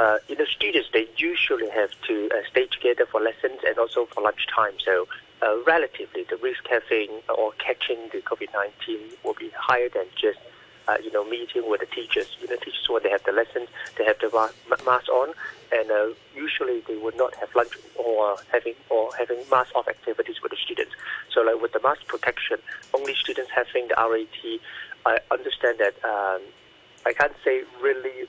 uh, 0.00 0.16
you 0.28 0.36
know, 0.36 0.46
students, 0.46 0.88
they 0.94 1.06
usually 1.18 1.68
have 1.68 1.90
to 2.08 2.30
uh, 2.32 2.40
stay 2.50 2.66
together 2.66 3.04
for 3.04 3.20
lessons 3.20 3.60
and 3.66 3.76
also 3.78 4.06
for 4.06 4.22
lunchtime. 4.22 4.72
So, 4.82 5.06
uh, 5.42 5.62
relatively, 5.64 6.24
the 6.24 6.38
risk 6.38 6.64
having 6.70 7.10
or 7.28 7.52
catching 7.58 7.98
the 8.10 8.22
COVID-19 8.22 9.22
will 9.22 9.34
be 9.34 9.50
higher 9.50 9.90
than 9.90 10.06
just, 10.18 10.38
uh, 10.88 10.96
you 11.04 11.12
know, 11.12 11.22
meeting 11.28 11.68
with 11.68 11.80
the 11.80 11.86
teachers. 11.86 12.34
You 12.40 12.48
know, 12.48 12.56
teachers, 12.56 12.88
when 12.88 13.02
they 13.02 13.10
have 13.10 13.24
the 13.24 13.32
lessons, 13.32 13.68
they 13.98 14.04
have 14.06 14.18
the 14.20 14.30
mask 14.86 15.08
on, 15.10 15.34
and 15.70 15.90
uh, 15.90 16.08
usually 16.34 16.80
they 16.88 16.96
would 16.96 17.18
not 17.18 17.34
have 17.34 17.54
lunch 17.54 17.72
or 17.96 18.36
having 18.50 18.76
or 18.88 19.10
having 19.18 19.44
mask 19.50 19.76
off 19.76 19.86
activities 19.86 20.36
with 20.42 20.52
the 20.52 20.58
students. 20.64 20.94
So, 21.30 21.42
like 21.42 21.60
with 21.60 21.72
the 21.72 21.80
mask 21.80 22.06
protection, 22.06 22.56
only 22.94 23.14
students 23.16 23.50
having 23.54 23.88
the 23.88 23.96
RAT, 23.96 24.60
I 25.04 25.18
understand 25.30 25.78
that 25.78 25.94
um, 26.04 26.40
I 27.04 27.12
can't 27.12 27.36
say 27.44 27.64
really 27.82 28.26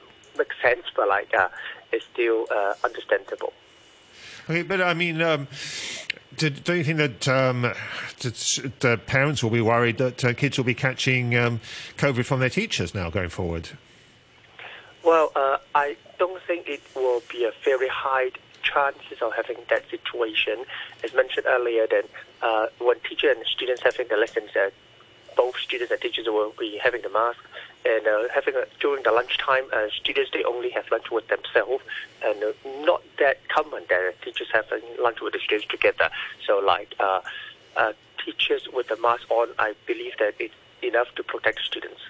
sense, 0.62 0.86
but 0.96 1.08
like 1.08 1.34
uh, 1.34 1.50
it's 1.92 2.06
still 2.14 2.48
uh, 2.52 2.74
understandable. 2.84 3.54
Okay, 4.50 4.64
but 4.64 4.82
I 4.82 4.94
mean, 4.94 5.22
um, 5.22 5.48
do, 6.38 6.50
do, 6.50 6.74
you 6.74 6.84
think 6.84 6.98
that 6.98 7.28
um, 7.28 7.62
the 8.80 9.00
parents 9.06 9.44
will 9.44 9.52
be 9.52 9.62
worried 9.62 9.98
that 9.98 10.26
uh, 10.26 10.34
kids 10.34 10.58
will 10.58 10.66
be 10.66 10.74
catching 10.74 11.36
um, 11.38 11.60
COVID 11.98 12.26
from 12.26 12.40
their 12.40 12.50
teachers 12.50 12.96
now 12.96 13.10
going 13.10 13.30
forward? 13.30 13.70
Well, 15.04 15.32
uh, 15.36 15.58
I 15.74 15.98
don't 16.20 16.42
think 16.44 16.68
it 16.68 16.82
will 16.96 17.22
be 17.32 17.44
a 17.46 17.52
very 17.64 17.88
high 17.88 18.32
chances 18.62 19.22
of 19.22 19.34
having 19.34 19.58
that 19.70 19.90
situation. 19.90 20.64
As 21.04 21.14
mentioned 21.14 21.48
earlier, 21.48 21.88
that 21.88 22.06
uh, 22.42 22.68
when 22.80 23.00
teachers 23.00 23.38
and 23.38 23.46
students 23.48 23.82
having 23.82 24.08
the 24.08 24.18
lessons, 24.18 24.50
uh, 24.56 24.70
both 25.36 25.58
students 25.58 25.92
and 25.92 26.02
teachers 26.02 26.26
will 26.28 26.54
be 26.60 26.80
having 26.84 27.02
the 27.02 27.10
mask. 27.10 27.40
And 27.84 28.06
uh, 28.06 28.28
having 28.34 28.56
a, 28.56 28.66
during 28.80 29.04
the 29.04 29.12
lunchtime, 29.12 29.66
uh, 29.74 29.88
students 29.96 30.32
they 30.32 30.44
only 30.44 30.70
have 30.70 30.86
lunch 30.92 31.10
with 31.10 31.28
themselves, 31.30 31.84
and 32.24 32.44
uh, 32.44 32.54
not 32.86 33.02
that 33.18 33.48
common 33.50 33.84
that 33.90 34.22
teachers 34.22 34.50
have 34.54 34.66
lunch 35.02 35.20
with 35.20 35.34
the 35.34 35.40
students 35.40 35.68
together. 35.68 36.10
So, 36.46 36.60
like 36.60 36.94
uh, 37.00 37.22
uh, 37.76 37.94
teachers 38.24 38.68
with 38.72 38.88
the 38.90 38.98
mask 38.98 39.30
on, 39.32 39.50
I 39.58 39.74
believe 39.88 40.14
that 40.20 40.36
it's 40.38 40.54
enough 40.84 41.08
to 41.16 41.24
protect 41.24 41.62
students. 41.62 42.02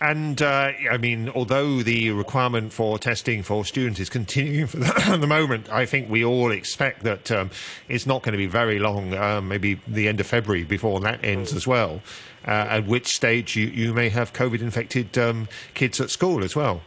And 0.00 0.42
uh, 0.42 0.72
I 0.90 0.96
mean, 0.98 1.28
although 1.28 1.82
the 1.82 2.10
requirement 2.10 2.72
for 2.72 2.98
testing 2.98 3.42
for 3.42 3.64
students 3.64 4.00
is 4.00 4.08
continuing 4.08 4.66
for 4.66 4.78
the, 4.78 4.86
at 5.06 5.16
the 5.20 5.26
moment, 5.26 5.70
I 5.70 5.86
think 5.86 6.10
we 6.10 6.24
all 6.24 6.50
expect 6.50 7.02
that 7.04 7.30
um, 7.30 7.50
it's 7.88 8.06
not 8.06 8.22
going 8.22 8.32
to 8.32 8.38
be 8.38 8.46
very 8.46 8.78
long, 8.78 9.14
um, 9.14 9.48
maybe 9.48 9.80
the 9.86 10.08
end 10.08 10.20
of 10.20 10.26
February 10.26 10.64
before 10.64 11.00
that 11.00 11.24
ends 11.24 11.52
as 11.54 11.66
well. 11.66 12.00
Uh, 12.46 12.50
at 12.50 12.86
which 12.86 13.08
stage 13.08 13.56
you, 13.56 13.66
you 13.68 13.94
may 13.94 14.10
have 14.10 14.32
COVID 14.32 14.60
infected 14.60 15.16
um, 15.16 15.48
kids 15.72 16.00
at 16.00 16.10
school 16.10 16.44
as 16.44 16.54
well. 16.54 16.82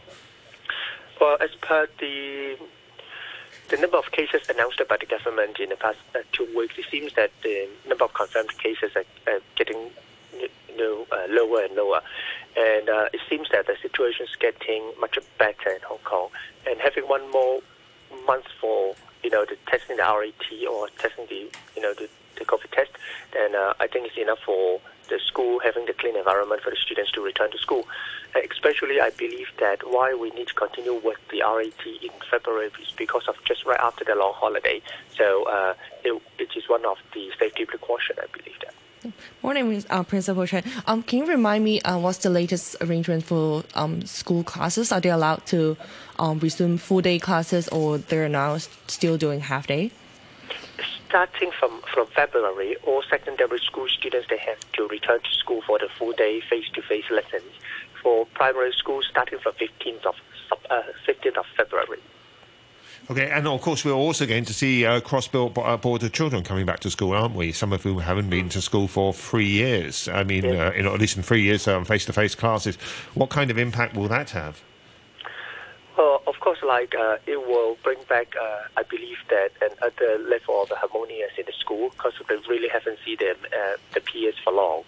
Well, 1.20 1.36
as 1.40 1.50
per 1.60 1.88
the 1.98 2.56
the 3.68 3.76
number 3.76 3.98
of 3.98 4.10
cases 4.12 4.48
announced 4.48 4.80
by 4.88 4.96
the 4.96 5.04
government 5.04 5.58
in 5.58 5.68
the 5.68 5.76
past 5.76 5.98
uh, 6.14 6.20
two 6.32 6.48
weeks, 6.56 6.78
it 6.78 6.86
seems 6.90 7.12
that 7.14 7.30
the 7.42 7.68
number 7.86 8.04
of 8.04 8.14
confirmed 8.14 8.56
cases 8.58 8.92
are 8.96 9.04
uh, 9.30 9.40
getting 9.56 9.90
know, 10.78 11.06
uh, 11.12 11.26
lower 11.28 11.64
and 11.64 11.74
lower. 11.74 12.00
And 12.56 12.88
uh, 12.88 13.08
it 13.12 13.20
seems 13.28 13.48
that 13.52 13.66
the 13.66 13.76
situation 13.82 14.26
is 14.26 14.36
getting 14.36 14.82
much 15.00 15.18
better 15.38 15.70
in 15.70 15.82
Hong 15.82 15.98
Kong. 16.04 16.28
And 16.66 16.80
having 16.80 17.04
one 17.04 17.30
more 17.30 17.60
month 18.26 18.46
for 18.60 18.94
you 19.22 19.30
know 19.30 19.44
the 19.44 19.56
testing 19.66 19.96
the 19.96 20.02
RAT 20.02 20.68
or 20.70 20.88
testing 20.98 21.26
the 21.28 21.50
you 21.76 21.82
know 21.82 21.94
the, 21.94 22.08
the 22.38 22.44
COVID 22.44 22.70
test, 22.70 22.92
then 23.32 23.54
uh, 23.54 23.74
I 23.80 23.86
think 23.86 24.06
it's 24.06 24.16
enough 24.16 24.38
for 24.44 24.80
the 25.08 25.18
school 25.18 25.58
having 25.58 25.86
the 25.86 25.94
clean 25.94 26.16
environment 26.16 26.62
for 26.62 26.70
the 26.70 26.76
students 26.76 27.10
to 27.12 27.20
return 27.22 27.50
to 27.50 27.58
school. 27.58 27.84
Especially, 28.50 29.00
I 29.00 29.10
believe 29.10 29.48
that 29.58 29.80
why 29.84 30.14
we 30.14 30.30
need 30.30 30.48
to 30.48 30.54
continue 30.54 30.94
with 30.94 31.18
the 31.30 31.40
RAT 31.40 31.86
in 31.86 32.10
February 32.30 32.70
is 32.80 32.92
because 32.96 33.26
of 33.26 33.36
just 33.44 33.64
right 33.64 33.80
after 33.80 34.04
the 34.04 34.14
long 34.14 34.34
holiday. 34.34 34.82
So 35.16 35.48
uh, 35.48 35.74
it, 36.04 36.20
it 36.38 36.50
is 36.54 36.68
one 36.68 36.84
of 36.84 36.98
the 37.14 37.30
safety 37.38 37.64
precaution. 37.64 38.16
I 38.22 38.26
believe 38.36 38.58
that. 38.64 38.74
Morning, 39.42 39.84
uh, 39.90 40.02
Principal 40.02 40.46
Chen. 40.46 40.62
Um, 40.86 41.02
can 41.02 41.20
you 41.20 41.26
remind 41.26 41.64
me 41.64 41.80
uh, 41.82 41.98
what's 41.98 42.18
the 42.18 42.30
latest 42.30 42.76
arrangement 42.80 43.24
for 43.24 43.64
um, 43.74 44.04
school 44.04 44.42
classes? 44.42 44.92
Are 44.92 45.00
they 45.00 45.10
allowed 45.10 45.46
to 45.46 45.76
um, 46.18 46.38
resume 46.38 46.76
full 46.78 47.00
day 47.00 47.18
classes, 47.18 47.68
or 47.68 47.98
they're 47.98 48.28
now 48.28 48.58
still 48.86 49.16
doing 49.16 49.40
half 49.40 49.66
day? 49.66 49.90
Starting 51.08 51.50
from, 51.58 51.80
from 51.92 52.06
February, 52.08 52.76
all 52.86 53.02
secondary 53.08 53.58
school 53.60 53.88
students 53.88 54.28
they 54.28 54.38
have 54.38 54.58
to 54.72 54.86
return 54.88 55.20
to 55.20 55.32
school 55.32 55.62
for 55.66 55.78
the 55.78 55.88
full 55.98 56.12
day 56.12 56.40
face 56.48 56.66
to 56.74 56.82
face 56.82 57.04
lessons. 57.10 57.50
For 58.02 58.26
primary 58.34 58.72
school, 58.72 59.02
starting 59.02 59.38
from 59.38 59.54
15th 59.54 60.04
of 60.06 60.14
uh, 60.70 60.82
15th 61.06 61.38
of 61.38 61.46
February. 61.56 61.98
Okay, 63.10 63.30
and 63.30 63.48
of 63.48 63.62
course 63.62 63.86
we're 63.86 63.92
also 63.92 64.26
going 64.26 64.44
to 64.44 64.52
see 64.52 64.84
uh, 64.84 65.00
cross-border 65.00 66.10
children 66.10 66.44
coming 66.44 66.66
back 66.66 66.80
to 66.80 66.90
school, 66.90 67.14
aren't 67.14 67.34
we? 67.34 67.52
Some 67.52 67.72
of 67.72 67.82
whom 67.82 68.00
haven't 68.00 68.28
been 68.28 68.50
to 68.50 68.60
school 68.60 68.86
for 68.86 69.14
three 69.14 69.48
years. 69.48 70.08
I 70.08 70.24
mean, 70.24 70.44
uh, 70.44 70.72
in, 70.76 70.86
at 70.86 71.00
least 71.00 71.16
in 71.16 71.22
three 71.22 71.40
years 71.40 71.66
on 71.66 71.86
face-to-face 71.86 72.34
classes. 72.34 72.76
What 73.14 73.30
kind 73.30 73.50
of 73.50 73.56
impact 73.56 73.96
will 73.96 74.08
that 74.08 74.30
have? 74.30 74.60
Well, 75.96 76.22
of 76.26 76.38
course, 76.40 76.58
like 76.62 76.94
uh, 76.94 77.16
it 77.26 77.38
will 77.38 77.78
bring 77.82 77.96
back, 78.10 78.34
uh, 78.38 78.64
I 78.76 78.82
believe 78.82 79.16
that 79.30 79.52
another 79.62 80.18
level 80.28 80.62
of 80.62 80.68
harmonious 80.68 81.32
in 81.38 81.46
the 81.46 81.52
school 81.58 81.88
because 81.88 82.12
they 82.28 82.36
really 82.46 82.68
haven't 82.68 82.98
seen 83.06 83.16
them, 83.20 83.36
uh, 83.46 83.78
the 83.94 84.02
peers 84.02 84.34
for 84.44 84.52
long. 84.52 84.84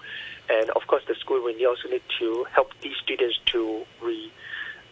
And 0.51 0.69
of 0.71 0.87
course, 0.89 1.05
the 1.09 1.15
school 1.15 1.41
will 1.43 1.55
also 1.67 1.89
need 1.89 2.03
to 2.19 2.45
help 2.53 2.73
these 2.83 2.97
students 3.03 3.41
to 3.47 3.87
re 4.03 4.31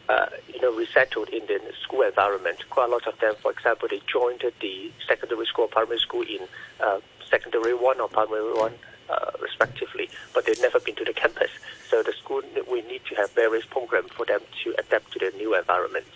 uh, 0.08 0.26
you 0.52 0.60
know, 0.60 0.72
resettled 0.74 1.28
in 1.28 1.46
the 1.46 1.60
school 1.82 2.02
environment. 2.02 2.58
Quite 2.70 2.88
a 2.88 2.92
lot 2.92 3.06
of 3.06 3.18
them, 3.20 3.34
for 3.42 3.50
example, 3.50 3.88
they 3.88 4.00
joined 4.10 4.42
the 4.60 4.92
secondary 5.06 5.46
school 5.46 5.68
primary 5.68 5.98
school 5.98 6.22
in 6.22 6.40
uh, 6.80 7.00
secondary 7.28 7.74
one 7.74 8.00
or 8.00 8.08
primary 8.08 8.52
one, 8.54 8.74
uh, 9.10 9.30
respectively, 9.40 10.08
but 10.34 10.46
they've 10.46 10.60
never 10.60 10.80
been 10.80 10.94
to 10.96 11.04
the 11.04 11.12
campus. 11.12 11.50
So 11.90 12.02
the 12.02 12.12
school, 12.12 12.42
we 12.70 12.82
need 12.82 13.02
to 13.08 13.14
have 13.16 13.30
various 13.32 13.64
programs 13.66 14.10
for 14.12 14.26
them 14.26 14.40
to 14.64 14.74
adapt 14.78 15.12
to 15.12 15.18
the 15.18 15.36
new 15.36 15.56
environment. 15.56 16.06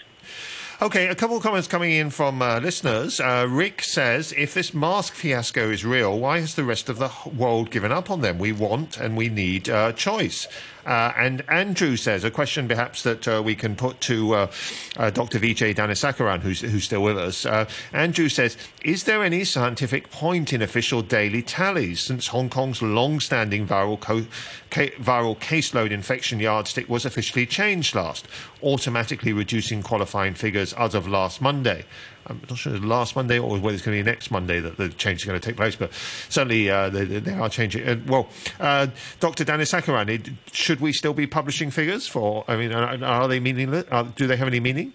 Okay, 0.81 1.07
a 1.07 1.15
couple 1.15 1.37
of 1.37 1.43
comments 1.45 1.69
coming 1.69 1.93
in 1.93 2.11
from 2.11 2.43
uh, 2.43 2.59
listeners. 2.59 3.21
Uh, 3.21 3.47
Rick 3.49 3.83
says, 3.85 4.35
if 4.37 4.53
this 4.55 4.75
mask 4.75 5.15
fiasco 5.15 5.71
is 5.71 5.85
real, 5.85 6.19
why 6.19 6.41
has 6.41 6.57
the 6.57 6.65
rest 6.65 6.89
of 6.89 6.99
the 6.99 7.11
world 7.37 7.71
given 7.71 7.93
up 7.93 8.11
on 8.11 8.21
them? 8.21 8.39
We 8.39 8.51
want 8.51 8.99
and 8.99 9.17
we 9.17 9.29
need 9.29 9.69
uh, 9.69 9.93
choice. 9.93 10.49
Uh, 10.85 11.13
and 11.17 11.43
Andrew 11.49 11.97
says, 11.97 12.25
a 12.25 12.31
question 12.31 12.67
perhaps 12.67 13.03
that 13.05 13.29
uh, 13.29 13.43
we 13.45 13.55
can 13.55 13.77
put 13.77 14.01
to 14.03 14.35
uh, 14.35 14.53
uh 14.97 15.11
Dr. 15.11 15.39
Vijay 15.39 15.75
Dhanasekaran, 15.75 16.41
who's, 16.41 16.61
who's 16.61 16.85
still 16.85 17.03
with 17.03 17.19
us. 17.19 17.47
Uh, 17.47 17.69
Andrew 17.93 18.29
says, 18.29 18.57
is 18.83 19.05
there 19.05 19.23
any 19.23 19.45
scientific 19.45 20.11
point 20.11 20.53
in 20.53 20.63
official 20.63 21.03
daily 21.03 21.43
tallies 21.43 22.01
since 22.01 22.29
Hong 22.29 22.49
Kong's 22.49 22.83
long-standing 22.83 23.67
viral, 23.67 24.01
co- 24.01 24.27
ca- 24.71 24.91
viral 24.93 25.39
caseload 25.39 25.91
infection 25.91 26.41
yardstick 26.41 26.89
was 26.89 27.05
officially 27.05 27.47
changed 27.47 27.95
last, 27.95 28.27
automatically 28.63 29.33
reducing 29.33 29.83
qualifying 29.83 30.35
figures 30.35 30.73
as 30.73 30.95
of 30.95 31.07
last 31.07 31.41
Monday? 31.41 31.85
I'm 32.27 32.41
not 32.49 32.59
sure 32.59 32.79
last 32.79 33.17
Monday 33.17 33.39
or 33.39 33.59
whether 33.59 33.75
it's 33.75 33.85
going 33.85 33.97
to 33.99 34.05
be 34.05 34.11
next 34.11 34.31
Monday 34.31 34.61
that 34.61 34.77
the 34.77 34.89
change 34.89 35.21
is 35.21 35.25
going 35.27 35.39
to 35.41 35.45
take 35.45 35.57
place, 35.57 35.77
but 35.77 35.93
certainly 36.29 36.71
uh, 36.71 36.89
they, 36.89 37.05
they, 37.05 37.33
are 37.33 37.49
changing. 37.49 37.89
Uh, 37.89 37.97
well, 38.07 38.29
uh, 38.61 38.87
Dr. 39.21 39.45
Dhanasekaran, 39.45 40.35
should 40.53 40.81
we 40.81 40.93
still 40.93 41.15
be 41.15 41.27
publishing 41.27 41.71
figures 41.71 42.07
for? 42.07 42.45
I 42.49 42.57
mean, 42.57 42.73
are, 42.73 43.03
are 43.05 43.29
they 43.29 43.41
meaningless? 43.41 43.85
do 44.15 44.27
they 44.27 44.37
have 44.37 44.49
any 44.49 44.61
meaning? 44.61 44.93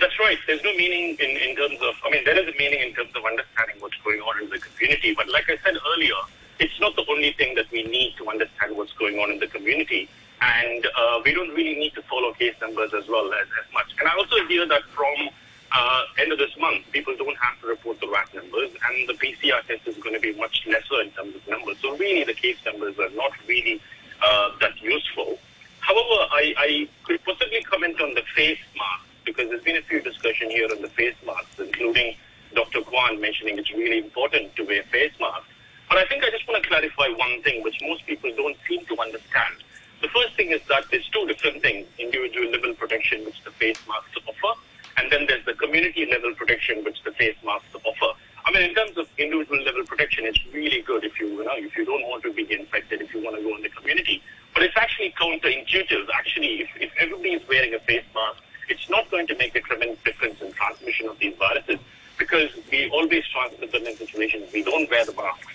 That's 0.00 0.18
right. 0.18 0.38
There's 0.46 0.62
no 0.62 0.74
meaning 0.74 1.16
in, 1.20 1.36
in 1.36 1.56
terms 1.56 1.78
of, 1.82 1.94
I 2.04 2.10
mean, 2.10 2.24
there 2.24 2.38
is 2.38 2.48
a 2.54 2.58
meaning 2.58 2.80
in 2.80 2.94
terms 2.94 3.10
of 3.14 3.24
understanding 3.24 3.76
what's 3.80 3.96
going 4.04 4.20
on 4.20 4.42
in 4.42 4.48
the 4.48 4.58
community. 4.58 5.14
But 5.14 5.28
like 5.28 5.50
I 5.50 5.58
said 5.64 5.76
earlier, 5.94 6.14
it's 6.58 6.78
not 6.80 6.96
the 6.96 7.04
only 7.10 7.32
thing 7.32 7.54
that 7.56 7.70
we 7.70 7.82
need 7.82 8.14
to 8.18 8.28
understand 8.28 8.76
what's 8.76 8.92
going 8.92 9.18
on 9.18 9.30
in 9.32 9.38
the 9.38 9.48
community. 9.48 10.08
And 10.40 10.86
uh, 10.86 11.20
we 11.24 11.34
don't 11.34 11.50
really 11.50 11.74
need 11.74 11.94
to 11.94 12.02
follow 12.02 12.32
case 12.32 12.54
numbers 12.60 12.92
as 12.94 13.06
well 13.08 13.32
as, 13.34 13.46
as 13.62 13.72
much. 13.72 13.86
And 13.98 14.08
I 14.08 14.16
also 14.16 14.36
hear 14.48 14.66
that 14.66 14.82
from 14.94 15.28
uh, 15.74 16.02
end 16.18 16.32
of 16.32 16.38
this 16.38 16.56
month, 16.58 16.84
people 16.92 17.14
don't 17.16 17.36
have 17.38 17.58
to 17.60 17.66
report 17.66 17.98
the 18.00 18.08
RAT 18.08 18.32
numbers, 18.34 18.70
and 18.88 19.08
the 19.08 19.14
PCR 19.14 19.64
test 19.66 19.86
is 19.86 19.96
going 19.96 20.14
to 20.14 20.20
be 20.20 20.34
much 20.34 20.66
lesser 20.66 21.00
in 21.00 21.10
terms 21.12 21.34
of 21.34 21.48
numbers. 21.48 21.78
So 21.80 21.96
really, 21.96 22.24
the 22.24 22.34
case 22.34 22.58
numbers 22.64 22.98
are 22.98 23.10
not 23.10 23.32
really 23.46 23.80
uh, 24.22 24.50
that 24.60 24.80
useful. 24.82 25.38
However, 25.80 26.28
I, 26.30 26.54
I 26.58 26.88
could 27.04 27.24
possibly 27.24 27.62
comment 27.62 28.00
on 28.00 28.14
the 28.14 28.22
face 28.36 28.58
mask 28.76 29.06
because 29.24 29.48
there's 29.48 29.62
been 29.62 29.76
a 29.76 29.82
few 29.82 30.00
discussion 30.00 30.50
here 30.50 30.68
on 30.70 30.82
the 30.82 30.88
face 30.88 31.16
masks, 31.24 31.58
including 31.58 32.16
Dr. 32.54 32.82
Kwan 32.82 33.20
mentioning 33.20 33.58
it's 33.58 33.72
really 33.72 33.98
important 33.98 34.54
to 34.56 34.64
wear 34.64 34.82
face 34.84 35.12
masks. 35.20 35.48
But 35.88 35.98
I 35.98 36.06
think 36.06 36.22
I 36.22 36.30
just 36.30 36.46
want 36.46 36.62
to 36.62 36.68
clarify 36.68 37.08
one 37.16 37.42
thing, 37.42 37.62
which 37.62 37.78
most 37.82 38.04
people 38.06 38.30
don't 38.36 38.56
seem 38.68 38.84
to 38.86 39.00
understand. 39.00 39.56
The 40.02 40.08
first 40.08 40.34
thing 40.34 40.50
is 40.50 40.60
that 40.68 40.84
there's 40.90 41.08
two 41.08 41.26
different 41.26 41.62
things: 41.62 41.86
individual 41.98 42.50
level 42.50 42.74
protection, 42.74 43.24
which 43.24 43.42
the 43.44 43.52
face 43.52 43.78
masks 43.88 44.16
offer, 44.26 44.60
and 44.96 45.10
then 45.10 45.26
there's 45.26 45.44
the 45.44 45.54
community 45.54 46.06
level 46.06 46.34
protection 46.34 46.84
which 46.84 47.02
the 47.02 47.12
face 47.12 47.36
masks 47.44 47.74
offer. 47.84 48.18
I 48.44 48.52
mean, 48.52 48.62
in 48.62 48.74
terms 48.74 48.98
of 48.98 49.08
individual 49.18 49.62
level 49.62 49.84
protection, 49.84 50.26
it's 50.26 50.40
really 50.52 50.82
good 50.82 51.04
if 51.04 51.18
you, 51.20 51.28
you 51.28 51.44
know, 51.44 51.52
if 51.54 51.76
you 51.76 51.84
don't 51.84 52.02
want 52.08 52.24
to 52.24 52.32
be 52.32 52.50
infected, 52.52 53.00
if 53.00 53.14
you 53.14 53.22
want 53.22 53.36
to 53.36 53.42
go 53.42 53.54
in 53.56 53.62
the 53.62 53.68
community. 53.68 54.22
But 54.52 54.64
it's 54.64 54.76
actually 54.76 55.14
counterintuitive. 55.18 56.08
Actually, 56.14 56.62
if, 56.62 56.68
if 56.80 56.92
everybody 56.98 57.34
is 57.34 57.48
wearing 57.48 57.74
a 57.74 57.78
face 57.80 58.04
mask, 58.14 58.42
it's 58.68 58.90
not 58.90 59.10
going 59.10 59.26
to 59.28 59.36
make 59.36 59.54
a 59.54 59.60
tremendous 59.60 60.02
difference 60.04 60.40
in 60.40 60.52
transmission 60.52 61.08
of 61.08 61.18
these 61.18 61.36
viruses 61.36 61.78
because 62.18 62.50
we 62.70 62.90
always 62.90 63.24
transmit 63.28 63.72
them 63.72 63.86
in 63.86 63.96
situations 63.96 64.52
we 64.52 64.62
don't 64.62 64.90
wear 64.90 65.04
the 65.04 65.12
masks. 65.14 65.46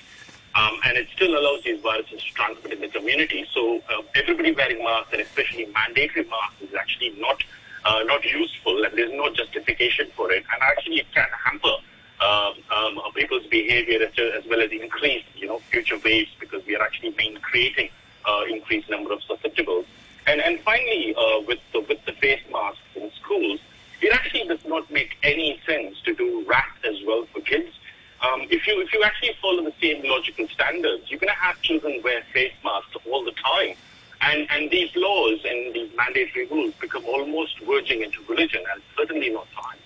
Um, 0.55 0.79
and 0.85 0.97
it 0.97 1.07
still 1.13 1.37
allows 1.37 1.63
these 1.63 1.79
viruses 1.81 2.23
to 2.23 2.33
transmit 2.33 2.73
in 2.73 2.81
the 2.81 2.87
community. 2.87 3.45
So 3.53 3.79
uh, 3.89 4.01
everybody 4.15 4.53
wearing 4.53 4.83
masks, 4.83 5.09
and 5.13 5.21
especially 5.21 5.67
mandatory 5.67 6.25
masks, 6.25 6.61
is 6.61 6.73
actually 6.73 7.11
not 7.19 7.43
uh, 7.87 8.03
not 8.03 8.23
useful 8.25 8.83
and 8.83 8.97
there's 8.97 9.11
no 9.13 9.33
justification 9.33 10.07
for 10.15 10.31
it. 10.31 10.43
And 10.51 10.61
actually, 10.61 10.99
it 10.99 11.07
can 11.13 11.27
hamper 11.45 11.77
um, 12.19 12.53
um, 12.75 12.99
people's 13.15 13.45
behavior 13.47 14.03
as, 14.03 14.11
as, 14.37 14.49
well 14.49 14.61
as 14.61 14.71
increase, 14.71 15.23
you 15.35 15.47
know, 15.47 15.59
future 15.71 15.97
waves 16.03 16.31
because 16.39 16.65
we 16.65 16.75
are 16.75 16.81
actually 16.81 17.11
being 17.11 17.35
creating 17.35 17.89
uh, 18.25 18.41
increased 18.49 18.89
number 18.89 19.13
of 19.13 19.19
susceptibles. 19.21 19.85
And 20.25 20.41
and 20.41 20.59
finally, 20.61 21.15
uh, 21.15 21.41
with 21.47 21.59
the, 21.71 21.81
with 21.81 22.03
the 22.05 22.13
face 22.13 22.41
masks 22.51 22.81
in 22.95 23.09
schools, 23.11 23.59
it 24.01 24.13
actually 24.13 24.45
does 24.47 24.65
not 24.65 24.91
make 24.91 25.17
any 25.23 25.59
sense 25.65 26.01
to 26.01 26.13
do 26.13 26.43
RAT 26.45 26.65
as 26.83 26.97
well 27.05 27.25
for 27.33 27.39
kids. 27.41 27.73
Um, 28.21 28.41
if 28.49 28.67
you 28.67 28.81
if 28.81 28.91
you 28.91 29.03
actually 29.03 29.35
follow 29.41 29.63
the 29.63 29.73
same 29.79 30.03
logical 30.03 30.47
standards, 30.49 31.09
you're 31.09 31.19
going 31.19 31.29
to 31.29 31.39
have 31.39 31.61
children 31.61 32.01
wear 32.03 32.23
face 32.33 32.53
masks 32.63 32.97
all 33.09 33.23
the 33.23 33.31
time. 33.31 33.75
And, 34.21 34.47
and 34.49 34.71
these 34.71 34.89
laws 34.95 35.39
and 35.45 35.73
these 35.73 35.89
mandatory 35.95 36.47
rules 36.47 36.73
become 36.75 37.05
almost 37.05 37.59
verging 37.59 38.01
into 38.01 38.19
religion 38.27 38.63
and 38.73 38.81
certainly 38.97 39.29
not 39.29 39.47
science. 39.55 39.81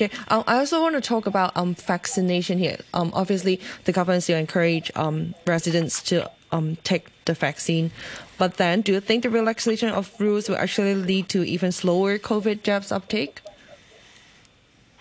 Yep, 0.00 0.12
Um, 0.28 0.44
I 0.46 0.56
also 0.58 0.80
want 0.80 0.94
to 0.94 1.00
talk 1.02 1.26
about 1.26 1.54
um, 1.56 1.74
vaccination 1.74 2.58
here. 2.58 2.78
Um, 2.94 3.10
obviously, 3.12 3.60
the 3.84 3.92
government 3.92 4.22
still 4.22 4.38
encourage 4.38 4.90
um, 4.96 5.34
residents 5.46 6.02
to 6.04 6.30
um, 6.52 6.76
take 6.84 7.08
the 7.26 7.34
vaccine. 7.34 7.90
But 8.38 8.56
then, 8.56 8.80
do 8.80 8.92
you 8.92 9.00
think 9.00 9.22
the 9.22 9.30
relaxation 9.30 9.90
of 9.90 10.10
rules 10.18 10.48
will 10.48 10.56
actually 10.56 10.94
lead 10.94 11.28
to 11.30 11.44
even 11.44 11.70
slower 11.70 12.18
COVID 12.18 12.62
jabs 12.62 12.90
uptake? 12.90 13.42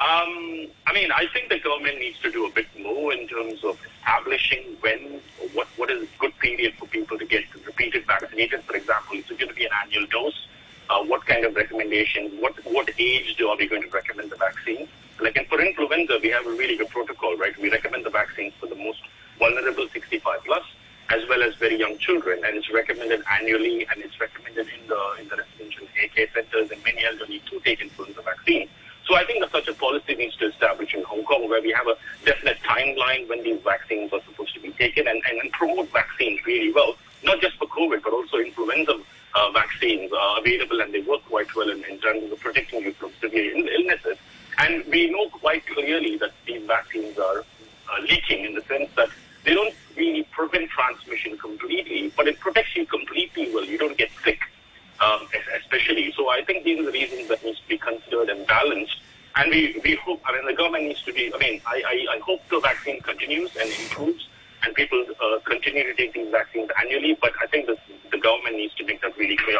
Um, 0.01 0.67
I 0.85 0.93
mean, 0.93 1.11
I 1.11 1.27
think 1.33 1.49
the 1.49 1.59
government 1.59 1.99
needs 1.99 2.19
to 2.19 2.31
do 2.31 2.45
a 2.45 2.51
bit 2.51 2.67
more 2.81 3.13
in 3.13 3.27
terms 3.27 3.63
of 3.63 3.79
establishing 3.99 4.77
when 4.81 5.21
or 5.41 5.47
what, 5.53 5.67
what 5.77 5.89
is 5.89 6.03
a 6.03 6.07
good 6.19 6.37
period 6.39 6.73
for 6.75 6.87
people 6.87 7.17
to 7.17 7.25
get 7.25 7.43
repeated 7.65 8.05
vaccinated. 8.05 8.63
For 8.63 8.75
example, 8.75 9.17
is 9.17 9.29
it 9.29 9.37
going 9.37 9.49
to 9.49 9.55
be 9.55 9.65
an 9.65 9.71
annual 9.83 10.05
dose? 10.07 10.47
Uh, 10.89 11.03
what 11.03 11.25
kind 11.25 11.45
of 11.45 11.48
recommendations? 11.59 12.29
What 12.43 12.55
what 12.65 12.89
age 12.97 13.35
do 13.37 13.49
are 13.49 13.57
we 13.57 13.67
going 13.67 13.83
to 13.83 13.93
recommend 13.99 14.31
the 14.31 14.39
vaccine? 14.47 14.87
Like 15.19 15.35
in, 15.35 15.45
for 15.45 15.59
influenza, 15.61 16.19
we 16.23 16.29
have 16.29 16.45
a 16.47 16.55
really 16.61 16.77
good 16.77 16.89
protocol, 16.89 17.35
right? 17.37 17.55
We 17.59 17.69
recommend 17.69 18.05
the 18.05 18.15
vaccines 18.21 18.53
for 18.59 18.67
the 18.67 18.79
most 18.87 19.01
vulnerable 19.37 19.87
65 19.89 20.39
plus, 20.45 20.65
as 21.09 21.21
well 21.29 21.43
as 21.43 21.55
very 21.55 21.77
young 21.77 21.97
children, 21.97 22.41
and 22.45 22.57
it's 22.57 22.71
recommended 22.71 23.21
annually, 23.37 23.85
and 23.89 24.01
it's 24.05 24.19
recommended 24.19 24.67
in 24.75 24.87
the 24.87 25.01
in 25.21 25.27
the 25.27 25.37
residential 25.43 25.85
care 26.15 26.29
centers 26.33 26.71
and 26.71 26.83
many 26.83 27.05
elderly 27.05 27.39
to 27.49 27.59
take 27.67 27.81
influenza 27.81 28.21
vaccine. 28.21 28.67
So 29.07 29.15
I 29.15 29.25
think 29.25 29.41
that 29.41 29.51
such 29.51 29.67
a 29.67 29.73
policy 29.73 30.13
needs 30.15 30.35
to 30.37 30.45
establish 30.53 30.93
in 30.93 31.03
Hong 31.03 31.23
Kong 31.23 31.49
where 31.49 31.61
we 31.61 31.71
have 31.71 31.87
a 31.87 31.95
definite 32.25 32.59
timeline 32.61 33.27
when 33.27 33.43
these 33.43 33.59
vaccines 33.63 34.13
are 34.13 34.21
supposed 34.27 34.53
to 34.53 34.59
be 34.59 34.71
taken 34.83 35.07
and, 35.07 35.19
and, 35.27 35.41
and 35.41 35.51
promote 35.51 35.89
vaccines 35.91 36.39
really 36.45 36.71
well, 36.71 36.95
not 37.23 37.41
just 37.41 37.55
for 37.57 37.67
COVID, 37.67 38.03
but 38.03 38.13
also 38.13 38.37
influenza 38.37 38.93
uh, 39.35 39.51
vaccines 39.51 40.11
are 40.11 40.39
available 40.39 40.81
and 40.81 40.93
they 40.93 41.01
work 41.01 41.23
quite 41.25 41.53
well 41.55 41.69
in, 41.69 41.83
in 41.85 41.99
terms 41.99 42.31
of 42.31 42.39
protecting 42.39 42.81
you 42.81 42.93
from 42.93 43.11
severe 43.21 43.55
illnesses. 43.55 44.17
And 44.57 44.85
we 44.87 45.09
know 45.09 45.29
quite 45.29 45.65
clearly 45.67 46.17
that 46.17 46.31
these 46.45 46.65
vaccines 46.65 47.17
are 47.17 47.39
uh, 47.39 48.01
leaking 48.01 48.45
in 48.45 48.55
the 48.55 48.61
sense 48.63 48.89
that 48.95 49.09
they 49.45 49.53
don't 49.53 49.73
really 49.95 50.23
prevent 50.31 50.69
transmission 50.69 51.37
completely, 51.37 52.11
but 52.15 52.27
it 52.27 52.39
protects 52.39 52.75
you 52.75 52.85
completely 52.85 53.53
well. 53.53 53.63
You 53.63 53.77
don't 53.77 53.97
get 53.97 54.09
sick 54.23 54.41
um, 54.99 55.27
especially. 55.57 56.11
So 56.15 56.29
I 56.29 56.43
think 56.43 56.63
these 56.63 56.79
are 56.79 56.83
the 56.83 56.91
reasons 56.91 57.27
that 57.29 57.43
needs 57.43 57.59
to 57.59 57.67
be 57.67 57.77
considered 57.77 58.29
and 58.29 58.45
balanced. 58.47 59.01
And 59.35 59.49
we, 59.51 59.79
we 59.83 59.95
hope, 59.95 60.21
I 60.25 60.33
mean, 60.33 60.45
the 60.45 60.53
government 60.53 60.85
needs 60.85 61.01
to 61.03 61.13
be, 61.13 61.33
I 61.33 61.37
mean, 61.37 61.61
I, 61.65 61.81
I, 61.85 62.15
I 62.15 62.19
hope 62.19 62.41
the 62.49 62.59
vaccine 62.59 62.99
continues 63.01 63.55
and 63.55 63.69
improves 63.69 64.27
and 64.63 64.75
people 64.75 65.03
uh, 65.21 65.39
continue 65.45 65.83
to 65.83 65.93
take 65.93 66.13
these 66.13 66.29
vaccines 66.31 66.69
annually, 66.81 67.17
but 67.21 67.31
I 67.41 67.47
think 67.47 67.67
the, 67.67 67.77
the 68.11 68.17
government 68.17 68.57
needs 68.57 68.73
to 68.75 68.85
make 68.85 69.01
that 69.01 69.17
really 69.17 69.37
clear. 69.37 69.59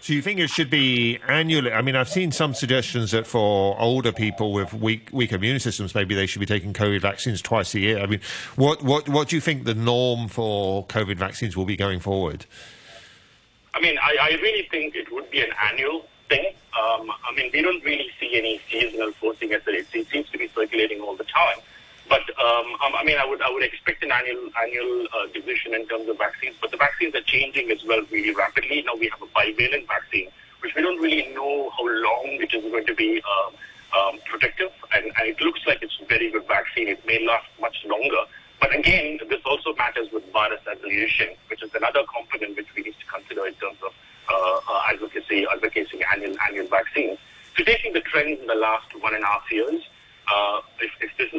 So 0.00 0.12
you 0.12 0.22
think 0.22 0.38
it 0.38 0.50
should 0.50 0.70
be 0.70 1.18
annually? 1.26 1.72
I 1.72 1.82
mean, 1.82 1.96
I've 1.96 2.08
seen 2.08 2.30
some 2.30 2.54
suggestions 2.54 3.10
that 3.10 3.26
for 3.26 3.76
older 3.80 4.12
people 4.12 4.52
with 4.52 4.72
weak 4.72 5.08
weak 5.10 5.32
immune 5.32 5.58
systems, 5.58 5.96
maybe 5.96 6.14
they 6.14 6.26
should 6.26 6.38
be 6.38 6.46
taking 6.46 6.72
COVID 6.72 7.00
vaccines 7.00 7.42
twice 7.42 7.74
a 7.74 7.80
year. 7.80 7.98
I 7.98 8.06
mean, 8.06 8.20
what 8.54 8.82
what 8.82 9.08
what 9.08 9.28
do 9.28 9.36
you 9.36 9.40
think 9.40 9.64
the 9.64 9.74
norm 9.74 10.28
for 10.28 10.86
COVID 10.86 11.16
vaccines 11.16 11.56
will 11.56 11.64
be 11.64 11.76
going 11.76 11.98
forward? 11.98 12.46
I 13.74 13.80
mean, 13.80 13.98
I, 13.98 14.16
I 14.20 14.28
really 14.40 14.68
think 14.70 14.94
it 14.94 15.10
would 15.12 15.28
be 15.30 15.40
an 15.40 15.50
annual 15.70 16.06
thing. 16.28 16.52
Um, 16.80 17.10
I 17.28 17.34
mean, 17.34 17.50
we 17.52 17.62
don't 17.62 17.82
really 17.82 18.08
see 18.20 18.36
any 18.36 18.60
seasonal 18.70 19.12
forcing 19.12 19.52
as 19.54 19.62
it, 19.66 19.86
it 19.92 20.08
seems 20.08 20.30
to 20.30 20.38
be 20.38 20.48
circulating 20.54 21.00
all 21.00 21.16
the 21.16 21.24
time. 21.24 21.58
But 22.08 22.22
um, 22.38 22.66
um, 22.84 22.92
I 22.94 23.04
mean, 23.04 23.18
I 23.18 23.26
would 23.26 23.42
I 23.42 23.50
would 23.50 23.62
expect 23.62 24.02
an 24.02 24.12
annual 24.12 24.50
annual 24.62 25.06
uh, 25.14 25.26
division 25.32 25.74
in 25.74 25.86
terms 25.88 26.08
of 26.08 26.18
vaccines. 26.18 26.56
But 26.60 26.70
the 26.70 26.76
vaccines 26.76 27.14
are 27.14 27.22
changing 27.22 27.70
as 27.70 27.84
well 27.84 28.02
really 28.10 28.34
rapidly. 28.34 28.82
Now 28.86 28.94
we 28.94 29.08
have 29.08 29.20
a 29.22 29.26
bivalent 29.26 29.86
vaccine, 29.88 30.28
which 30.60 30.74
we 30.74 30.82
don't 30.82 31.00
really 31.00 31.28
know 31.34 31.70
how 31.70 31.84
long 31.86 32.38
it 32.40 32.52
is 32.54 32.62
going 32.62 32.86
to 32.86 32.94
be 32.94 33.22
um, 33.22 33.54
um, 33.96 34.18
protective, 34.24 34.70
and, 34.94 35.04
and 35.04 35.28
it 35.28 35.40
looks 35.40 35.60
like 35.66 35.82
it's 35.82 35.98
a 36.00 36.06
very 36.06 36.30
good 36.30 36.46
vaccine. 36.46 36.88
It 36.88 37.04
may 37.06 37.24
last 37.26 37.48
much 37.60 37.84
longer. 37.86 38.24
But 38.60 38.74
again, 38.74 39.18
this 39.28 39.40
also 39.44 39.74
matters 39.74 40.08
with 40.12 40.24
virus 40.32 40.60
attenuation, 40.66 41.28
which 41.48 41.62
is 41.62 41.74
another 41.74 42.02
component 42.08 42.56
which 42.56 42.68
we 42.74 42.82
need 42.82 42.94
to 42.98 43.06
consider 43.06 43.46
in 43.46 43.54
terms 43.54 43.78
of 43.84 43.92
uh, 44.28 44.60
uh, 44.68 44.82
advocacy, 44.92 45.46
advocating 45.52 46.00
annual 46.12 46.36
annual 46.48 46.66
vaccines. 46.68 47.18
So 47.56 47.64
taking 47.64 47.92
the 47.92 48.00
trends 48.00 48.40
in 48.40 48.46
the 48.46 48.54
last 48.54 48.88
one 49.00 49.14
and 49.14 49.22
a 49.22 49.26
half 49.26 49.50
years, 49.50 49.82
uh, 50.32 50.60
if, 50.80 50.90
if 51.00 51.10
this 51.16 51.32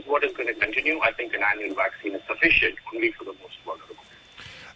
going 0.47 0.59
to 0.59 0.65
continue, 0.65 0.99
I 1.01 1.11
think 1.11 1.33
an 1.33 1.41
annual 1.43 1.75
vaccine 1.75 2.15
is 2.15 2.21
sufficient 2.27 2.75
only 2.93 3.11
for 3.11 3.25
the 3.25 3.33
most 3.41 3.57
vulnerable. 3.65 3.95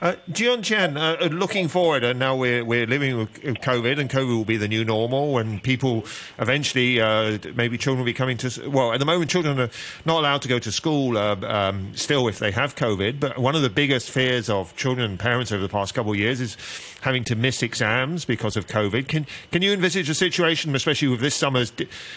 Uh, 0.02 0.16
Jian 0.32 0.64
Chen, 0.64 0.98
uh, 0.98 1.16
uh, 1.22 1.26
looking 1.28 1.68
forward, 1.68 2.04
and 2.04 2.18
now 2.18 2.36
we're, 2.36 2.66
we're 2.66 2.88
living 2.88 3.18
with 3.18 3.44
with 3.44 3.58
COVID, 3.58 4.00
and 4.00 4.10
COVID 4.10 4.36
will 4.36 4.46
be 4.46 4.58
the 4.58 4.68
new 4.68 4.84
normal, 4.84 5.38
and 5.38 5.62
people 5.62 6.06
eventually, 6.40 7.00
uh, 7.00 7.38
maybe 7.54 7.78
children 7.78 8.00
will 8.00 8.06
be 8.06 8.14
coming 8.14 8.36
to, 8.38 8.68
well, 8.68 8.94
at 8.94 9.00
the 9.00 9.06
moment, 9.06 9.30
children 9.30 9.60
are 9.60 9.70
not 10.04 10.22
allowed 10.22 10.42
to 10.42 10.48
go 10.48 10.58
to 10.58 10.72
school 10.72 11.20
uh, 11.20 11.36
um, 11.44 11.96
still 11.96 12.28
if 12.28 12.40
they 12.40 12.50
have 12.50 12.76
COVID, 12.76 13.20
but 13.20 13.38
one 13.38 13.56
of 13.56 13.62
the 13.62 13.70
biggest 13.70 14.10
fears 14.10 14.50
of 14.50 14.76
children 14.76 15.08
and 15.08 15.20
parents 15.20 15.52
over 15.52 15.62
the 15.62 15.70
past 15.70 15.94
couple 15.94 16.12
of 16.12 16.18
years 16.18 16.42
is 16.42 16.58
having 17.02 17.24
to 17.26 17.36
miss 17.36 17.62
exams 17.62 18.26
because 18.26 18.56
of 18.56 18.68
COVID. 18.68 19.08
Can, 19.08 19.28
can 19.52 19.62
you 19.62 19.74
envisage 19.74 20.10
a 20.10 20.16
situation, 20.16 20.76
especially 20.76 21.08
with 21.10 21.20
this 21.20 21.36
summer's, 21.36 21.72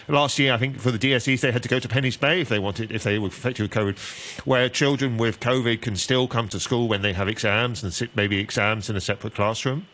last 0.09 0.39
year, 0.39 0.53
I 0.53 0.59
think 0.59 0.79
for 0.79 0.91
the 0.91 0.99
DSEs, 0.99 1.41
they 1.41 1.53
had 1.53 1.63
to 1.63 1.69
go 1.69 1.79
to 1.79 1.89
Penny's 1.89 2.17
Bay 2.17 2.41
if 2.41 2.49
they 2.49 2.59
wanted, 2.59 2.93
if 2.93 3.03
they 3.03 3.19
were 3.19 3.29
affected 3.29 3.63
with 3.63 3.71
COVID, 3.73 4.47
where 4.47 4.69
children 4.69 5.17
with 5.17 5.41
COVID 5.41 5.81
can 5.83 5.97
still 5.97 6.29
come 6.29 6.49
to 6.49 6.61
school 6.61 6.89
when 6.89 7.03
they 7.03 7.13
have 7.13 7.29
exams 7.29 7.83
and 7.83 7.93
sit 7.93 8.15
maybe 8.15 8.39
exams 8.39 8.89
in 8.89 8.97
a 8.97 9.01
separate 9.01 9.35
classroom? 9.35 9.87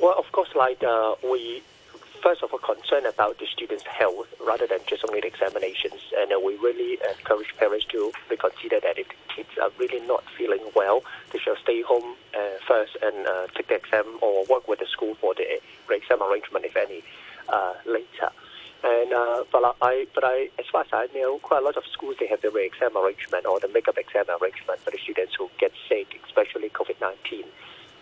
Well, 0.00 0.14
of 0.18 0.30
course, 0.32 0.50
like 0.56 0.82
uh, 0.82 1.14
we 1.22 1.62
first 2.22 2.42
of 2.42 2.52
all 2.52 2.58
concerned 2.58 3.06
about 3.06 3.38
the 3.38 3.46
students' 3.46 3.84
health 3.84 4.28
rather 4.40 4.66
than 4.66 4.78
just 4.86 5.04
only 5.08 5.20
the 5.20 5.26
examinations, 5.26 6.00
and 6.16 6.32
uh, 6.32 6.38
we 6.38 6.56
really 6.56 6.98
encourage 7.18 7.54
parents 7.58 7.84
to 7.86 8.12
reconsider 8.30 8.78
that 8.80 8.96
if 8.98 9.08
kids 9.34 9.50
are 9.60 9.70
really 9.78 10.00
not 10.06 10.22
feeling 10.38 10.62
well, 10.76 11.02
they 11.32 11.38
should 11.38 11.58
stay 11.58 11.82
home 11.82 12.14
uh, 12.34 12.56
first 12.66 12.96
and 13.02 13.26
uh, 13.26 13.46
take 13.54 13.68
the 13.68 13.74
exam 13.74 14.06
or 14.22 14.44
work 14.46 14.68
with 14.68 14.78
the 14.78 14.86
school 14.86 15.14
for 15.16 15.34
the 15.34 15.60
exam 15.90 16.22
arrangement, 16.22 16.64
if 16.64 16.76
any, 16.76 17.02
uh, 17.48 17.74
later. 17.86 18.30
And 18.84 19.12
uh, 19.12 19.44
but 19.52 19.76
I 19.82 20.06
but 20.14 20.24
I 20.24 20.48
as 20.58 20.66
far 20.70 20.82
as 20.82 20.88
I 20.92 21.06
know, 21.14 21.38
quite 21.38 21.62
a 21.62 21.64
lot 21.64 21.76
of 21.76 21.84
schools 21.92 22.16
they 22.18 22.26
have 22.26 22.42
the 22.42 22.50
re 22.50 22.66
exam 22.66 22.96
arrangement 22.96 23.46
or 23.46 23.60
the 23.60 23.68
makeup 23.68 23.98
exam 23.98 24.26
arrangement 24.28 24.80
for 24.80 24.90
the 24.90 24.98
students 24.98 25.34
who 25.38 25.50
get 25.58 25.72
sick, 25.88 26.18
especially 26.26 26.68
COVID 26.70 27.00
nineteen 27.00 27.44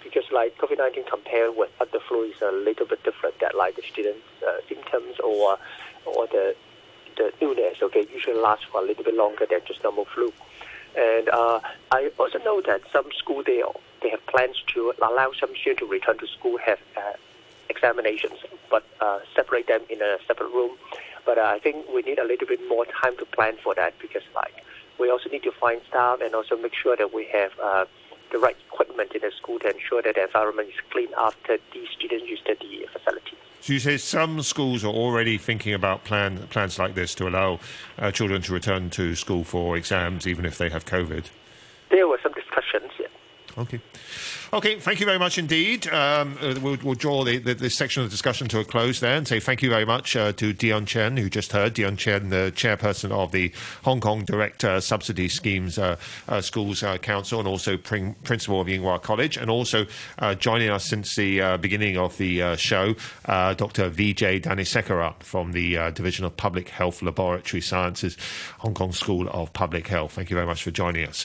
because 0.03 0.25
like 0.33 0.57
COVID-19 0.59 1.07
compared 1.09 1.57
with 1.57 1.71
other 1.81 2.01
flu 2.09 2.25
is 2.25 2.41
a 2.43 2.53
little 2.53 2.87
bit 2.87 3.03
different. 3.03 3.39
That 3.41 3.55
like 3.57 3.77
the 3.77 3.83
students' 3.83 4.27
uh, 4.47 4.61
symptoms 4.69 5.19
or 5.21 5.59
or 6.07 6.27
the 6.27 6.55
the 7.17 7.33
illness, 7.41 7.77
okay, 7.83 8.07
usually 8.13 8.39
lasts 8.39 8.65
for 8.71 8.81
a 8.81 8.85
little 8.85 9.05
bit 9.05 9.15
longer 9.15 9.47
than 9.49 9.61
just 9.67 9.83
normal 9.83 10.07
flu. 10.07 10.33
And 10.97 11.29
uh, 11.29 11.61
I 11.93 12.11
also 12.19 12.39
know 12.39 12.61
that 12.63 12.83
some 12.93 13.07
school 13.17 13.43
they 13.45 13.63
they 14.03 14.11
have 14.11 14.25
plans 14.27 14.63
to 14.75 14.93
allow 15.03 15.33
some 15.39 15.51
students 15.61 15.81
to 15.81 15.87
return 15.87 16.19
to 16.19 16.27
school 16.27 16.59
have 16.59 16.79
uh, 16.97 17.13
examinations, 17.69 18.39
but 18.71 18.85
uh, 19.01 19.21
separate 19.35 19.69
them 19.69 19.83
in 19.89 20.03
a 20.03 20.19
separate 20.27 20.51
room. 20.53 20.77
But 21.25 21.39
uh, 21.39 21.43
I 21.43 21.59
think 21.59 21.87
we 21.95 22.03
need 22.03 22.19
a 22.19 22.25
little 22.25 22.47
bit 22.47 22.61
more 22.69 22.87
time 22.87 23.17
to 23.19 23.25
plan 23.27 23.57
for 23.63 23.75
that 23.75 23.95
because 24.01 24.23
like 24.35 24.65
we 24.99 25.11
also 25.11 25.29
need 25.31 25.43
to 25.45 25.53
find 25.53 25.81
staff 25.89 26.21
and 26.21 26.35
also 26.35 26.57
make 26.57 26.75
sure 26.75 26.97
that 26.97 27.13
we 27.15 27.27
have. 27.27 27.53
The 28.31 28.39
right 28.39 28.57
equipment 28.73 29.13
in 29.15 29.21
the 29.23 29.33
school 29.37 29.59
to 29.61 29.75
ensure 29.75 30.03
that 30.03 30.15
the 30.15 30.25
environment 30.25 30.69
is 30.69 30.75
clean 30.91 31.09
after 31.19 31.59
the 31.73 31.87
students 31.97 32.27
use 32.29 32.41
the 32.47 32.55
the 32.55 32.87
facility. 32.93 33.37
So 33.61 33.75
you 33.75 33.79
say 33.79 33.99
some 33.99 34.41
schools 34.43 34.85
are 34.85 34.93
already 34.93 35.37
thinking 35.37 35.75
about 35.75 36.05
plan, 36.05 36.47
plans 36.49 36.79
like 36.79 36.95
this 36.95 37.15
to 37.17 37.29
allow 37.29 37.61
uh, 37.99 38.11
children 38.11 38.41
to 38.43 38.53
return 38.55 38.89
to 38.91 39.15
school 39.15 39.45
for 39.45 39.77
exams 39.77 40.27
even 40.27 40.47
if 40.47 40.57
they 40.57 40.71
have 40.71 40.87
COVID. 40.87 41.25
There 41.91 42.09
were 42.09 42.19
some 42.23 42.33
discussions. 42.33 42.93
Okay. 43.59 43.81
Okay, 44.53 44.81
thank 44.81 44.99
you 44.99 45.07
very 45.07 45.19
much 45.19 45.39
indeed. 45.39 45.87
Um, 45.87 46.37
uh, 46.43 46.57
we'll, 46.61 46.77
we'll 46.83 46.95
draw 46.97 47.23
the, 47.23 47.39
the, 47.39 47.55
this 47.55 47.77
section 47.77 48.03
of 48.03 48.09
the 48.09 48.11
discussion 48.11 48.49
to 48.49 48.59
a 48.59 48.65
close 48.65 48.99
there 48.99 49.15
and 49.15 49.27
say 49.27 49.39
thank 49.39 49.63
you 49.63 49.71
very 49.71 49.85
much 49.85 50.17
uh, 50.17 50.33
to 50.33 50.53
Dion 50.53 50.87
Chen, 50.87 51.17
who 51.17 51.31
just 51.31 51.53
heard. 51.53 51.75
Dion 51.75 51.97
Chen, 51.97 52.31
the 52.31 52.53
chairperson 52.57 53.13
of 53.13 53.31
the 53.31 53.53
Hong 53.85 54.01
Kong 54.01 54.25
Direct 54.25 54.65
uh, 54.65 54.81
Subsidy 54.81 55.29
Schemes 55.29 55.79
uh, 55.79 55.97
uh, 56.27 56.41
Schools 56.41 56.83
uh, 56.83 56.99
Council 56.99 57.39
and 57.39 57.47
also 57.47 57.77
prin- 57.77 58.15
principal 58.25 58.61
of 58.61 58.69
Ying 58.69 58.83
Wa 58.83 58.99
College. 58.99 59.37
And 59.37 59.51
also 59.51 59.87
joining 60.39 60.69
us 60.69 60.85
since 60.85 61.15
the 61.15 61.57
beginning 61.61 61.97
of 61.97 62.19
the 62.19 62.57
show, 62.57 62.95
Dr. 63.27 63.89
Vijay 63.89 64.43
Dhanasekaran 64.43 65.23
from 65.23 65.53
the 65.53 65.93
Division 65.93 66.25
of 66.25 66.37
Public 66.37 66.71
Health 66.71 67.03
Laboratory 67.03 67.61
Sciences, 67.61 68.17
Hong 68.59 68.75
Kong 68.75 68.91
School 68.91 69.29
of 69.29 69.53
Public 69.53 69.87
Health. 69.87 70.13
Thank 70.13 70.29
you 70.29 70.35
very 70.35 70.47
much 70.47 70.65
for 70.65 70.73
joining 70.73 71.07
us. 71.07 71.25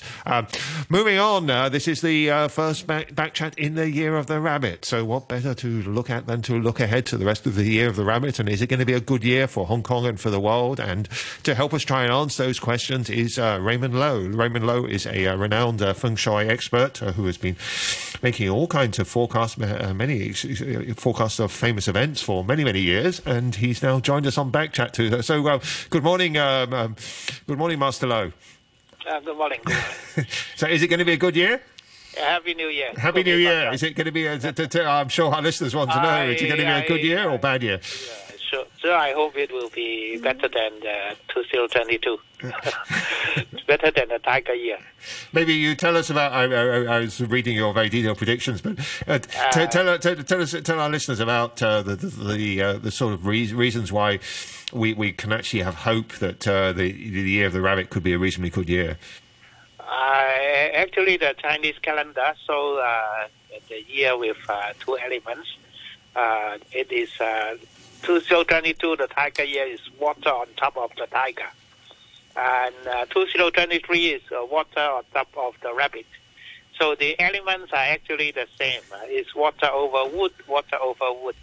Moving 0.89 1.17
on, 1.17 1.47
this 1.71 1.87
is 1.87 2.01
the 2.01 2.14
the 2.15 2.31
uh, 2.31 2.47
first 2.47 2.87
back, 2.87 3.13
back 3.13 3.33
chat 3.33 3.59
in 3.59 3.75
the 3.75 3.91
year 3.91 4.15
of 4.15 4.27
the 4.27 4.39
rabbit. 4.39 4.85
So, 4.85 5.03
what 5.03 5.27
better 5.27 5.53
to 5.53 5.81
look 5.81 6.09
at 6.09 6.27
than 6.27 6.41
to 6.43 6.57
look 6.57 6.79
ahead 6.79 7.05
to 7.07 7.17
the 7.17 7.25
rest 7.25 7.45
of 7.45 7.55
the 7.55 7.65
year 7.65 7.89
of 7.89 7.97
the 7.97 8.05
rabbit? 8.05 8.39
And 8.39 8.47
is 8.47 8.61
it 8.61 8.67
going 8.67 8.79
to 8.79 8.85
be 8.85 8.93
a 8.93 9.01
good 9.01 9.21
year 9.21 9.47
for 9.47 9.65
Hong 9.65 9.83
Kong 9.83 10.05
and 10.05 10.17
for 10.17 10.29
the 10.29 10.39
world? 10.39 10.79
And 10.79 11.09
to 11.43 11.53
help 11.53 11.73
us 11.73 11.83
try 11.83 12.03
and 12.03 12.13
answer 12.13 12.45
those 12.45 12.57
questions 12.57 13.09
is 13.09 13.37
uh, 13.37 13.59
Raymond 13.61 13.99
Lo. 13.99 14.21
Raymond 14.21 14.65
Lo 14.65 14.85
is 14.85 15.05
a 15.05 15.27
uh, 15.27 15.35
renowned 15.35 15.81
uh, 15.81 15.93
feng 15.93 16.15
shui 16.15 16.47
expert 16.47 17.03
uh, 17.03 17.11
who 17.11 17.25
has 17.25 17.37
been 17.37 17.57
making 18.23 18.47
all 18.47 18.67
kinds 18.67 18.97
of 18.97 19.09
forecasts, 19.09 19.59
uh, 19.59 19.93
many 19.93 20.31
forecasts 20.93 21.39
of 21.39 21.51
famous 21.51 21.89
events 21.89 22.21
for 22.21 22.45
many, 22.45 22.63
many 22.63 22.79
years. 22.79 23.19
And 23.25 23.55
he's 23.55 23.83
now 23.83 23.99
joined 23.99 24.25
us 24.25 24.37
on 24.37 24.51
back 24.51 24.71
chat 24.71 24.93
too. 24.93 25.21
So, 25.21 25.59
good 25.89 26.03
morning, 26.03 26.37
um, 26.37 26.73
um, 26.73 26.95
good 27.45 27.57
morning, 27.57 27.77
Master 27.77 28.07
Lo. 28.07 28.31
Uh, 29.05 29.19
good 29.19 29.37
morning. 29.37 29.59
Good 29.65 29.75
morning. 30.15 30.31
So, 30.55 30.67
is 30.67 30.81
it 30.81 30.87
going 30.87 30.99
to 30.99 31.05
be 31.05 31.13
a 31.13 31.17
good 31.17 31.35
year? 31.35 31.61
Happy 32.17 32.53
New 32.53 32.67
Year. 32.67 32.91
Happy 32.97 33.23
New 33.23 33.35
Year. 33.37 33.71
Is 33.73 33.83
it 33.83 33.95
going 33.95 34.05
to 34.05 34.11
be? 34.11 34.25
A, 34.27 34.37
t- 34.39 34.51
t- 34.51 34.67
t- 34.67 34.81
I'm 34.81 35.09
sure 35.09 35.33
our 35.33 35.41
listeners 35.41 35.75
want 35.75 35.91
to 35.91 36.01
know. 36.01 36.25
is 36.29 36.41
it 36.41 36.47
going 36.47 36.59
to 36.59 36.65
be 36.65 36.71
a 36.71 36.87
good 36.87 36.99
I- 37.01 37.03
year 37.03 37.29
or 37.29 37.37
bad 37.37 37.63
year? 37.63 37.79
So, 38.51 38.67
so 38.79 38.93
I 38.93 39.11
hope 39.13 39.35
it 39.35 39.51
will 39.51 39.69
be 39.69 40.17
better 40.21 40.47
than 40.47 40.71
uh, 40.87 41.15
2022. 41.29 42.17
better 43.67 43.91
than 43.91 44.07
the 44.09 44.19
Tiger 44.23 44.53
year. 44.53 44.77
Maybe 45.33 45.53
you 45.53 45.75
tell 45.75 45.97
us 45.97 46.09
about. 46.09 46.31
I, 46.31 46.43
I, 46.43 46.97
I 46.97 46.99
was 46.99 47.19
reading 47.21 47.55
your 47.55 47.73
very 47.73 47.89
detailed 47.89 48.17
predictions, 48.17 48.61
but 48.61 48.77
uh, 49.07 49.19
t- 49.19 49.29
Uh, 49.37 49.67
tell, 49.67 49.97
tell, 49.97 50.15
tell 50.15 50.41
us, 50.41 50.55
tell 50.63 50.79
our 50.79 50.89
listeners 50.89 51.19
about 51.19 51.61
uh, 51.61 51.81
the 51.81 51.95
the 51.95 52.07
the, 52.35 52.61
uh, 52.61 52.73
the 52.73 52.91
sort 52.91 53.13
of 53.13 53.25
re- 53.25 53.51
reasons 53.51 53.91
why 53.91 54.19
we, 54.71 54.93
we 54.93 55.11
can 55.11 55.31
actually 55.33 55.63
have 55.63 55.75
hope 55.75 56.13
that 56.13 56.47
uh, 56.47 56.71
the 56.71 56.91
the 56.91 57.29
year 57.29 57.47
of 57.47 57.53
the 57.53 57.61
rabbit 57.61 57.89
could 57.89 58.03
be 58.03 58.13
a 58.13 58.19
reasonably 58.19 58.51
good 58.51 58.69
year. 58.69 58.97
Uh, 59.87 60.71
actually, 60.73 61.17
the 61.17 61.35
Chinese 61.37 61.75
calendar 61.81 62.33
so 62.47 62.79
uh, 62.79 63.27
the 63.69 63.83
year 63.87 64.17
with 64.17 64.37
uh, 64.49 64.73
two 64.79 64.97
elements. 64.97 65.57
Uh, 66.15 66.57
it 66.71 66.91
is 66.91 67.09
uh, 67.19 67.55
2022. 68.03 68.95
The 68.95 69.07
Tiger 69.07 69.43
year 69.43 69.65
is 69.65 69.79
water 69.99 70.29
on 70.29 70.47
top 70.57 70.77
of 70.77 70.91
the 70.97 71.05
tiger, 71.07 71.49
and 72.35 72.75
uh, 72.87 73.05
2023 73.05 74.07
is 74.07 74.21
water 74.31 74.79
on 74.79 75.03
top 75.13 75.29
of 75.37 75.55
the 75.61 75.73
rabbit. 75.73 76.05
So 76.79 76.95
the 76.95 77.19
elements 77.19 77.71
are 77.71 77.77
actually 77.77 78.31
the 78.31 78.47
same. 78.57 78.81
It's 79.03 79.33
water 79.35 79.67
over 79.67 80.09
wood, 80.09 80.33
water 80.47 80.77
over 80.81 81.13
wood. 81.13 81.35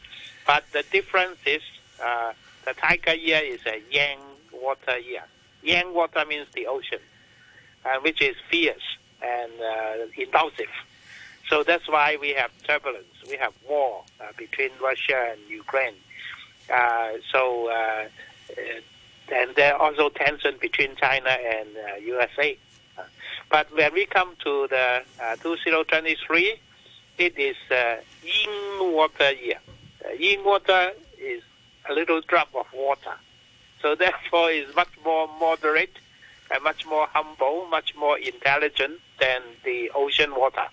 But 0.46 0.64
the 0.72 0.84
difference 0.90 1.38
is 1.46 1.62
uh, 2.02 2.32
the 2.66 2.74
tiger 2.74 3.14
year 3.14 3.40
is 3.42 3.60
a 3.66 3.82
yang 3.90 4.18
water 4.52 4.98
year. 4.98 5.24
Yang 5.62 5.94
water 5.94 6.24
means 6.28 6.48
the 6.54 6.66
ocean, 6.66 6.98
uh, 7.84 7.98
which 8.00 8.20
is 8.22 8.36
fierce 8.50 8.96
and 9.22 9.52
uh, 9.60 10.06
impulsive. 10.16 10.70
So 11.48 11.62
that's 11.62 11.88
why 11.88 12.16
we 12.20 12.30
have 12.30 12.50
turbulence. 12.62 13.14
We 13.28 13.36
have 13.36 13.52
war 13.68 14.04
uh, 14.20 14.26
between 14.36 14.70
Russia 14.80 15.32
and 15.32 15.40
Ukraine. 15.48 15.94
Uh, 16.72 17.14
so, 17.30 17.70
and 19.30 19.54
there 19.56 19.74
are 19.74 19.80
also 19.80 20.08
tension 20.08 20.54
between 20.60 20.96
China 20.96 21.30
and 21.30 21.68
USA. 22.02 22.56
But 23.50 23.74
when 23.76 23.92
we 23.92 24.06
come 24.06 24.34
to 24.44 24.66
the 24.68 25.02
uh, 25.20 25.36
2023, 25.36 26.54
it 27.18 27.38
is 27.38 27.56
yin 28.22 28.92
water 28.92 29.32
year. 29.32 29.58
Yin 30.18 30.44
water 30.44 30.92
is 31.18 31.42
a 31.88 31.92
little 31.92 32.20
drop 32.22 32.48
of 32.54 32.66
water. 32.72 33.14
So 33.82 33.94
therefore, 33.96 34.50
it's 34.52 34.74
much 34.74 34.88
more 35.04 35.28
moderate 35.40 35.96
and 36.52 36.62
much 36.62 36.86
more 36.86 37.06
humble, 37.12 37.66
much 37.70 37.94
more 37.96 38.18
intelligent 38.18 39.00
than 39.18 39.42
the 39.64 39.90
ocean 39.94 40.34
water. 40.36 40.66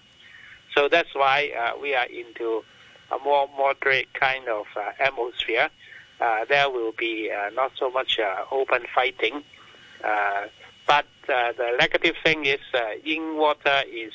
So 0.76 0.88
that's 0.90 1.14
why 1.14 1.52
uh, 1.60 1.80
we 1.80 1.96
are 1.96 2.06
into 2.06 2.64
a 3.12 3.24
more 3.24 3.50
moderate 3.58 4.14
kind 4.14 4.48
of 4.48 4.66
uh, 4.76 4.92
atmosphere. 5.00 5.70
Uh, 6.22 6.46
there 6.46 6.70
will 6.70 6.92
be 6.92 7.32
uh, 7.32 7.50
not 7.52 7.72
so 7.78 7.90
much 7.90 8.20
uh, 8.20 8.44
open 8.52 8.84
fighting, 8.94 9.44
uh, 10.04 10.48
but 10.88 11.06
the 11.28 11.76
negative 11.80 12.16
thing 12.24 12.46
is 12.46 12.60
yin 13.04 13.38
water 13.38 13.84
is 13.92 14.12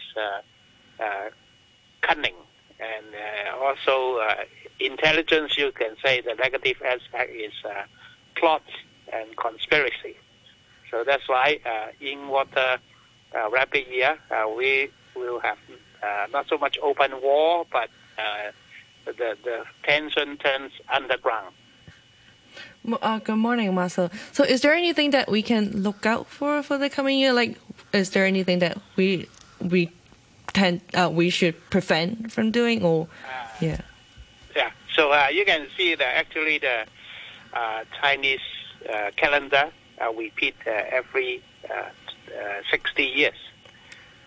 cunning 2.02 2.34
and 2.80 3.06
also 3.60 4.20
intelligence. 4.80 5.56
You 5.56 5.70
can 5.70 5.94
say 6.04 6.20
the 6.20 6.34
negative 6.34 6.82
aspect 6.84 7.30
is 7.32 7.52
plots 8.34 8.70
and 9.12 9.36
conspiracy. 9.36 10.16
So 10.94 11.02
that's 11.02 11.28
why 11.28 11.58
uh, 11.66 11.88
in 12.00 12.28
water 12.28 12.78
uh, 13.34 13.50
rabbit 13.50 13.88
year 13.90 14.16
uh, 14.30 14.48
we 14.48 14.90
will 15.16 15.40
have 15.40 15.58
uh, 16.00 16.26
not 16.32 16.46
so 16.48 16.56
much 16.56 16.78
open 16.80 17.20
war, 17.20 17.66
but 17.72 17.90
uh, 18.16 18.52
the 19.04 19.36
the 19.42 19.64
tension 19.82 20.36
turns 20.36 20.70
underground. 20.88 21.52
Uh, 23.02 23.18
good 23.18 23.34
morning, 23.34 23.74
Marcel. 23.74 24.08
So, 24.30 24.44
is 24.44 24.60
there 24.60 24.72
anything 24.72 25.10
that 25.10 25.28
we 25.28 25.42
can 25.42 25.82
look 25.82 26.06
out 26.06 26.28
for 26.28 26.62
for 26.62 26.78
the 26.78 26.88
coming 26.88 27.18
year? 27.18 27.32
Like, 27.32 27.58
is 27.92 28.10
there 28.10 28.24
anything 28.24 28.60
that 28.60 28.78
we 28.94 29.26
we 29.58 29.90
tend 30.52 30.80
uh, 30.94 31.10
we 31.12 31.28
should 31.28 31.58
prevent 31.70 32.30
from 32.30 32.52
doing, 32.52 32.84
or 32.84 33.08
yeah? 33.60 33.80
Yeah. 34.54 34.70
So 34.94 35.10
uh, 35.10 35.26
you 35.32 35.44
can 35.44 35.66
see 35.76 35.96
that 35.96 36.16
actually 36.16 36.58
the 36.58 36.86
uh, 37.52 37.82
Chinese 38.00 38.46
uh, 38.88 39.10
calendar 39.16 39.72
uh, 40.00 40.12
repeat 40.12 40.54
uh, 40.66 40.70
every 40.70 41.42
uh, 41.70 41.74
uh, 41.74 42.62
60 42.70 43.02
years. 43.02 43.34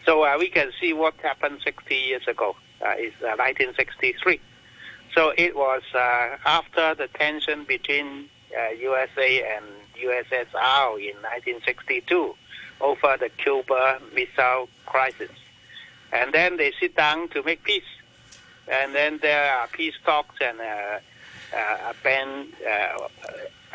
So 0.06 0.38
we 0.38 0.50
can 0.50 0.72
see 0.80 0.94
what 0.94 1.16
happened 1.16 1.60
60 1.64 1.94
years 1.96 2.28
ago. 2.28 2.56
Uh, 2.82 2.94
1963. 3.22 4.40
So 5.14 5.34
it 5.36 5.56
was 5.56 5.82
after 6.46 6.94
the 6.96 7.08
tension 7.08 7.64
between 7.64 8.30
USA 8.80 9.56
and 9.56 9.66
USSR 10.00 11.00
in 11.00 11.16
1962 11.24 12.36
over 12.80 13.18
the 13.20 13.30
Cuba 13.30 14.00
Missile 14.14 14.70
Crisis. 14.86 15.32
And 16.14 16.34
then 16.34 16.58
they 16.58 16.72
sit 16.80 16.96
down 16.96 17.30
to 17.30 17.44
make 17.44 17.64
peace. 17.64 17.84
And 18.68 18.94
then 18.94 19.20
there 19.22 19.54
are 19.54 19.68
peace 19.68 19.96
talks 20.06 20.36
and 20.42 20.60
uh, 20.60 21.00
uh, 21.56 21.92
a 21.92 21.96
ban, 22.04 22.48
uh, 22.68 23.08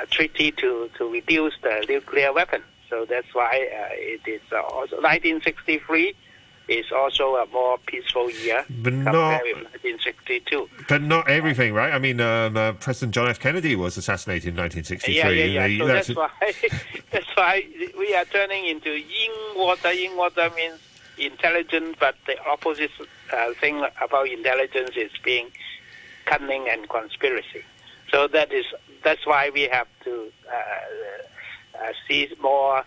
a 0.00 0.06
treaty 0.06 0.52
to, 0.52 0.90
to 0.98 1.10
reduce 1.10 1.54
the 1.62 1.84
nuclear 1.88 2.32
weapon. 2.32 2.62
So 2.88 3.06
that's 3.08 3.34
why 3.34 3.68
uh, 3.72 3.88
it 3.92 4.20
is 4.26 4.40
uh, 4.52 4.60
also 4.62 4.96
1963 4.96 6.14
is 6.68 6.86
also 6.92 7.36
a 7.36 7.46
more 7.46 7.76
peaceful 7.86 8.30
year 8.30 8.64
But 8.68 8.92
compared 8.92 9.14
not- 9.14 9.42
with 9.42 9.56
1962. 9.82 10.68
But 10.88 11.02
not 11.02 11.28
everything, 11.28 11.74
right? 11.74 11.92
I 11.92 11.98
mean, 11.98 12.20
um, 12.20 12.56
uh, 12.56 12.72
President 12.74 13.14
John 13.14 13.28
F. 13.28 13.40
Kennedy 13.40 13.76
was 13.76 13.96
assassinated 13.96 14.48
in 14.48 14.56
1963. 14.56 15.16
Yeah, 15.16 15.28
yeah, 15.30 15.66
yeah. 15.66 15.78
So 15.78 15.86
that's 15.86 16.06
that's 16.08 16.16
why 16.16 16.30
that's 17.10 17.36
why 17.36 17.66
we 17.98 18.14
are 18.14 18.24
turning 18.26 18.66
into 18.66 18.90
yin 18.90 19.32
water. 19.56 19.92
Yin 19.92 20.16
water 20.16 20.50
means 20.54 20.78
intelligent, 21.18 21.98
but 21.98 22.14
the 22.26 22.36
opposite 22.44 22.90
uh, 23.32 23.52
thing 23.60 23.84
about 24.00 24.28
intelligence 24.28 24.90
is 24.96 25.10
being 25.24 25.50
cunning 26.26 26.68
and 26.68 26.88
conspiracy. 26.88 27.62
So 28.10 28.28
that 28.28 28.52
is 28.52 28.66
that's 29.02 29.26
why 29.26 29.50
we 29.50 29.62
have 29.62 29.88
to 30.04 30.30
uh, 30.48 31.78
uh, 31.78 31.92
see 32.08 32.28
more 32.40 32.84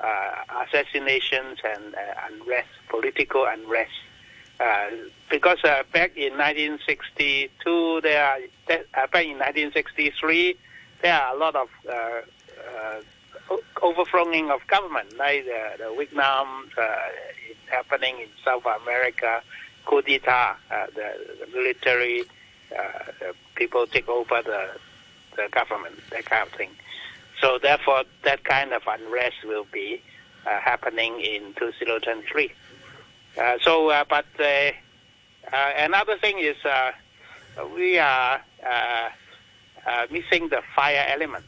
uh, 0.00 0.64
assassinations 0.66 1.58
and 1.64 1.94
uh, 1.94 1.98
unrest, 2.30 2.68
political 2.88 3.44
unrest. 3.46 3.90
Uh, 4.60 4.90
because 5.30 5.58
back 5.92 6.16
in 6.16 6.32
1962, 6.36 8.00
there 8.02 8.24
are 8.24 9.06
back 9.08 9.24
in 9.24 9.38
1963, 9.38 10.56
there 11.02 11.14
are 11.14 11.34
a 11.34 11.38
lot 11.38 11.54
of 11.54 11.68
overthrowing 13.80 14.50
of 14.50 14.66
government, 14.66 15.16
like 15.16 15.44
the, 15.44 15.78
the 15.78 15.94
Vietnam 15.96 16.68
happening 17.70 18.16
in 18.20 18.28
South 18.44 18.64
America, 18.82 19.42
coup 19.84 20.02
d'état, 20.02 20.56
uh, 20.70 20.86
the, 20.94 21.36
the 21.40 21.46
military 21.56 22.24
uh, 22.76 23.32
people 23.54 23.86
take 23.86 24.08
over 24.08 24.42
the 24.42 24.68
the 25.38 25.48
government, 25.50 25.94
that 26.10 26.24
kind 26.26 26.46
of 26.46 26.52
thing. 26.52 26.70
So 27.40 27.58
therefore, 27.58 28.02
that 28.24 28.44
kind 28.44 28.72
of 28.72 28.82
unrest 28.86 29.36
will 29.44 29.66
be 29.72 30.02
uh, 30.46 30.60
happening 30.60 31.20
in 31.20 31.54
2023. 31.54 32.52
Uh, 33.38 33.58
so, 33.62 33.90
uh, 33.90 34.04
but 34.08 34.26
uh, 34.40 34.42
uh, 34.44 35.72
another 35.78 36.18
thing 36.18 36.38
is 36.38 36.56
uh, 36.64 36.92
we 37.74 37.98
are 37.98 38.40
missing 40.10 40.48
the 40.48 40.62
fire 40.74 41.04
element 41.08 41.44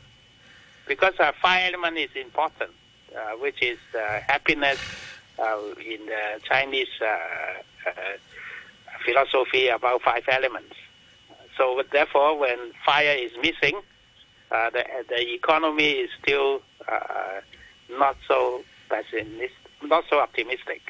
because 0.86 1.14
uh, 1.18 1.32
fire 1.42 1.66
element 1.72 1.98
is 1.98 2.10
important, 2.14 2.70
which 3.40 3.62
is 3.62 3.78
happiness 4.26 4.78
in 5.38 6.06
the 6.06 6.40
Chinese 6.44 6.88
philosophy 9.04 9.68
about 9.68 10.02
five 10.02 10.24
elements. 10.28 10.74
So 11.60 11.82
therefore, 11.92 12.38
when 12.38 12.72
fire 12.86 13.14
is 13.18 13.32
missing, 13.36 13.82
uh, 14.50 14.70
the 14.70 14.82
the 15.10 15.34
economy 15.34 15.90
is 15.90 16.10
still 16.22 16.62
uh, 16.90 17.40
not 17.90 18.16
so 18.26 18.64
pessimistic, 18.88 19.50
not 19.82 20.04
so 20.08 20.20
optimistic. 20.20 20.80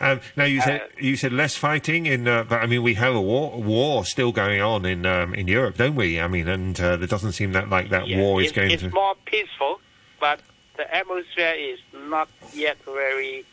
Um, 0.00 0.20
now 0.34 0.44
you 0.44 0.60
said 0.62 0.82
you 0.98 1.14
said 1.14 1.32
less 1.32 1.54
fighting 1.54 2.06
in, 2.06 2.26
uh, 2.26 2.42
but 2.42 2.60
I 2.60 2.66
mean 2.66 2.82
we 2.82 2.94
have 2.94 3.14
a 3.14 3.20
war, 3.20 3.62
war 3.62 4.04
still 4.04 4.32
going 4.32 4.60
on 4.60 4.84
in 4.84 5.06
um, 5.06 5.32
in 5.32 5.46
Europe, 5.46 5.76
don't 5.76 5.94
we? 5.94 6.20
I 6.20 6.26
mean, 6.26 6.48
and 6.48 6.78
uh, 6.80 6.96
there 6.96 7.06
doesn't 7.06 7.32
seem 7.32 7.52
that 7.52 7.70
like 7.70 7.90
that 7.90 8.08
Yeah, 8.08 8.18
war 8.18 8.42
is 8.42 8.50
going 8.50 8.72
it's 8.72 8.80
to. 8.80 8.86
It's 8.86 8.94
more 8.94 9.14
peaceful, 9.26 9.80
but 10.18 10.40
the 10.76 10.92
atmosphere 10.92 11.54
is 11.56 11.78
not 11.94 12.28
yet 12.52 12.78
very 12.84 13.44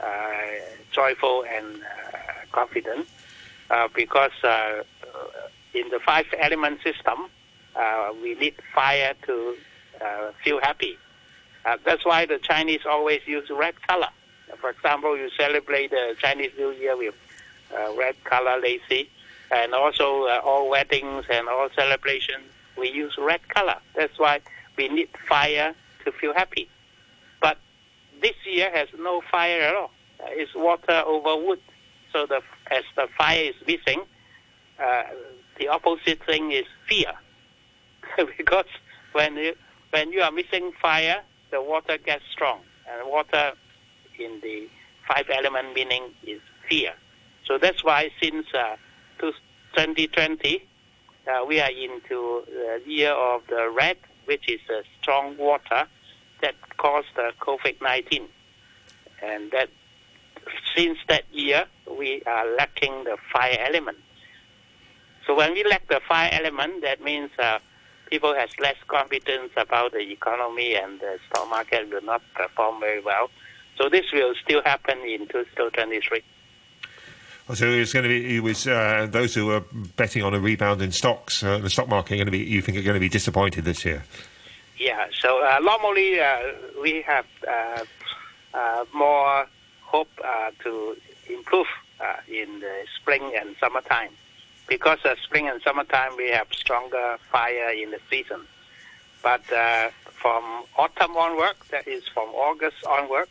uh, 0.00 0.04
joyful 0.92 1.46
and 1.46 1.80
uh, 1.82 1.86
confident 2.52 3.08
uh, 3.70 3.88
because 3.94 4.32
uh, 4.42 4.82
in 5.74 5.88
the 5.90 6.00
five 6.00 6.26
element 6.38 6.80
system, 6.82 7.26
uh, 7.76 8.12
we 8.22 8.34
need 8.34 8.54
fire 8.74 9.14
to 9.26 9.56
uh, 10.00 10.30
feel 10.42 10.60
happy. 10.60 10.96
Uh, 11.64 11.76
that's 11.84 12.04
why 12.04 12.26
the 12.26 12.38
Chinese 12.38 12.80
always 12.88 13.20
use 13.26 13.48
red 13.50 13.74
color. 13.86 14.08
For 14.60 14.70
example, 14.70 15.16
you 15.16 15.30
celebrate 15.36 15.90
the 15.90 16.14
Chinese 16.20 16.52
New 16.58 16.70
Year 16.72 16.96
with 16.96 17.14
uh, 17.74 17.94
red 17.96 18.22
color 18.24 18.60
lai 18.60 18.78
see, 18.88 19.08
and 19.50 19.74
also 19.74 20.24
uh, 20.24 20.40
all 20.44 20.68
weddings 20.68 21.24
and 21.30 21.48
all 21.48 21.68
celebrations 21.74 22.44
we 22.76 22.90
use 22.90 23.14
red 23.18 23.46
color. 23.48 23.76
That's 23.94 24.18
why 24.18 24.40
we 24.76 24.88
need 24.88 25.08
fire 25.28 25.74
to 26.04 26.12
feel 26.12 26.34
happy. 26.34 26.68
But 27.40 27.58
this 28.20 28.34
year 28.44 28.70
has 28.72 28.88
no 28.98 29.22
fire 29.30 29.62
at 29.62 29.74
all. 29.74 29.90
Uh, 30.20 30.26
it's 30.30 30.54
water 30.54 31.02
over 31.06 31.36
wood. 31.44 31.60
So 32.12 32.26
the 32.26 32.42
as 32.70 32.84
the 32.96 33.08
fire 33.18 33.42
is 33.42 33.54
missing, 33.66 34.02
uh, 34.82 35.04
the 35.58 35.68
opposite 35.68 36.24
thing 36.24 36.52
is 36.52 36.64
fear. 36.88 37.12
because 38.36 38.66
when 39.12 39.36
you 39.36 39.54
when 39.90 40.12
you 40.12 40.20
are 40.22 40.32
missing 40.32 40.72
fire, 40.80 41.22
the 41.50 41.62
water 41.62 41.98
gets 41.98 42.24
strong, 42.32 42.60
and 42.90 43.08
water 43.08 43.52
in 44.18 44.40
the 44.42 44.68
five 45.06 45.26
element 45.30 45.74
meaning 45.74 46.02
is 46.26 46.40
fear. 46.68 46.92
So 47.44 47.58
that's 47.58 47.84
why 47.84 48.10
since 48.20 48.46
uh, 48.54 48.76
2020, 49.20 50.66
uh, 51.26 51.44
we 51.46 51.60
are 51.60 51.70
into 51.70 52.42
the 52.46 52.82
year 52.86 53.12
of 53.12 53.42
the 53.48 53.70
rat, 53.70 53.98
which 54.24 54.48
is 54.48 54.60
a 54.70 54.82
strong 55.00 55.36
water 55.36 55.86
that 56.40 56.54
caused 56.76 57.08
the 57.16 57.32
COVID-19, 57.40 58.22
and 59.22 59.50
that 59.52 59.68
since 60.76 60.98
that 61.08 61.24
year 61.32 61.66
we 61.90 62.22
are 62.22 62.46
lacking 62.56 63.04
the 63.04 63.16
fire 63.32 63.58
element. 63.60 63.98
So 65.26 65.34
when 65.34 65.52
we 65.54 65.64
lack 65.64 65.88
the 65.88 66.00
fire 66.06 66.30
element, 66.32 66.82
that 66.82 67.02
means 67.02 67.30
uh, 67.38 67.58
people 68.10 68.34
has 68.34 68.50
less 68.60 68.76
confidence 68.86 69.50
about 69.56 69.92
the 69.92 70.00
economy 70.00 70.74
and 70.74 71.00
the 71.00 71.18
stock 71.28 71.48
market 71.48 71.90
will 71.90 72.02
not 72.02 72.22
perform 72.34 72.80
very 72.80 73.00
well. 73.00 73.30
So 73.76 73.88
this 73.88 74.04
will 74.12 74.34
still 74.42 74.62
happen 74.64 74.98
in 75.00 75.26
2023. 75.28 76.22
So 77.52 77.66
it's 77.66 77.92
going 77.92 78.04
to 78.04 78.08
be. 78.08 78.36
It 78.36 78.42
was 78.42 78.66
uh, 78.66 79.06
those 79.10 79.34
who 79.34 79.50
are 79.50 79.62
betting 79.96 80.22
on 80.22 80.32
a 80.32 80.40
rebound 80.40 80.80
in 80.80 80.92
stocks, 80.92 81.42
uh, 81.42 81.58
the 81.58 81.68
stock 81.68 81.88
market, 81.88 82.14
are 82.14 82.16
going 82.16 82.26
to 82.26 82.32
be. 82.32 82.38
You 82.38 82.62
think 82.62 82.78
are 82.78 82.82
going 82.82 82.94
to 82.94 83.00
be 83.00 83.10
disappointed 83.10 83.64
this 83.64 83.84
year? 83.84 84.02
Yeah. 84.78 85.08
So 85.20 85.44
uh, 85.44 85.58
normally 85.58 86.20
uh, 86.20 86.38
we 86.80 87.02
have 87.02 87.26
uh, 87.46 87.84
uh, 88.54 88.84
more 88.94 89.46
hope 89.82 90.08
uh, 90.24 90.52
to 90.62 90.96
improve 91.28 91.66
uh, 92.00 92.16
in 92.28 92.60
the 92.60 92.86
spring 92.98 93.32
and 93.38 93.54
summertime 93.60 94.10
because 94.68 94.98
uh, 95.04 95.14
spring 95.22 95.48
and 95.48 95.60
summertime 95.62 96.16
we 96.16 96.28
have 96.30 96.46
stronger 96.52 97.18
fire 97.30 97.70
in 97.70 97.90
the 97.90 98.00
season. 98.10 98.40
But 99.22 99.50
uh, 99.52 99.90
from 100.04 100.64
autumn 100.76 101.16
onward, 101.16 101.56
that 101.70 101.88
is 101.88 102.06
from 102.08 102.28
August 102.30 102.84
onward, 102.86 103.28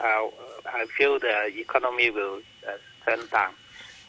uh, 0.00 0.28
I 0.66 0.86
feel 0.96 1.18
the 1.18 1.46
economy 1.58 2.10
will 2.10 2.40
uh, 2.66 2.72
turn 3.04 3.26
down. 3.30 3.52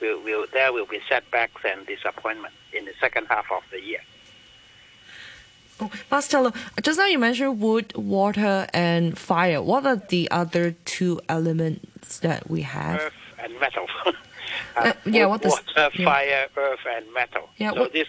Will, 0.02 0.22
will, 0.22 0.46
there 0.54 0.72
will 0.72 0.86
be 0.86 1.00
setbacks 1.10 1.62
and 1.66 1.86
disappointment 1.86 2.54
in 2.74 2.86
the 2.86 2.94
second 3.00 3.28
half 3.28 3.52
of 3.52 3.64
the 3.72 3.82
year. 3.82 4.00
Oh, 5.82 5.90
Marcelo, 6.12 6.52
just 6.82 7.00
now 7.00 7.06
you 7.06 7.20
mentioned 7.20 7.62
wood, 7.62 7.96
water, 7.96 8.68
and 8.74 9.18
fire. 9.18 9.62
What 9.62 9.86
are 9.86 9.96
the 9.96 10.30
other 10.30 10.72
two 10.86 11.22
elements 11.30 12.20
that 12.20 12.50
we 12.50 12.62
have? 12.62 13.00
Earth 13.00 13.14
and 13.40 13.60
metal. 13.60 13.88
Uh, 14.80 14.94
yeah, 15.06 15.26
what 15.26 15.42
does- 15.42 15.52
water, 15.52 15.90
yeah. 15.94 16.06
fire, 16.06 16.48
earth, 16.58 16.80
and 16.96 17.06
metal. 17.14 17.50
Yeah, 17.58 17.72
so 17.74 17.82
what- 17.82 17.94
this, 17.94 18.08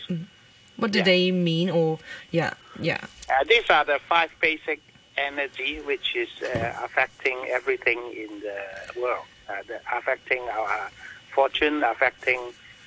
What 0.76 0.92
do 0.92 0.98
Yeah. 1.00 1.04
they 1.04 1.30
mean? 1.30 1.68
Or 1.70 1.98
yeah, 2.30 2.54
yeah. 2.80 3.00
uh, 3.28 3.44
these 3.44 3.68
are 3.68 3.84
the 3.84 3.98
five 4.08 4.30
basic 4.40 4.80
energy 5.18 5.80
which 5.80 6.16
is 6.16 6.30
uh, 6.42 6.72
affecting 6.82 7.36
everything 7.50 7.98
in 8.16 8.40
the 8.40 9.00
world, 9.00 9.26
uh, 9.50 9.56
the, 9.68 9.78
affecting 9.92 10.40
our 10.48 10.90
fortune, 11.34 11.82
affecting 11.84 12.40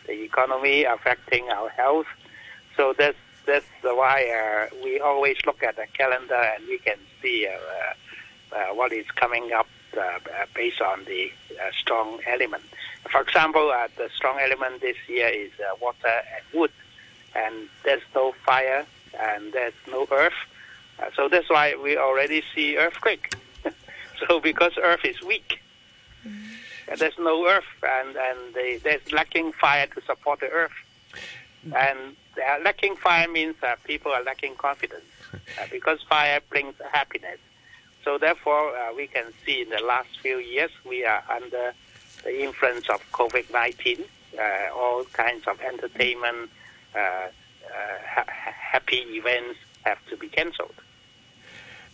the 0.07 0.23
economy, 0.23 0.85
affecting 0.85 1.49
our 1.51 1.69
health. 1.69 2.07
So 2.75 2.93
that's 2.97 3.17
that's 3.45 3.67
why 3.83 4.25
uh, 4.71 4.75
we 4.83 4.99
always 4.99 5.37
look 5.45 5.61
at 5.61 5.75
the 5.75 5.85
calendar 5.95 6.33
and 6.55 6.65
we 6.67 6.79
can 6.79 6.97
see 7.21 7.45
uh, 7.47 7.51
uh, 7.51 8.55
uh, 8.55 8.73
what 8.73 8.91
is 8.91 9.05
coming 9.11 9.51
up 9.53 9.67
uh, 9.67 9.67
uh, 9.67 9.82
based 10.55 10.81
on 10.81 11.05
the 11.05 11.31
uh, 11.59 11.71
strong 11.77 12.19
element. 12.27 12.63
For 13.11 13.21
example, 13.21 13.71
uh, 13.71 13.87
the 13.97 14.09
strong 14.15 14.39
element 14.39 14.81
this 14.81 14.97
year 15.07 15.27
is 15.27 15.51
uh, 15.59 15.75
water 15.81 16.07
and 16.07 16.59
wood, 16.59 16.71
and 17.35 17.67
there's 17.83 18.01
no 18.15 18.33
fire 18.45 18.85
and 19.19 19.53
there's 19.53 19.73
no 19.89 20.07
earth. 20.11 20.33
Uh, 20.99 21.05
so 21.15 21.27
that's 21.27 21.49
why 21.49 21.75
we 21.75 21.97
already 21.97 22.43
see 22.53 22.77
earthquake. 22.77 23.35
so 24.27 24.39
because 24.39 24.73
earth 24.81 25.03
is 25.03 25.21
weak, 25.21 25.59
and 26.23 26.99
there's 26.99 27.17
no 27.19 27.45
earth, 27.47 27.65
and 27.83 28.15
and 28.15 28.53
they, 28.53 28.77
there's 28.77 29.11
lacking 29.11 29.51
fire 29.53 29.87
to 29.87 30.01
support 30.01 30.39
the 30.39 30.49
earth, 30.49 30.71
and 31.75 32.15
uh, 32.37 32.57
lacking 32.63 32.95
fire 32.95 33.27
means 33.27 33.55
uh, 33.63 33.75
people 33.83 34.11
are 34.11 34.23
lacking 34.23 34.55
confidence 34.55 35.03
uh, 35.33 35.65
because 35.71 36.01
fire 36.03 36.39
brings 36.49 36.75
happiness. 36.91 37.39
So 38.03 38.17
therefore, 38.17 38.75
uh, 38.75 38.93
we 38.95 39.07
can 39.07 39.25
see 39.45 39.61
in 39.61 39.69
the 39.69 39.79
last 39.83 40.09
few 40.21 40.37
years 40.37 40.71
we 40.85 41.05
are 41.05 41.23
under 41.29 41.73
the 42.23 42.43
influence 42.43 42.89
of 42.89 43.01
COVID-19. 43.11 44.01
Uh, 44.37 44.41
all 44.75 45.05
kinds 45.05 45.47
of 45.47 45.59
entertainment, 45.61 46.49
uh, 46.95 46.99
uh, 46.99 47.29
ha- 48.05 48.25
ha- 48.27 48.55
happy 48.71 49.03
events 49.11 49.59
have 49.83 49.99
to 50.09 50.17
be 50.17 50.27
cancelled. 50.27 50.73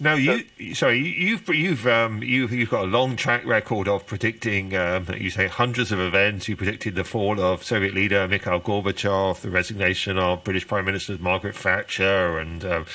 Now 0.01 0.13
you, 0.13 0.45
sorry, 0.75 0.99
you- 0.99 1.27
you've 1.27 1.49
you've 1.49 1.85
um, 1.85 2.23
you've 2.23 2.53
you've 2.53 2.69
got 2.69 2.85
a 2.85 2.87
long 2.87 3.17
track 3.17 3.45
record 3.45 3.89
of 3.89 4.05
predicting. 4.07 4.73
Um, 4.73 5.07
you 5.17 5.29
say 5.29 5.47
hundreds 5.47 5.91
of 5.91 5.99
events. 5.99 6.47
You 6.47 6.55
predicted 6.55 6.95
the 6.95 7.03
fall 7.03 7.37
of 7.41 7.63
Soviet 7.65 7.93
leader 7.93 8.25
Mikhail 8.25 8.61
Gorbachev, 8.61 9.41
the 9.41 9.49
resignation 9.49 10.17
of 10.17 10.45
British 10.45 10.65
Prime 10.67 10.85
Minister 10.85 11.17
Margaret 11.19 11.53
Thatcher, 11.57 12.39
and 12.39 12.63
um, 12.63 12.85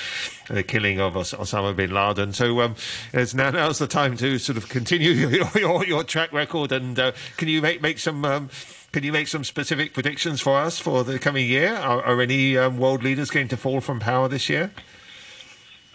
the 0.49 0.63
killing 0.63 0.99
of 0.99 1.15
Os- 1.15 1.33
Osama 1.35 1.75
bin 1.75 1.93
Laden. 1.93 2.33
So 2.33 2.59
um, 2.61 2.75
it's 3.13 3.35
now 3.35 3.51
now's 3.51 3.77
the 3.77 3.85
time 3.87 4.17
to 4.17 4.39
sort 4.39 4.57
of 4.57 4.67
continue 4.69 5.11
your 5.11 5.45
your, 5.55 5.85
your 5.85 6.03
track 6.03 6.33
record. 6.33 6.71
And 6.71 6.97
uh, 6.97 7.11
can 7.37 7.47
you 7.47 7.61
make 7.61 7.83
make 7.83 7.99
some? 7.99 8.25
Um, 8.25 8.49
can 8.91 9.03
you 9.03 9.11
make 9.11 9.27
some 9.27 9.43
specific 9.43 9.93
predictions 9.93 10.41
for 10.41 10.57
us 10.57 10.79
for 10.79 11.03
the 11.03 11.19
coming 11.19 11.45
year? 11.47 11.75
Are, 11.75 12.01
are 12.01 12.19
any 12.21 12.57
um, 12.57 12.77
world 12.79 13.03
leaders 13.03 13.29
going 13.29 13.49
to 13.49 13.57
fall 13.57 13.79
from 13.81 13.99
power 13.99 14.27
this 14.27 14.49
year? 14.49 14.71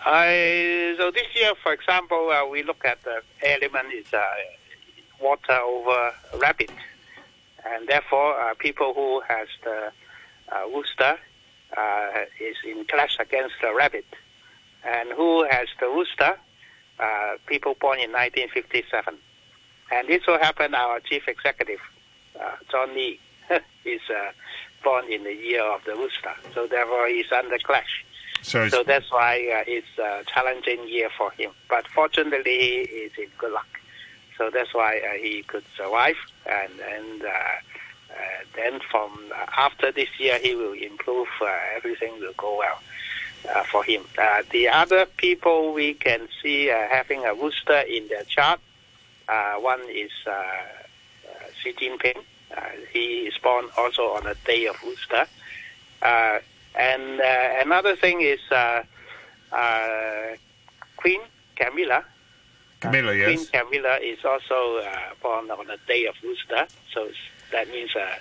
So 0.05 1.11
this 1.11 1.26
year, 1.34 1.53
for 1.62 1.72
example, 1.72 2.30
uh, 2.30 2.46
we 2.46 2.62
look 2.62 2.84
at 2.84 3.03
the 3.03 3.22
element 3.42 3.92
is 3.92 4.12
uh, 4.14 4.24
water 5.20 5.59
over 5.59 6.12
rabbit, 6.38 6.70
and 7.66 7.88
therefore 7.88 8.38
uh, 8.40 8.55
people 8.55 8.94
who 8.94 9.20
has 9.26 9.48
the 9.64 9.92
rooster 10.72 11.18
is 12.40 12.57
in 12.66 12.84
clash 12.86 13.16
against 13.18 13.55
the 13.61 13.74
rabbit, 13.74 14.07
and 14.84 15.11
who 15.11 15.44
has 15.44 15.68
the 15.80 15.86
rooster, 15.86 16.38
people 17.46 17.74
born 17.80 17.98
in 17.98 18.12
1957, 18.12 19.16
and 19.92 20.09
this 20.09 20.26
will 20.26 20.38
happen. 20.38 20.74
Our 20.74 21.01
chief 21.01 21.28
executive, 21.28 21.80
uh, 22.40 22.57
John 22.70 22.94
Lee, 22.94 23.18
is 23.84 24.01
uh, 24.09 24.30
born 24.84 25.12
in 25.12 25.24
the 25.24 25.34
year 25.34 25.62
of 25.62 25.82
the 25.84 25.94
rooster, 25.94 26.34
so 26.55 26.66
therefore 26.66 27.09
he's 27.09 27.30
under 27.32 27.59
clash. 27.59 28.05
So, 28.43 28.68
So 28.68 28.82
that's 28.82 29.11
why 29.11 29.36
uh, 29.36 29.64
it's 29.66 29.99
a 29.99 30.24
challenging 30.32 30.88
year 30.88 31.11
for 31.16 31.30
him. 31.32 31.51
But 31.68 31.86
fortunately, 31.88 32.59
he 32.59 32.74
is 33.07 33.12
in 33.18 33.28
good 33.38 33.53
luck. 33.53 33.66
So 34.36 34.51
that's 34.51 34.72
why 34.74 34.99
uh, 34.99 35.18
he 35.18 35.43
could 35.43 35.64
survive. 35.76 36.16
And, 36.47 36.72
and 36.80 37.22
uh, 37.22 37.28
then 38.57 38.80
from 38.91 39.18
after 39.57 39.93
this 39.93 40.09
year, 40.18 40.38
he 40.38 40.55
will 40.55 40.72
improve. 40.72 41.28
Everything 41.76 42.18
will 42.20 42.32
go 42.36 42.59
well 42.59 42.78
uh, 43.55 43.64
for 43.64 43.84
him. 43.84 44.05
Uh, 44.18 44.43
the 44.51 44.68
other 44.68 45.07
people 45.07 45.72
we 45.72 45.95
can 45.95 46.28
see 46.43 46.70
uh, 46.70 46.76
having 46.91 47.24
a 47.24 47.34
rooster 47.34 47.80
in 47.80 48.09
their 48.09 48.24
chart. 48.24 48.61
One 49.61 49.80
is 49.88 50.11
Xi 51.62 51.72
Jinping. 51.74 52.18
He 52.93 53.26
is 53.28 53.38
born 53.38 53.66
also 53.76 54.03
on 54.14 54.26
a 54.26 54.34
day 54.47 54.66
of 54.66 54.82
rooster. 54.82 55.26
And 56.75 57.21
uh, 57.21 57.49
another 57.62 57.97
thing 57.97 58.21
is 58.21 58.41
uh, 58.51 58.83
uh, 59.53 60.37
Queen 60.97 61.21
Camilla. 61.57 62.05
Camilla, 62.81 63.14
yes. 63.14 63.27
Queen 63.27 63.47
Camilla 63.62 63.99
is 63.99 64.25
also 64.25 64.79
uh, 64.79 65.14
born 65.23 65.51
on 65.51 65.66
the 65.66 65.79
day 65.87 66.07
of 66.07 66.14
rooster, 66.23 66.66
so 66.93 67.09
that 67.53 67.68
means 67.68 67.95
uh, 67.95 68.16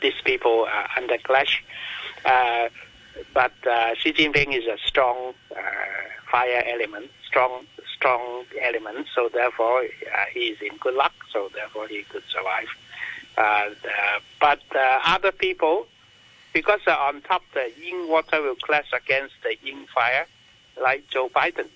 these 0.00 0.14
people 0.24 0.66
are 0.70 0.88
under 0.96 1.18
clash. 1.18 1.62
Uh, 2.24 2.68
but 3.34 3.52
uh, 3.66 3.94
Xi 3.96 4.12
Jinping 4.12 4.56
is 4.56 4.64
a 4.66 4.78
strong 4.86 5.34
uh, 5.54 5.60
fire 6.30 6.62
element, 6.66 7.10
strong 7.26 7.66
strong 7.94 8.44
element. 8.60 9.06
So 9.14 9.28
therefore, 9.32 9.82
uh, 9.82 10.24
he 10.32 10.46
is 10.52 10.58
in 10.62 10.76
good 10.78 10.94
luck. 10.94 11.12
So 11.32 11.50
therefore, 11.52 11.88
he 11.88 12.04
could 12.04 12.22
survive. 12.30 12.68
Uh, 13.36 13.70
but 14.40 14.62
uh, 14.74 15.00
other 15.04 15.32
people, 15.32 15.86
because 16.58 16.80
uh, 16.88 17.06
on 17.08 17.20
top 17.20 17.42
the 17.54 17.70
Yin 17.80 18.08
water 18.08 18.42
will 18.42 18.56
clash 18.56 18.90
against 18.92 19.34
the 19.44 19.54
Ying 19.62 19.86
fire, 19.94 20.26
like 20.82 21.06
Joe 21.08 21.28
Biden, 21.28 21.68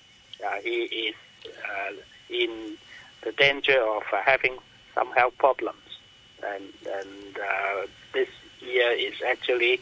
uh, 0.45 0.59
he 0.61 1.07
is 1.07 1.15
uh, 1.47 1.93
in 2.29 2.77
the 3.21 3.31
danger 3.31 3.79
of 3.81 4.03
uh, 4.11 4.17
having 4.25 4.57
some 4.93 5.09
health 5.11 5.37
problems, 5.37 5.87
and 6.45 6.65
and 6.99 7.37
uh, 7.37 7.87
this 8.13 8.27
year 8.59 8.91
is 8.91 9.13
actually 9.25 9.79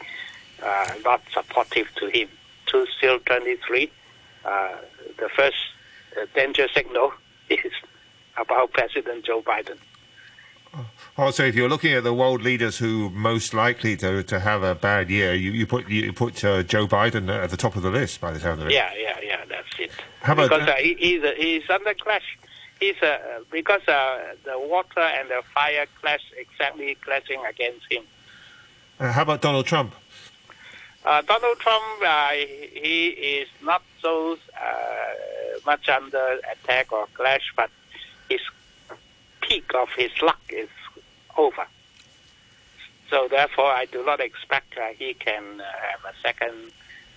uh, 0.61 0.93
not 1.03 1.21
supportive 1.33 1.87
to 1.95 2.05
him. 2.05 2.29
To 2.67 2.85
still 2.95 3.17
23, 3.21 3.91
uh, 4.45 4.75
the 5.17 5.29
first 5.35 5.57
danger 6.35 6.67
signal 6.75 7.11
is 7.49 7.73
about 8.37 8.71
President 8.71 9.25
Joe 9.25 9.41
Biden. 9.41 9.79
Oh, 11.17 11.29
so 11.29 11.43
if 11.43 11.55
you're 11.55 11.69
looking 11.69 11.93
at 11.93 12.03
the 12.03 12.13
world 12.13 12.41
leaders 12.41 12.77
who 12.77 13.09
most 13.09 13.53
likely 13.53 13.97
to, 13.97 14.23
to 14.23 14.39
have 14.39 14.63
a 14.63 14.75
bad 14.75 15.09
year, 15.09 15.33
you, 15.33 15.51
you 15.51 15.67
put 15.67 15.89
you 15.89 16.13
put 16.13 16.43
uh, 16.43 16.63
Joe 16.63 16.87
Biden 16.87 17.29
at 17.29 17.49
the 17.49 17.57
top 17.57 17.75
of 17.75 17.83
the 17.83 17.91
list 17.91 18.21
by 18.21 18.31
the 18.31 18.39
sound 18.39 18.61
of 18.61 18.67
it. 18.67 18.73
Yeah, 18.73 18.91
yeah, 18.97 19.19
yeah. 19.21 19.45
That's 19.47 19.67
it. 19.77 19.91
How 20.21 20.33
about 20.33 20.49
because 20.49 20.65
that? 20.67 20.77
uh, 20.77 20.81
he, 20.81 20.95
he's 20.95 21.23
uh, 21.23 21.33
he's 21.37 21.69
under 21.69 21.93
clash. 21.95 22.37
He's 22.79 23.01
uh, 23.03 23.41
because 23.51 23.85
uh, 23.87 24.35
the 24.45 24.57
water 24.57 25.01
and 25.01 25.29
the 25.29 25.43
fire 25.53 25.85
clash 25.99 26.21
exactly 26.37 26.95
clashing 26.95 27.43
against 27.45 27.91
him. 27.91 28.03
Uh, 28.99 29.11
how 29.11 29.23
about 29.23 29.41
Donald 29.41 29.65
Trump? 29.65 29.93
Uh, 31.03 31.21
Donald 31.23 31.59
Trump, 31.59 31.83
uh, 32.05 32.29
he 32.29 33.07
is 33.07 33.47
not 33.63 33.81
so 34.01 34.37
uh, 34.55 34.69
much 35.65 35.89
under 35.89 36.39
attack 36.51 36.91
or 36.91 37.07
clash, 37.15 37.51
but 37.55 37.69
his 38.29 38.41
peak 39.41 39.71
of 39.75 39.89
his 39.97 40.11
luck 40.21 40.39
is 40.49 40.69
over. 41.37 41.65
So 43.09 43.27
therefore, 43.29 43.65
I 43.65 43.85
do 43.85 44.05
not 44.05 44.19
expect 44.21 44.77
uh, 44.77 44.87
he 44.97 45.13
can 45.13 45.59
uh, 45.59 45.63
have 45.63 46.05
a 46.05 46.17
second 46.21 46.71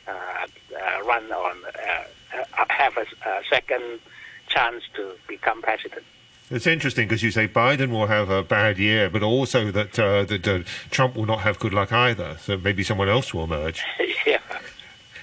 uh, 0.09 0.11
uh, 0.13 1.03
run 1.05 1.33
on, 1.33 1.57
uh, 1.65 2.05
uh, 2.37 2.65
have 2.69 2.97
a, 2.97 3.07
a 3.29 3.43
second 3.49 4.01
chance 4.49 4.83
to 4.95 5.13
become 5.29 5.63
president. 5.63 6.05
It's 6.51 6.67
interesting 6.67 7.09
because 7.09 7.23
you 7.23 7.31
say 7.31 7.49
Biden 7.49 7.91
will 7.91 8.07
have 8.07 8.29
a 8.29 8.43
bad 8.43 8.79
year, 8.79 9.09
but 9.09 9.23
also 9.23 9.71
that 9.71 9.99
uh, 9.99 10.25
that 10.25 10.47
uh, 10.47 10.59
Trump 10.91 11.17
will 11.17 11.25
not 11.25 11.41
have 11.41 11.59
good 11.59 11.73
luck 11.73 11.91
either. 11.91 12.37
So 12.39 12.59
maybe 12.59 12.83
someone 12.83 13.09
else 13.09 13.33
will 13.33 13.45
emerge. 13.45 13.83
yeah, 14.27 14.39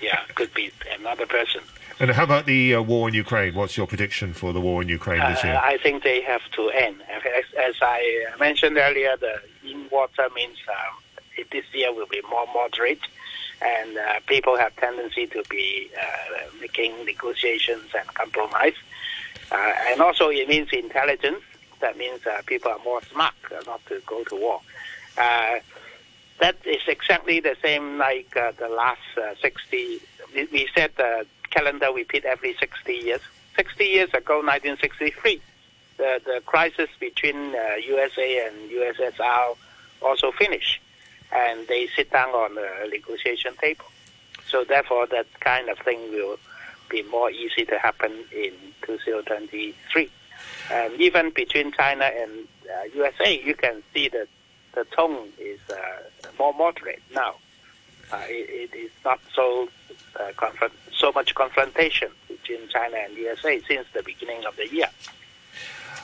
yeah, 0.02 0.20
could 0.34 0.54
be 0.54 0.72
another 0.98 1.28
person. 1.28 1.62
And 2.02 2.10
how 2.10 2.24
about 2.24 2.48
the 2.48 2.74
uh, 2.74 2.82
war 2.82 3.08
in 3.10 3.14
Ukraine? 3.14 3.54
What's 3.54 3.78
your 3.78 3.86
prediction 3.86 4.34
for 4.34 4.54
the 4.54 4.60
war 4.60 4.82
in 4.82 4.90
Ukraine 4.90 5.20
this 5.32 5.44
Uh, 5.44 5.50
year? 5.50 5.62
I 5.64 5.78
think 5.78 6.02
they 6.02 6.20
have 6.22 6.42
to 6.58 6.64
end. 6.72 6.98
As, 7.40 7.46
as 7.70 7.76
I 7.80 8.26
mentioned 8.40 8.76
earlier, 8.78 9.16
the 9.18 9.40
in 9.64 9.88
water 9.92 10.28
means 10.34 10.58
um, 10.68 10.94
this 11.52 11.66
year 11.74 11.94
will 11.94 12.08
be 12.08 12.24
more 12.28 12.48
moderate, 12.56 13.04
and 13.62 14.00
uh, 14.00 14.20
people 14.26 14.58
have 14.58 14.76
tendency 14.78 15.28
to 15.28 15.44
be 15.48 15.92
uh, 15.96 16.50
making 16.60 16.92
negotiations 17.06 17.88
and 17.96 18.08
compromise. 18.16 18.78
Uh, 19.52 19.74
and 19.90 20.02
also, 20.02 20.30
it 20.30 20.50
means 20.50 20.70
intelligence. 20.74 21.44
That 21.82 21.98
means 22.00 22.26
uh, 22.26 22.42
people 22.48 22.72
are 22.72 22.84
more 22.84 23.04
smart 23.12 23.36
uh, 23.52 23.62
not 23.68 23.86
to 23.90 24.02
go 24.08 24.24
to 24.24 24.36
war. 24.36 24.60
Uh, 25.20 25.60
that 26.40 26.56
is 26.66 26.82
exactly 26.88 27.40
the 27.42 27.56
same 27.62 28.00
like 28.00 28.36
uh, 28.36 28.54
the 28.58 28.70
last 28.70 29.06
uh, 29.18 29.36
60. 29.40 30.00
We, 30.34 30.68
said 30.74 30.92
the 30.98 31.28
calendar 31.52 31.92
repeat 31.94 32.26
every 32.26 32.56
60 32.60 32.94
years. 32.94 33.22
60 33.56 33.84
years 33.84 34.10
ago, 34.10 34.38
1963, 34.38 35.42
the, 35.98 36.22
the 36.26 36.42
crisis 36.46 36.90
between 37.00 37.56
uh, 37.56 37.76
USA 37.88 38.48
and 38.48 38.72
USSR 38.72 39.56
also 40.02 40.32
finished, 40.32 40.80
and 41.32 41.68
they 41.68 41.88
sit 41.96 42.12
down 42.12 42.30
on 42.30 42.56
the 42.56 42.90
negotiation 42.90 43.54
table. 43.60 43.86
So 44.50 44.64
therefore, 44.64 45.08
that 45.08 45.28
kind 45.40 45.70
of 45.70 45.78
thing 45.80 46.00
will 46.12 46.38
be 46.90 47.04
more 47.04 47.30
easy 47.32 47.66
to 47.66 47.78
happen 47.78 48.12
in 48.36 48.54
2023. 48.82 50.10
And 50.72 50.94
even 51.00 51.32
between 51.32 51.72
China 51.72 52.06
and 52.06 52.32
uh, 52.70 52.84
USA, 52.96 53.42
you 53.42 53.54
can 53.56 53.82
see 53.94 54.10
that 54.10 54.28
the 54.74 54.86
tone 54.96 55.30
is 55.40 55.60
uh, 55.70 56.28
more 56.40 56.54
moderate 56.54 57.02
now. 57.14 57.36
Uh, 58.12 58.22
it, 58.28 58.72
it 58.72 58.78
is 58.78 58.92
not 59.06 59.20
so 59.34 59.70
uh, 60.20 60.32
confront, 60.38 60.74
so 61.02 61.12
much 61.12 61.34
confrontation 61.34 62.10
between 62.28 62.70
China 62.70 62.98
and 63.04 63.18
USA 63.18 63.60
since 63.68 63.88
the 63.94 64.04
beginning 64.04 64.46
of 64.46 64.56
the 64.56 64.68
year. 64.74 64.90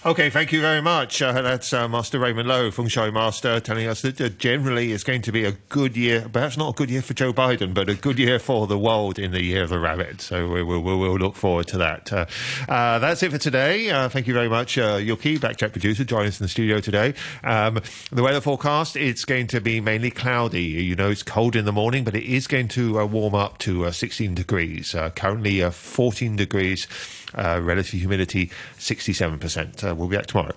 Okay, 0.06 0.30
thank 0.30 0.52
you 0.52 0.62
very 0.62 0.82
much. 0.82 1.24
Uh, 1.24 1.41
that's 1.41 1.74
uh, 1.74 1.88
Master 1.88 2.20
Raymond 2.20 2.48
Lo, 2.48 2.70
Feng 2.70 2.88
Shui 2.88 3.10
Master, 3.10 3.60
telling 3.60 3.88
us 3.88 4.04
that 4.04 4.22
uh, 4.22 4.30
generally 4.30 4.91
it's 4.91 5.04
going 5.04 5.24
to 5.24 5.32
be 5.32 5.43
a 5.43 5.54
good 5.70 5.98
year, 5.98 6.30
perhaps 6.32 6.56
not 6.56 6.70
a 6.70 6.74
good 6.74 6.91
year 6.91 7.02
for 7.02 7.16
Joe 7.16 7.34
Biden, 7.34 7.74
but 7.74 7.89
a 7.89 7.95
good 7.95 8.20
year 8.20 8.38
for 8.38 8.68
the 8.68 8.78
world 8.78 9.18
in 9.18 9.32
the 9.32 9.43
year 9.43 9.64
of 9.64 9.70
the 9.70 9.80
rabbit. 9.80 10.22
So 10.22 10.48
we, 10.48 10.62
we, 10.62 10.78
we'll, 10.78 11.18
look 11.18 11.36
forward 11.36 11.68
to 11.70 11.80
that. 11.80 12.14
Uh, 12.14 12.26
uh, 12.70 13.00
that's 13.00 13.24
it 13.24 13.32
for 13.32 13.39
today. 13.39 13.89
Uh, 13.89 14.08
thank 14.08 14.28
you 14.28 14.36
very 14.36 14.48
much, 14.48 14.78
uh, 14.78 15.00
Yuki, 15.02 15.39
Backchat 15.39 15.72
producer, 15.72 16.04
joining 16.04 16.28
us 16.28 16.39
in 16.39 16.43
the 16.43 16.50
studio 16.50 16.80
today. 16.80 17.16
Um, 17.43 17.82
the 18.12 18.22
weather 18.22 18.39
forecast, 18.39 18.95
it's 18.95 19.26
going 19.26 19.48
to 19.48 19.60
be 19.60 19.82
mainly 19.82 20.12
cloudy. 20.12 20.62
You 20.62 20.95
know, 20.95 21.10
it's 21.10 21.24
cold 21.24 21.56
in 21.56 21.66
the 21.66 21.74
morning, 21.74 22.04
but 22.04 22.16
it 22.16 22.24
is 22.24 22.45
going 22.45 22.68
to 22.70 23.04
warm 23.08 23.34
up 23.34 23.58
to 23.60 23.86
uh, 23.86 23.91
16 23.91 24.36
degrees. 24.36 24.95
Currently 25.16 25.64
uh, 25.64 25.72
14 25.72 26.36
degrees. 26.36 26.88
Uh, 27.36 27.59
relative 27.61 27.99
humidity 27.99 28.49
67%. 28.78 29.84
Uh, 29.84 29.93
we'll 29.95 30.07
be 30.07 30.15
back 30.15 30.28
tomorrow. 30.28 30.53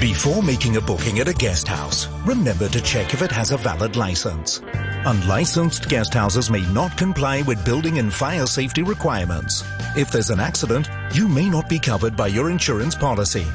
Before 0.00 0.42
making 0.42 0.76
a 0.76 0.80
booking 0.80 1.20
at 1.20 1.28
a 1.28 1.32
guest 1.32 1.68
house, 1.68 2.08
remember 2.26 2.68
to 2.68 2.80
check 2.80 3.14
if 3.14 3.22
it 3.22 3.30
has 3.30 3.52
a 3.52 3.56
valid 3.56 3.94
license. 3.94 4.60
Unlicensed 5.06 5.88
guest 5.88 6.12
houses 6.14 6.50
may 6.50 6.62
not 6.72 6.96
comply 6.96 7.42
with 7.42 7.64
building 7.64 7.98
and 7.98 8.12
fire 8.12 8.46
safety 8.46 8.82
requirements. 8.82 9.62
If 9.96 10.10
there's 10.10 10.30
an 10.30 10.40
accident, 10.40 10.88
you 11.12 11.28
may 11.28 11.48
not 11.48 11.68
be 11.68 11.78
covered 11.78 12.16
by 12.16 12.26
your 12.28 12.50
insurance 12.50 12.94
policy. 12.94 13.46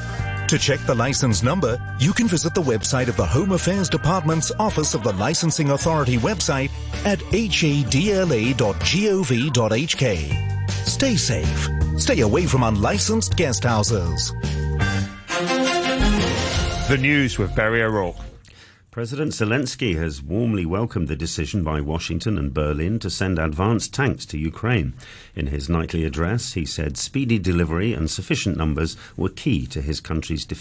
To 0.47 0.57
check 0.57 0.80
the 0.82 0.95
license 0.95 1.43
number, 1.43 1.78
you 1.99 2.13
can 2.13 2.28
visit 2.30 2.53
the 2.53 2.61
website 2.61 3.09
of 3.09 3.17
the 3.17 3.25
Home 3.25 3.51
Affairs 3.51 3.89
Department's 3.89 4.51
Office 4.57 4.93
of 4.93 5.03
the 5.03 5.11
Licensing 5.13 5.71
Authority 5.71 6.17
website 6.17 6.71
at 7.05 7.19
hadla.gov.hk. 7.19 8.57
Stay 10.70 11.15
safe. 11.15 11.70
Stay 11.97 12.22
away 12.22 12.45
from 12.45 12.63
unlicensed 12.63 13.36
guest 13.36 13.63
houses. 13.63 14.34
The 16.88 16.97
news 16.99 17.38
with 17.38 17.55
Barry 17.55 17.84
O'Rourke. 17.84 18.15
President 18.97 19.32
Zelensky 19.32 19.95
has 19.95 20.24
warmly 20.24 20.65
welcomed 20.65 21.07
the 21.07 21.15
decision 21.15 21.63
by 21.63 21.80
Washington 21.82 22.36
and 22.36 22.51
Berlin 22.51 22.97
to 22.97 23.11
send 23.11 23.38
advanced 23.38 23.93
tanks 23.93 24.26
to 24.26 24.39
Ukraine. 24.39 24.95
In 25.36 25.47
his 25.47 25.70
nightly 25.70 26.03
address, 26.03 26.53
he 26.53 26.65
said 26.65 26.97
speedy 26.97 27.38
delivery 27.38 27.93
and 27.93 28.09
sufficient 28.09 28.57
numbers 28.57 28.97
were 29.15 29.30
key 29.30 29.68
to 29.68 29.84
his 29.84 29.99
country's 29.99 30.45
defense. 30.45 30.55